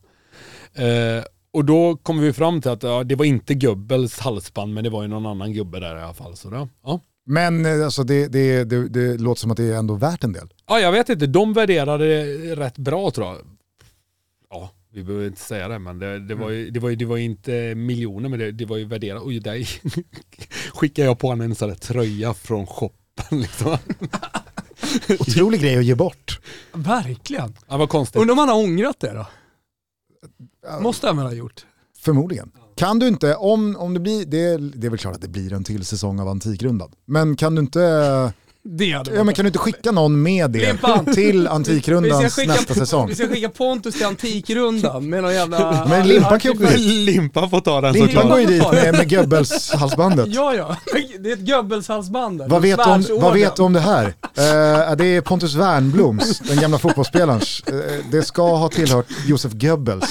[0.73, 1.23] Eh,
[1.57, 4.89] Och då kom vi fram till att ja, det var inte Goebbels halsband men det
[4.89, 6.35] var ju någon annan gubbe där i alla fall.
[6.35, 6.99] Så då, ja.
[7.25, 10.33] Men eh, alltså, det, det, det, det låter som att det är ändå värt en
[10.33, 10.47] del.
[10.67, 11.27] ja, jag vet inte.
[11.27, 13.37] De värderade det rätt bra tror jag.
[14.49, 17.05] Ja, vi behöver inte säga det men det, det, var, ju, det, var, ju, det
[17.05, 19.23] var ju inte miljoner men det, det var ju värderat.
[19.25, 19.67] Oj, där
[20.73, 23.77] skickade jag på honom en sån där tröja från shoppen liksom.
[25.19, 26.39] Otrolig grej att ge bort.
[26.73, 27.57] Verkligen.
[27.67, 28.21] Ja, vad konstigt.
[28.21, 29.25] Undrar om han har ångrat det då?
[30.81, 31.65] Måste han väl ha gjort?
[31.99, 32.51] Förmodligen.
[32.75, 35.53] Kan du inte, om, om det blir, det, det är väl klart att det blir
[35.53, 36.89] en till säsong av Antikrundan.
[37.05, 37.79] Men kan du inte,
[39.15, 41.05] ja, men kan du inte skicka någon med det Limpan.
[41.05, 43.07] till Vi ska Antikrundans skicka- nästa säsong?
[43.07, 45.85] Vi ska skicka Pontus till Antikrundan med någon jävla...
[45.89, 48.29] Men Limpan kan ju Limpa får ta den Limpan såklart.
[48.29, 50.27] går ju dit med, med Goebbels-halsbandet.
[50.27, 50.77] Ja, ja.
[51.19, 52.41] Det är ett Goebbels-halsband.
[52.47, 53.23] Vad vet, du om, Svärdsorden.
[53.23, 54.05] vad vet du om det här?
[54.05, 57.41] Eh, det är Pontus Wernbloms, den gamla fotbollsspelaren.
[57.67, 57.73] Eh,
[58.11, 60.05] det ska ha tillhört Josef Goebbels.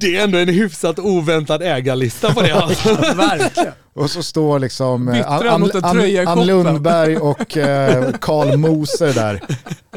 [0.00, 2.94] Det är ändå en hyfsat oväntad ägarlista på det alltså.
[2.94, 3.72] Verkligen.
[3.94, 6.46] Och så står liksom eh, Bytte Ann?
[6.46, 9.42] Lundberg och eh, Karl Moser där.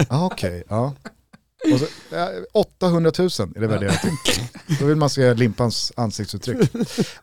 [0.09, 0.93] Ah, Okej, ja.
[1.73, 1.85] Och så,
[2.15, 4.43] eh, 800 000 är det värderat till.
[4.79, 6.57] Då vill man se Limpans ansiktsuttryck.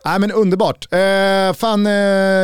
[0.05, 0.87] Nej men underbart.
[0.91, 1.91] Eh, fan, eh,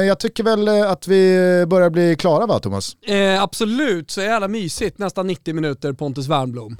[0.07, 2.95] jag tycker väl att vi börjar bli klara va Thomas?
[3.07, 4.97] Eh, absolut, så jävla mysigt.
[4.97, 6.77] Nästan 90 minuter Pontus Wernbloom.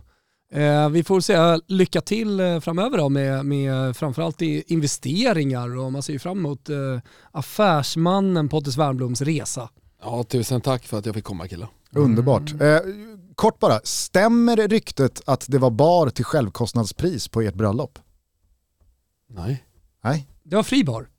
[0.52, 5.92] Eh, vi får säga lycka till eh, framöver då med, med framförallt i investeringar och
[5.92, 6.76] man ser ju fram emot eh,
[7.32, 9.70] affärsmannen Pontus Wernbloms resa.
[10.02, 11.70] Ja, tusen tack för att jag fick komma killar.
[11.92, 12.62] Underbart.
[12.62, 12.80] Eh,
[13.36, 18.00] kort bara, stämmer ryktet att det var bar till självkostnadspris på ert bröllop?
[19.30, 19.64] Nej.
[20.04, 20.28] Nej?
[20.44, 21.10] Det var fri bar.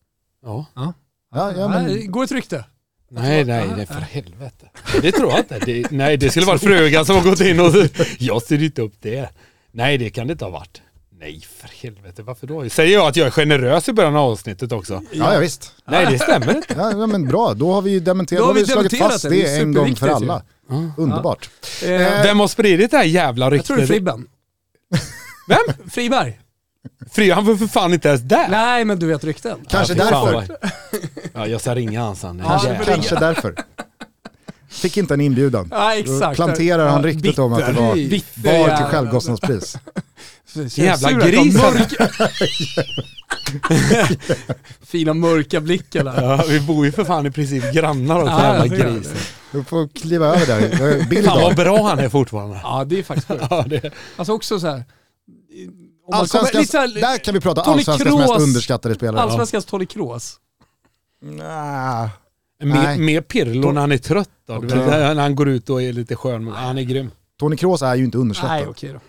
[0.42, 0.66] Ja.
[0.74, 0.94] Ja,
[1.32, 2.64] ja, men, Nej, går ett rykte.
[3.12, 4.66] Nej, nej, nej, för helvete.
[5.02, 5.58] Det tror jag inte.
[5.58, 7.72] Det, nej, det skulle vara frugan som har gått in och...
[8.18, 9.28] Jag styr inte upp det.
[9.72, 10.82] Nej, det kan det inte ha varit.
[11.20, 12.22] Nej, för helvete.
[12.22, 12.68] Varför då?
[12.68, 15.02] Säger jag att jag är generös i början av avsnittet också?
[15.12, 15.74] ja, ja visst.
[15.84, 16.74] Nej, det stämmer inte.
[16.78, 18.72] Ja, ja, men bra, då har vi ju dementerat, Då då har har vi vi
[18.72, 20.42] slagit fast det, det, en gång för alla.
[20.96, 21.50] Underbart.
[21.82, 21.88] Eh,
[22.22, 23.96] Vem har spridit det här jävla jag tror det är ryktet?
[23.96, 24.26] Fribben.
[25.48, 25.90] Vem?
[25.90, 26.40] Friberg.
[27.12, 28.48] Fri, han var för fan inte ens där.
[28.48, 29.58] Nej, men du vet rykten.
[29.68, 30.56] Kanske Ja, fan därför.
[31.34, 32.42] Ja, jag ska ringa han sen.
[32.46, 32.84] Ja, Jävlar.
[32.84, 33.54] Kanske därför.
[34.68, 35.68] Fick inte en inbjudan.
[35.70, 36.36] Ja, Då exakt.
[36.36, 39.76] planterar han Ja, ryktet om att det var bitter bar till självkostnadspris.
[40.54, 41.56] Jävla gris.
[44.86, 46.22] Fina mörka blicken där.
[46.22, 49.16] Ja, vi bor ju för fan i princip grannar åt Ja, jävla grisen.
[49.52, 51.04] Du får kliva över där.
[51.08, 52.60] Bild Fan vad bra han är fortfarande.
[52.62, 53.44] Ja, det är faktiskt sjukt.
[53.50, 54.84] Ja, det, Alltså också så här.
[56.10, 58.42] Man kommer- Allsvenskans, lite där kan vi prata Tony allsvenskans mest Kroos.
[58.42, 59.20] underskattade spelare.
[59.22, 60.36] Allsvenskans Tony Kroos.
[61.22, 62.08] Nah.
[62.62, 64.60] Mer, mer Pirlo när han är trött då.
[64.60, 66.48] Vet, när han går ut och är lite skön.
[66.48, 67.10] Han är grym.
[67.40, 68.56] Tony Kroos är ju inte underskattad.
[68.56, 69.00] Nej, okej då.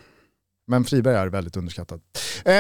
[0.72, 2.00] Men Friberg är väldigt underskattad.
[2.46, 2.54] Eh,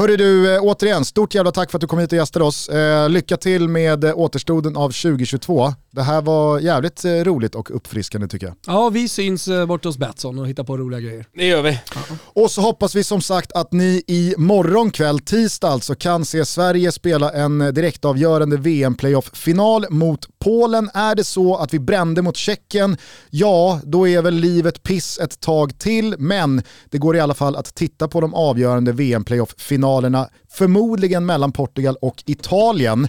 [0.00, 2.68] hörru du, eh, återigen, stort jävla tack för att du kom hit och gästade oss.
[2.68, 5.74] Eh, lycka till med eh, återstoden av 2022.
[5.90, 8.56] Det här var jävligt eh, roligt och uppfriskande tycker jag.
[8.66, 11.26] Ja, vi syns eh, bort hos Betsson och hittar på roliga grejer.
[11.34, 11.78] Det gör vi.
[12.24, 16.44] Och så hoppas vi som sagt att ni i morgon kväll, tisdag alltså, kan se
[16.44, 20.90] Sverige spela en direktavgörande VM-playoff-final mot Polen.
[20.94, 22.96] Är det så att vi brände mot Tjeckien,
[23.30, 27.56] ja då är väl livet piss ett tag till, men det går i alla fall
[27.56, 33.08] att titta på de avgörande VM-playoff-finalerna, förmodligen mellan Portugal och Italien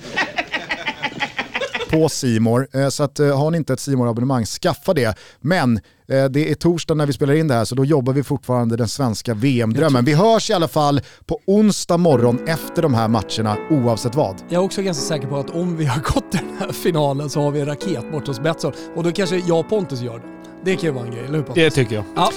[1.89, 2.89] på Simor.
[2.89, 5.17] Så att, eh, har ni inte ett simor abonnemang skaffa det.
[5.41, 5.77] Men
[6.07, 8.77] eh, det är torsdag när vi spelar in det här så då jobbar vi fortfarande
[8.77, 10.05] den svenska VM-drömmen.
[10.05, 14.35] Vi hörs i alla fall på onsdag morgon efter de här matcherna oavsett vad.
[14.49, 17.41] Jag är också ganska säker på att om vi har gått den här finalen så
[17.41, 18.73] har vi en raket bort hos Betsson.
[18.95, 20.25] Och då kanske jag och Pontus gör det.
[20.65, 21.63] Det kan ju vara en grej, eller hur Pontus?
[21.63, 22.03] Det tycker jag.
[22.15, 22.29] Ja,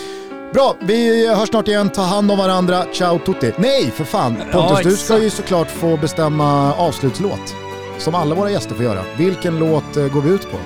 [0.52, 1.90] Bra, vi hörs snart igen.
[1.90, 2.84] Ta hand om varandra.
[2.92, 3.52] Ciao tutti.
[3.58, 4.36] Nej, för fan.
[4.36, 7.54] Pontus, Ja, du ska ju såklart få bestämma avslutslåt.
[7.98, 9.00] Som alla våra gäster får göra.
[9.18, 10.56] Vilken låt eh, går vi ut på?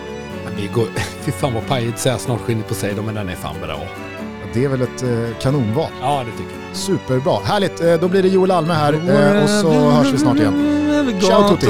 [0.45, 0.87] Men Vi går,
[1.21, 3.81] fy fan vad pajigt säga snart skinnet på sig men den är fan bra.
[4.55, 5.91] Det är väl ett eh, kanonval.
[6.01, 6.77] Ja, det tycker jag.
[6.77, 7.39] Superbra.
[7.45, 8.95] Härligt, eh, då blir det Joel Alme här
[9.43, 11.21] och så hörs vi snart igen.
[11.21, 11.67] Ciao, Tutti.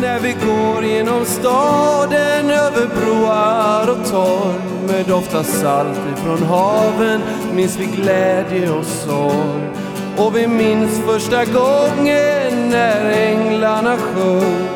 [0.00, 7.20] När vi går genom staden över broar och torg med doft av salt ifrån haven
[7.54, 9.70] minns vi glädje och sorg.
[10.16, 14.68] Och vi minns första gången när änglarna sjöng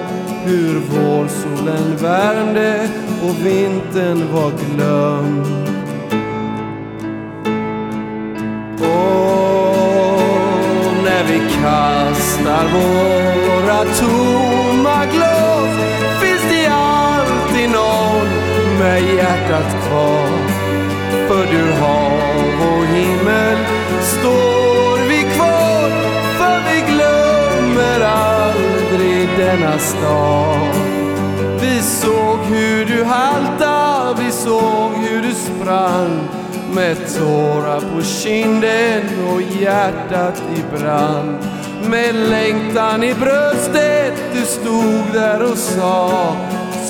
[0.44, 2.88] hur vårsolen värmde
[3.22, 5.46] och vintern var glömd.
[8.80, 9.44] Och
[11.04, 14.73] när vi kastar våra torn
[15.04, 15.68] daglov
[16.20, 18.28] finns det alltid någon
[18.78, 20.28] med hjärtat kvar.
[21.28, 23.58] För du hav och himmel
[24.02, 25.90] står vi kvar,
[26.38, 30.74] för vi glömmer aldrig denna stad.
[31.60, 36.28] Vi såg hur du halta, vi såg hur du sprang
[36.74, 41.53] med tårar på kinden och hjärtat i brand.
[41.90, 46.36] Med längtan i bröstet, du stod där och sa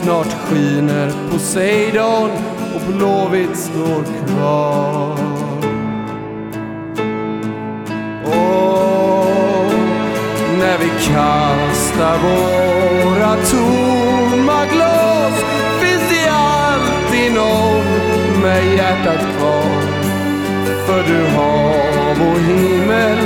[0.03, 2.31] Snart skiner Poseidon
[2.75, 5.19] och Blåvitt står kvar.
[8.25, 9.73] Och
[10.59, 15.45] när vi kastar våra tomma glas
[15.81, 19.83] finns det alltid någon med hjärtat kvar.
[20.87, 23.19] För du har vår himmel